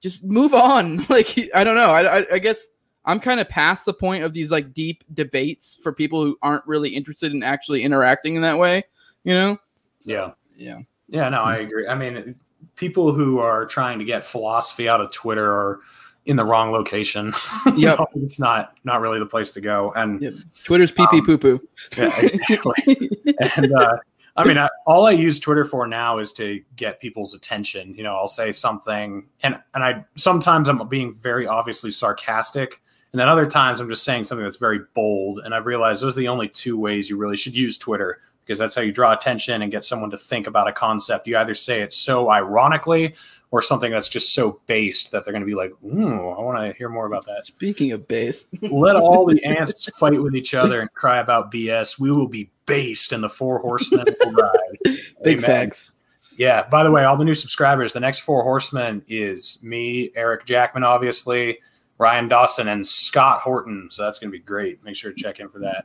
just 0.00 0.24
move 0.24 0.54
on. 0.54 0.98
like 1.08 1.38
I 1.54 1.64
don't 1.64 1.74
know. 1.74 1.90
I 1.90 2.18
I, 2.18 2.26
I 2.34 2.38
guess 2.38 2.66
I'm 3.08 3.20
kind 3.20 3.40
of 3.40 3.48
past 3.48 3.86
the 3.86 3.94
point 3.94 4.22
of 4.22 4.34
these 4.34 4.50
like 4.50 4.74
deep 4.74 5.02
debates 5.14 5.78
for 5.82 5.92
people 5.92 6.22
who 6.22 6.36
aren't 6.42 6.66
really 6.66 6.90
interested 6.90 7.32
in 7.32 7.42
actually 7.42 7.82
interacting 7.82 8.36
in 8.36 8.42
that 8.42 8.58
way. 8.58 8.84
You 9.24 9.32
know? 9.32 9.58
Yeah. 10.02 10.32
Yeah. 10.54 10.80
Yeah. 11.08 11.30
No, 11.30 11.42
I 11.42 11.56
agree. 11.56 11.88
I 11.88 11.94
mean, 11.94 12.34
people 12.76 13.14
who 13.14 13.38
are 13.38 13.64
trying 13.64 13.98
to 13.98 14.04
get 14.04 14.26
philosophy 14.26 14.90
out 14.90 15.00
of 15.00 15.10
Twitter 15.10 15.50
are 15.50 15.80
in 16.28 16.36
the 16.36 16.44
wrong 16.44 16.70
location. 16.70 17.32
Yeah, 17.76 17.96
it's 18.14 18.40
not 18.40 18.74
not 18.84 19.00
really 19.00 19.18
the 19.18 19.26
place 19.26 19.52
to 19.52 19.60
go. 19.60 19.92
And 19.92 20.20
yep. 20.20 20.34
Twitter's 20.64 20.90
pee 20.90 21.06
pee 21.10 21.18
um, 21.18 21.26
poo 21.26 21.38
poo. 21.38 21.68
Yeah, 21.96 22.12
exactly. 22.18 23.10
and 23.56 23.72
uh, 23.72 23.96
I 24.36 24.44
mean, 24.44 24.58
I, 24.58 24.68
all 24.86 25.06
I 25.06 25.12
use 25.12 25.38
Twitter 25.38 25.64
for 25.64 25.86
now 25.86 26.18
is 26.18 26.32
to 26.34 26.60
get 26.76 27.00
people's 27.00 27.34
attention. 27.34 27.94
You 27.94 28.02
know, 28.04 28.16
I'll 28.16 28.26
say 28.26 28.52
something, 28.52 29.28
and 29.42 29.60
and 29.74 29.84
I 29.84 30.04
sometimes 30.16 30.68
I'm 30.68 30.86
being 30.88 31.12
very 31.12 31.46
obviously 31.46 31.90
sarcastic, 31.90 32.80
and 33.12 33.20
then 33.20 33.28
other 33.28 33.46
times 33.46 33.80
I'm 33.80 33.88
just 33.88 34.04
saying 34.04 34.24
something 34.24 34.44
that's 34.44 34.56
very 34.56 34.80
bold. 34.94 35.40
And 35.44 35.54
I've 35.54 35.66
realized 35.66 36.02
those 36.02 36.16
are 36.16 36.20
the 36.20 36.28
only 36.28 36.48
two 36.48 36.78
ways 36.78 37.08
you 37.08 37.16
really 37.16 37.36
should 37.36 37.54
use 37.54 37.78
Twitter 37.78 38.18
because 38.44 38.58
that's 38.58 38.74
how 38.74 38.80
you 38.80 38.92
draw 38.92 39.12
attention 39.12 39.60
and 39.60 39.70
get 39.70 39.84
someone 39.84 40.10
to 40.10 40.16
think 40.16 40.46
about 40.46 40.66
a 40.66 40.72
concept. 40.72 41.26
You 41.26 41.36
either 41.36 41.54
say 41.54 41.82
it 41.82 41.92
so 41.92 42.30
ironically 42.30 43.14
or 43.50 43.62
something 43.62 43.90
that's 43.90 44.08
just 44.08 44.34
so 44.34 44.60
based 44.66 45.10
that 45.12 45.24
they're 45.24 45.32
going 45.32 45.42
to 45.42 45.46
be 45.46 45.54
like, 45.54 45.72
"Ooh, 45.84 46.30
I 46.30 46.40
want 46.40 46.58
to 46.58 46.76
hear 46.76 46.88
more 46.88 47.06
about 47.06 47.24
that." 47.26 47.46
Speaking 47.46 47.92
of 47.92 48.06
based, 48.08 48.48
let 48.70 48.96
all 48.96 49.26
the 49.26 49.42
ants 49.44 49.88
fight 49.98 50.22
with 50.22 50.34
each 50.34 50.54
other 50.54 50.80
and 50.80 50.92
cry 50.92 51.18
about 51.18 51.52
BS. 51.52 51.98
We 51.98 52.10
will 52.10 52.28
be 52.28 52.50
based, 52.66 53.12
and 53.12 53.22
the 53.22 53.28
four 53.28 53.58
horsemen 53.58 54.04
will 54.24 54.32
ride. 54.32 54.98
Big 55.22 55.38
Amen. 55.38 55.40
facts. 55.40 55.94
Yeah. 56.36 56.68
By 56.68 56.84
the 56.84 56.90
way, 56.90 57.04
all 57.04 57.16
the 57.16 57.24
new 57.24 57.34
subscribers, 57.34 57.92
the 57.92 58.00
next 58.00 58.20
four 58.20 58.44
horsemen 58.44 59.02
is 59.08 59.58
me, 59.62 60.12
Eric 60.14 60.44
Jackman, 60.44 60.84
obviously. 60.84 61.58
Ryan 61.98 62.28
Dawson 62.28 62.68
and 62.68 62.86
Scott 62.86 63.40
Horton. 63.40 63.88
So 63.90 64.02
that's 64.02 64.18
going 64.18 64.30
to 64.30 64.38
be 64.38 64.42
great. 64.42 64.82
Make 64.84 64.94
sure 64.94 65.12
to 65.12 65.16
check 65.16 65.40
in 65.40 65.48
for 65.48 65.58
that. 65.58 65.84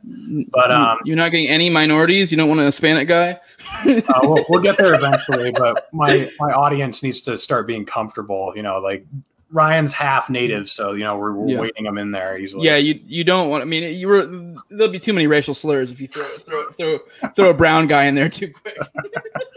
But 0.51 0.71
um, 0.71 0.99
you're 1.05 1.15
not 1.15 1.31
getting 1.31 1.47
any 1.47 1.69
minorities. 1.71 2.31
You 2.31 2.37
don't 2.37 2.47
want 2.47 2.61
a 2.61 2.65
Hispanic 2.65 3.07
guy. 3.07 3.39
uh, 3.85 4.01
we'll, 4.21 4.45
we'll, 4.47 4.61
get 4.61 4.77
there 4.77 4.93
eventually. 4.93 5.51
But 5.51 5.87
my 5.91 6.29
my 6.39 6.51
audience 6.51 7.01
needs 7.01 7.19
to 7.21 7.37
start 7.37 7.65
being 7.65 7.83
comfortable. 7.83 8.53
You 8.55 8.61
know, 8.61 8.79
like 8.79 9.05
Ryan's 9.53 9.93
half 9.93 10.29
native, 10.29 10.69
so 10.69 10.93
you 10.93 11.03
know 11.03 11.17
we're, 11.17 11.33
we're 11.33 11.49
yeah. 11.49 11.59
waiting 11.59 11.85
him 11.85 11.97
in 11.97 12.11
there 12.11 12.37
easily. 12.37 12.65
Yeah, 12.65 12.77
you 12.77 12.99
you 13.05 13.23
don't 13.23 13.49
want. 13.49 13.61
I 13.61 13.65
mean, 13.65 13.97
you 13.97 14.07
were 14.07 14.25
there'll 14.69 14.91
be 14.91 14.99
too 14.99 15.13
many 15.13 15.27
racial 15.27 15.53
slurs 15.53 15.91
if 15.91 16.01
you 16.01 16.07
throw 16.07 16.25
throw 16.25 16.71
throw, 16.71 16.99
throw 17.35 17.49
a 17.49 17.53
brown 17.53 17.87
guy 17.87 18.05
in 18.05 18.15
there 18.15 18.29
too 18.29 18.51
quick. 18.51 18.77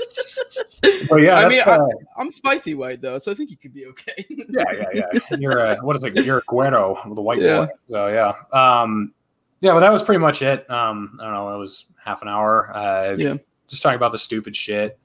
Oh 1.11 1.17
yeah, 1.17 1.35
I 1.37 1.49
mean, 1.49 1.61
uh, 1.65 1.87
I, 2.17 2.21
am 2.21 2.31
spicy 2.31 2.75
white 2.75 3.01
though, 3.01 3.19
so 3.19 3.33
I 3.33 3.35
think 3.35 3.51
you 3.51 3.57
could 3.57 3.73
be 3.73 3.87
okay. 3.87 4.27
yeah, 4.29 4.65
yeah, 4.73 5.07
yeah. 5.13 5.37
You're 5.39 5.59
a 5.59 5.77
what 5.77 5.97
is 5.97 6.05
it? 6.05 6.25
You're 6.25 6.39
a 6.39 6.43
Guero, 6.49 6.99
the 7.15 7.21
white 7.21 7.41
yeah. 7.41 7.67
boy. 7.67 7.73
So 7.89 8.07
yeah, 8.09 8.33
um, 8.53 9.13
yeah. 9.61 9.73
But 9.73 9.81
that 9.81 9.93
was 9.93 10.03
pretty 10.03 10.19
much 10.19 10.43
it. 10.43 10.69
Um, 10.71 11.19
I 11.21 11.25
don't 11.25 11.35
know. 11.35 11.55
It 11.55 11.59
was 11.59 11.87
half 12.03 12.23
an 12.23 12.29
hour. 12.29 12.71
Uh, 12.75 13.17
yeah, 13.19 13.35
just 13.69 13.83
talking 13.83 13.97
about 13.97 14.13
the 14.13 14.19
stupid 14.19 14.55
shit. 14.55 14.99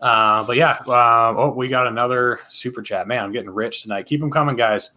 Uh, 0.00 0.44
but 0.44 0.56
yeah, 0.56 0.78
uh, 0.86 1.34
oh, 1.36 1.52
we 1.54 1.68
got 1.68 1.86
another 1.86 2.40
super 2.48 2.82
chat. 2.82 3.06
Man, 3.06 3.22
I'm 3.22 3.32
getting 3.32 3.50
rich 3.50 3.82
tonight. 3.82 4.06
Keep 4.06 4.20
them 4.20 4.30
coming, 4.30 4.56
guys. 4.56 4.90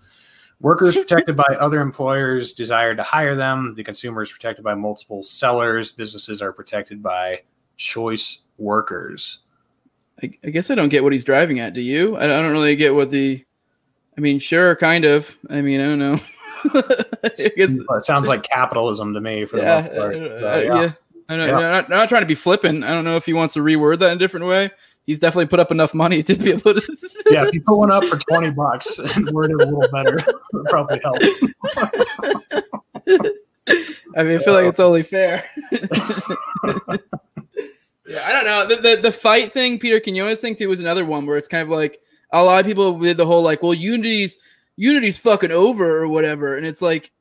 Workers 0.60 0.98
protected 0.98 1.36
by 1.36 1.56
other 1.60 1.82
employers 1.82 2.54
desire 2.54 2.96
to 2.96 3.04
hire 3.04 3.36
them. 3.36 3.74
The 3.76 3.84
consumer 3.84 4.22
is 4.22 4.32
protected 4.32 4.64
by 4.64 4.76
multiple 4.76 5.22
sellers. 5.22 5.92
Businesses 5.92 6.42
are 6.42 6.52
protected 6.52 7.04
by 7.04 7.42
choice 7.78 8.42
workers. 8.58 9.40
I, 10.22 10.32
I, 10.44 10.50
guess 10.50 10.70
I 10.72 10.76
don't 10.76 10.90
get 10.90 11.04
what 11.04 11.14
he's 11.14 11.24
driving 11.24 11.60
at. 11.60 11.74
Do 11.74 11.82
you? 11.82 12.18
I, 12.18 12.26
don't 12.26 12.52
really 12.52 12.76
get 12.76 12.96
what 12.96 13.12
the. 13.12 13.44
I 14.18 14.22
mean, 14.22 14.40
sure, 14.40 14.76
kind 14.76 15.06
of. 15.06 15.36
I 15.50 15.62
mean, 15.62 15.80
I 15.80 15.86
don't 15.86 16.00
know. 16.00 16.20
it 17.24 18.04
sounds 18.04 18.28
like 18.28 18.44
capitalism 18.44 19.14
to 19.14 19.22
me. 19.22 19.46
For 19.46 19.58
yeah, 19.58 19.82
the 19.82 19.90
most 19.90 19.98
part. 19.98 20.16
Uh, 20.16 20.40
so, 20.40 20.60
yeah. 20.60 20.82
yeah. 20.82 20.92
I 21.30 21.36
know, 21.36 21.46
yeah. 21.46 21.56
I'm, 21.56 21.62
not, 21.62 21.84
I'm 21.86 21.90
not 21.90 22.10
trying 22.10 22.22
to 22.22 22.28
be 22.28 22.36
flippant. 22.36 22.84
I 22.84 22.92
don't 22.92 23.04
know 23.04 23.16
if 23.18 23.26
he 23.26 23.34
wants 23.34 23.54
to 23.56 23.60
reword 23.60 24.00
that 24.00 24.12
in 24.12 24.18
a 24.18 24.20
different 24.20 24.46
way. 24.46 24.72
He's 25.06 25.20
definitely 25.20 25.48
put 25.48 25.60
up 25.60 25.72
enough 25.72 25.94
money 25.94 26.24
to 26.24 26.36
be 26.36 26.52
able 26.52 26.74
to. 26.74 26.98
yeah, 27.30 27.46
if 27.46 27.54
you 27.54 27.62
put 27.62 27.78
one 27.78 27.92
up 27.92 28.04
for 28.06 28.18
twenty 28.18 28.52
bucks 28.52 29.00
and 29.16 29.30
word 29.32 29.52
it 29.52 29.62
a 29.62 29.66
little 29.66 29.88
better, 29.92 30.20
would 30.54 30.66
probably 30.66 31.00
help. 31.04 31.18
I 34.16 34.24
mean, 34.24 34.40
I 34.40 34.44
feel 34.44 34.54
like 34.54 34.66
it's 34.66 34.80
only 34.80 35.04
fair. 35.04 35.46
Yeah, 38.18 38.28
I 38.28 38.32
don't 38.32 38.46
know. 38.46 38.76
The, 38.76 38.82
the, 38.82 39.02
the 39.04 39.12
fight 39.12 39.52
thing, 39.52 39.78
Peter 39.78 40.00
Quinones 40.00 40.40
thing 40.40 40.56
too 40.56 40.70
was 40.70 40.80
another 40.80 41.06
one 41.06 41.26
where 41.26 41.38
it's 41.38 41.48
kind 41.48 41.62
of 41.62 41.70
like 41.70 42.00
a 42.32 42.44
lot 42.44 42.60
of 42.60 42.66
people 42.66 42.98
did 42.98 43.18
the 43.18 43.26
whole 43.26 43.44
like, 43.44 43.62
well, 43.62 43.74
Unity's 43.74 44.40
Unity's 44.76 45.18
fucking 45.18 45.52
over 45.52 45.98
or 45.98 46.08
whatever, 46.08 46.58
and 46.58 46.66
it's 46.66 46.82
like 46.82 47.12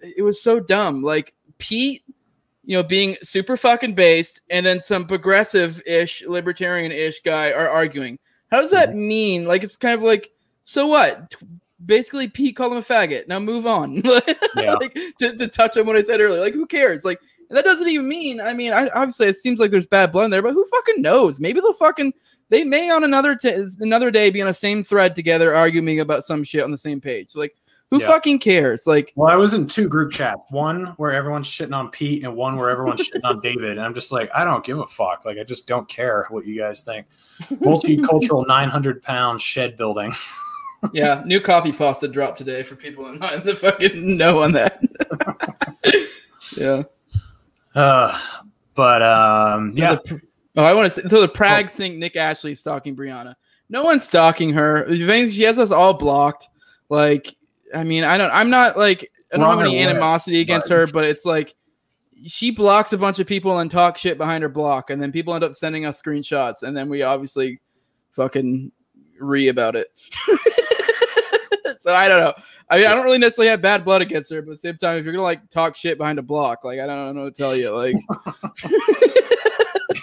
it 0.00 0.22
was 0.22 0.42
so 0.42 0.60
dumb. 0.60 1.02
Like 1.02 1.34
Pete, 1.58 2.04
you 2.64 2.76
know, 2.76 2.82
being 2.82 3.16
super 3.22 3.56
fucking 3.56 3.94
based, 3.94 4.42
and 4.50 4.64
then 4.64 4.80
some 4.80 5.06
progressive-ish, 5.06 6.24
libertarian-ish 6.26 7.20
guy 7.22 7.50
are 7.52 7.68
arguing. 7.68 8.18
How 8.50 8.60
does 8.60 8.70
that 8.70 8.90
mm-hmm. 8.90 9.08
mean? 9.08 9.46
Like 9.46 9.64
it's 9.64 9.76
kind 9.76 9.94
of 9.94 10.02
like, 10.02 10.30
so 10.62 10.86
what? 10.86 11.34
Basically, 11.84 12.28
Pete 12.28 12.56
called 12.56 12.72
him 12.72 12.78
a 12.78 12.82
faggot. 12.82 13.26
Now 13.28 13.40
move 13.40 13.66
on. 13.66 13.96
yeah. 14.56 14.74
like, 14.74 14.94
to, 15.18 15.36
to 15.36 15.48
touch 15.48 15.76
on 15.76 15.86
what 15.86 15.96
I 15.96 16.02
said 16.02 16.20
earlier, 16.20 16.40
like 16.40 16.54
who 16.54 16.66
cares? 16.66 17.04
Like 17.04 17.18
and 17.48 17.56
that 17.56 17.64
doesn't 17.64 17.88
even 17.88 18.08
mean. 18.08 18.40
I 18.40 18.54
mean, 18.54 18.72
I, 18.72 18.88
obviously 18.88 19.26
it 19.26 19.36
seems 19.36 19.60
like 19.60 19.70
there's 19.70 19.86
bad 19.86 20.12
blood 20.12 20.26
in 20.26 20.30
there, 20.30 20.42
but 20.42 20.54
who 20.54 20.64
fucking 20.66 21.02
knows? 21.02 21.40
Maybe 21.40 21.60
they'll 21.60 21.74
fucking 21.74 22.12
they 22.50 22.64
may 22.64 22.90
on 22.90 23.04
another 23.04 23.34
t- 23.36 23.66
another 23.80 24.10
day 24.10 24.30
be 24.30 24.40
on 24.40 24.48
the 24.48 24.54
same 24.54 24.84
thread 24.84 25.14
together 25.14 25.54
arguing 25.54 26.00
about 26.00 26.24
some 26.24 26.44
shit 26.44 26.62
on 26.62 26.70
the 26.70 26.78
same 26.78 27.00
page. 27.00 27.34
Like 27.34 27.54
who 27.94 28.00
yeah. 28.00 28.08
fucking 28.08 28.40
cares? 28.40 28.86
Like, 28.86 29.12
well, 29.14 29.30
I 29.30 29.36
was 29.36 29.54
in 29.54 29.66
two 29.66 29.88
group 29.88 30.10
chats. 30.10 30.42
One 30.50 30.86
where 30.96 31.12
everyone's 31.12 31.46
shitting 31.46 31.76
on 31.76 31.90
Pete, 31.90 32.24
and 32.24 32.34
one 32.34 32.56
where 32.56 32.70
everyone's 32.70 33.08
shitting 33.08 33.24
on 33.24 33.40
David. 33.40 33.72
And 33.72 33.82
I'm 33.82 33.94
just 33.94 34.10
like, 34.10 34.30
I 34.34 34.44
don't 34.44 34.64
give 34.64 34.80
a 34.80 34.86
fuck. 34.86 35.24
Like, 35.24 35.38
I 35.38 35.44
just 35.44 35.66
don't 35.66 35.88
care 35.88 36.26
what 36.30 36.46
you 36.46 36.58
guys 36.58 36.80
think. 36.80 37.06
Multicultural, 37.52 38.44
900 38.48 39.02
pound 39.02 39.40
shed 39.40 39.76
building. 39.76 40.12
yeah, 40.92 41.22
new 41.24 41.40
copy 41.40 41.72
pasta 41.72 42.08
dropped 42.08 42.38
today 42.38 42.62
for 42.62 42.74
people 42.74 43.06
in 43.08 43.18
the 43.20 43.56
fucking 43.60 44.18
know 44.18 44.42
on 44.42 44.52
that. 44.52 44.82
yeah. 46.56 46.82
Uh, 47.74 48.18
but 48.74 49.02
um, 49.02 49.70
So 49.72 49.76
yeah, 49.76 49.94
the- 50.04 50.20
oh, 50.56 50.64
I 50.64 50.72
want 50.72 50.92
to. 50.92 51.08
So 51.08 51.20
the 51.20 51.28
Prags 51.28 51.74
think 51.74 51.96
Nick 51.96 52.16
Ashley 52.16 52.52
is 52.52 52.60
stalking 52.60 52.96
Brianna. 52.96 53.34
No 53.68 53.82
one's 53.82 54.04
stalking 54.04 54.52
her. 54.52 54.86
She 54.94 55.42
has 55.42 55.58
us 55.58 55.70
all 55.70 55.94
blocked. 55.94 56.48
Like, 56.88 57.34
I 57.74 57.84
mean, 57.84 58.04
I 58.04 58.16
don't. 58.18 58.30
I'm 58.30 58.50
not 58.50 58.76
like. 58.76 59.10
I 59.32 59.36
don't 59.38 59.48
have 59.48 59.66
any 59.66 59.80
animosity 59.80 60.40
against 60.40 60.68
but- 60.68 60.74
her, 60.74 60.86
but 60.86 61.04
it's 61.04 61.24
like 61.24 61.54
she 62.26 62.50
blocks 62.50 62.92
a 62.92 62.98
bunch 62.98 63.18
of 63.18 63.26
people 63.26 63.58
and 63.58 63.70
talk 63.70 63.98
shit 63.98 64.16
behind 64.18 64.42
her 64.42 64.48
block, 64.48 64.90
and 64.90 65.02
then 65.02 65.10
people 65.12 65.34
end 65.34 65.44
up 65.44 65.54
sending 65.54 65.84
us 65.86 66.00
screenshots, 66.00 66.62
and 66.62 66.76
then 66.76 66.88
we 66.88 67.02
obviously 67.02 67.60
fucking 68.12 68.70
re 69.18 69.48
about 69.48 69.74
it. 69.74 69.88
so 71.82 71.92
I 71.92 72.08
don't 72.08 72.20
know. 72.20 72.34
I 72.70 72.78
mean, 72.78 72.86
I 72.86 72.94
don't 72.94 73.04
really 73.04 73.18
necessarily 73.18 73.50
have 73.50 73.60
bad 73.62 73.84
blood 73.84 74.02
against 74.02 74.32
her, 74.32 74.40
but 74.42 74.52
at 74.52 74.62
the 74.62 74.68
same 74.68 74.78
time, 74.78 74.96
if 74.98 75.04
you're 75.04 75.12
gonna 75.12 75.22
like 75.22 75.48
talk 75.50 75.76
shit 75.76 75.98
behind 75.98 76.18
a 76.18 76.22
block, 76.22 76.64
like 76.64 76.80
I 76.80 76.86
don't 76.86 77.14
know 77.14 77.24
what 77.24 77.36
to 77.36 77.42
tell 77.42 77.54
you. 77.56 77.70
Like, 77.70 77.94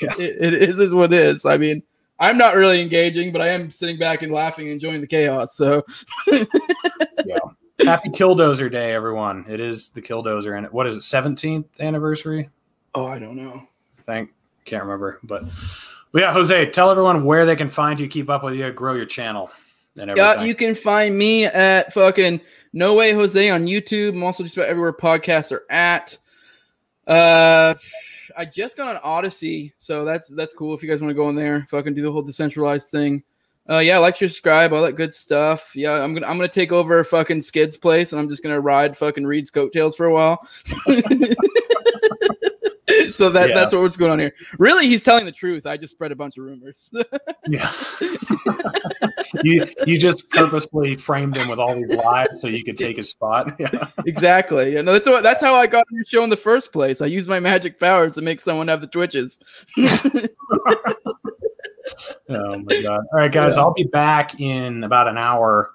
Yeah. 0.02 0.14
it, 0.20 0.54
it 0.54 0.70
is 0.70 0.80
is 0.80 0.94
what 0.94 1.14
it 1.14 1.20
is. 1.20 1.46
I 1.46 1.58
mean, 1.58 1.84
I'm 2.20 2.38
not 2.38 2.56
really 2.56 2.82
engaging, 2.82 3.32
but 3.32 3.42
I 3.42 3.50
am 3.50 3.72
sitting 3.72 3.98
back 3.98 4.22
and 4.22 4.32
laughing, 4.32 4.66
and 4.66 4.74
enjoying 4.74 5.02
the 5.02 5.08
chaos. 5.08 5.56
So 5.56 5.84
happy 7.80 8.10
Killdozer 8.10 8.72
Day, 8.72 8.94
everyone. 8.94 9.46
It 9.50 9.60
is 9.60 9.90
the 9.90 10.02
Killdozer, 10.02 10.58
and 10.58 10.68
what 10.72 10.88
is 10.88 10.98
it? 10.98 11.02
Seventeenth 11.02 11.80
anniversary. 11.80 12.50
oh, 12.96 13.06
I 13.06 13.20
don't 13.20 13.36
know. 13.36 13.62
I 13.98 14.02
think 14.04 14.32
can't 14.66 14.84
remember, 14.84 15.20
but 15.24 15.44
well, 16.12 16.24
yeah, 16.24 16.34
Jose, 16.34 16.70
tell 16.72 16.92
everyone 16.92 17.24
where 17.26 17.46
they 17.46 17.56
can 17.56 17.70
find 17.70 18.00
you, 18.00 18.08
keep 18.08 18.30
up 18.30 18.44
with 18.44 18.56
you, 18.56 18.72
grow 18.72 18.94
your 18.94 19.06
channel, 19.06 19.50
and 20.00 20.10
everything. 20.10 20.40
Yeah, 20.40 20.44
you 20.44 20.56
can 20.56 20.76
find 20.76 21.18
me 21.18 21.46
at 21.46 21.94
fucking 21.94 22.42
No 22.74 22.96
Way 22.96 23.14
Jose 23.14 23.50
on 23.50 23.66
YouTube. 23.66 24.10
I'm 24.10 24.24
also 24.24 24.44
just 24.44 24.58
about 24.58 24.70
everywhere 24.70 24.94
podcasts 24.94 25.52
are 25.52 25.64
at. 25.70 26.18
Uh, 27.08 27.74
I 28.38 28.46
just 28.46 28.78
got 28.78 28.96
on 28.96 29.02
Odysee, 29.04 29.74
so 29.80 30.06
that's 30.06 30.28
that's 30.30 30.54
cool. 30.54 30.74
If 30.74 30.84
you 30.84 30.90
guys 30.90 31.02
want 31.02 31.12
to 31.12 31.16
go 31.16 31.30
in 31.30 31.36
there, 31.36 31.66
fucking 31.70 31.94
do 31.94 32.02
the 32.02 32.12
whole 32.12 32.22
decentralized 32.22 32.90
thing. 32.90 33.24
Uh, 33.70 33.78
yeah, 33.78 33.98
like, 34.00 34.18
subscribe, 34.18 34.74
all 34.74 34.82
that 34.82 34.96
good 34.96 35.14
stuff. 35.14 35.76
Yeah, 35.76 35.94
I'm 35.94 36.14
gonna 36.14 36.28
I'm 36.28 36.38
gonna 36.38 36.48
take 36.48 36.72
over 36.72 37.04
fucking 37.04 37.42
Skid's 37.42 37.78
place, 37.78 38.12
and 38.12 38.20
I'm 38.20 38.30
just 38.30 38.44
gonna 38.44 38.60
ride 38.60 38.98
fucking 38.98 39.26
Reed's 39.26 39.52
coattails 39.52 39.96
for 39.96 40.08
a 40.08 40.14
while. 40.14 40.48
so 43.16 43.30
that 43.30 43.50
Yeah. 43.50 43.56
that's 43.56 43.74
what's 43.74 43.98
going 43.98 44.12
on 44.12 44.20
here. 44.20 44.34
Really, 44.58 44.88
he's 44.88 45.04
telling 45.04 45.26
the 45.26 45.32
truth. 45.32 45.66
I 45.66 45.78
just 45.78 45.92
spread 45.92 46.12
a 46.12 46.16
bunch 46.16 46.38
of 46.38 46.46
rumors. 46.46 46.92
Yeah. 47.48 47.72
you 49.44 49.66
you 49.88 49.98
just 50.00 50.30
purposely 50.30 50.96
framed 50.96 51.36
him 51.36 51.48
with 51.50 51.58
all 51.58 51.74
these 51.74 51.88
lies 51.96 52.40
so 52.40 52.48
you 52.48 52.64
could 52.64 52.78
take 52.78 52.98
his 52.98 53.10
spot. 53.10 53.56
Yeah. 53.60 53.88
exactly. 54.06 54.74
You 54.74 54.84
know, 54.84 54.94
that's 54.94 55.08
what 55.10 55.24
that's 55.24 55.42
how 55.42 55.56
I 55.56 55.66
got 55.66 55.86
on 55.92 55.96
your 55.96 56.06
show 56.06 56.24
in 56.24 56.30
the 56.30 56.38
first 56.38 56.72
place. 56.72 57.02
I 57.02 57.08
used 57.08 57.28
my 57.28 57.40
magic 57.40 57.80
powers 57.80 58.14
to 58.16 58.22
make 58.22 58.40
someone 58.42 58.68
have 58.68 58.80
the 58.82 58.88
twitches. 58.88 59.40
Oh 62.30 62.58
my 62.60 62.82
god! 62.82 63.00
All 63.12 63.20
right, 63.20 63.32
guys, 63.32 63.56
Yeah. 63.56 63.62
I'll 63.64 63.74
be 63.74 63.84
back 63.84 64.40
in 64.40 64.84
about 64.84 65.08
an 65.08 65.18
hour, 65.18 65.72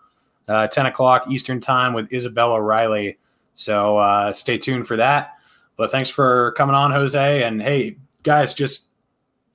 uh, 0.48 0.66
ten 0.68 0.86
o'clock 0.86 1.30
Eastern 1.30 1.60
time 1.60 1.92
with 1.92 2.12
Isabella 2.12 2.60
Riley. 2.60 3.18
So 3.54 3.98
uh, 3.98 4.32
stay 4.32 4.56
tuned 4.58 4.86
for 4.86 4.96
that. 4.96 5.32
But 5.76 5.90
thanks 5.90 6.08
for 6.08 6.52
coming 6.52 6.74
on, 6.74 6.90
Jose. 6.90 7.42
And 7.42 7.60
hey, 7.62 7.96
guys, 8.22 8.54
just 8.54 8.88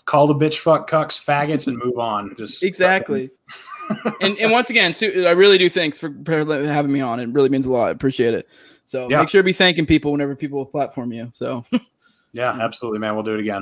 call 0.05 0.27
the 0.27 0.35
bitch 0.35 0.59
fuck 0.59 0.89
cucks 0.89 1.23
faggots 1.23 1.67
and 1.67 1.77
move 1.77 1.97
on. 1.97 2.35
Just 2.37 2.63
exactly. 2.63 3.31
and 4.21 4.37
and 4.37 4.51
once 4.51 4.69
again, 4.69 4.93
too, 4.93 5.25
I 5.27 5.31
really 5.31 5.57
do 5.57 5.69
thanks 5.69 5.97
for 5.97 6.09
having 6.27 6.91
me 6.91 7.01
on. 7.01 7.19
It 7.19 7.29
really 7.33 7.49
means 7.49 7.65
a 7.65 7.71
lot. 7.71 7.87
I 7.87 7.91
appreciate 7.91 8.33
it. 8.33 8.47
So 8.85 9.09
Yeah. 9.09 9.19
make 9.19 9.29
sure 9.29 9.41
to 9.41 9.45
be 9.45 9.53
thanking 9.53 9.85
people 9.85 10.11
whenever 10.11 10.35
people 10.35 10.65
platform 10.65 11.11
you. 11.11 11.29
So 11.33 11.63
Yeah, 12.33 12.51
absolutely, 12.51 12.99
man. 12.99 13.15
We'll 13.15 13.23
do 13.23 13.33
it 13.33 13.39
again. 13.41 13.59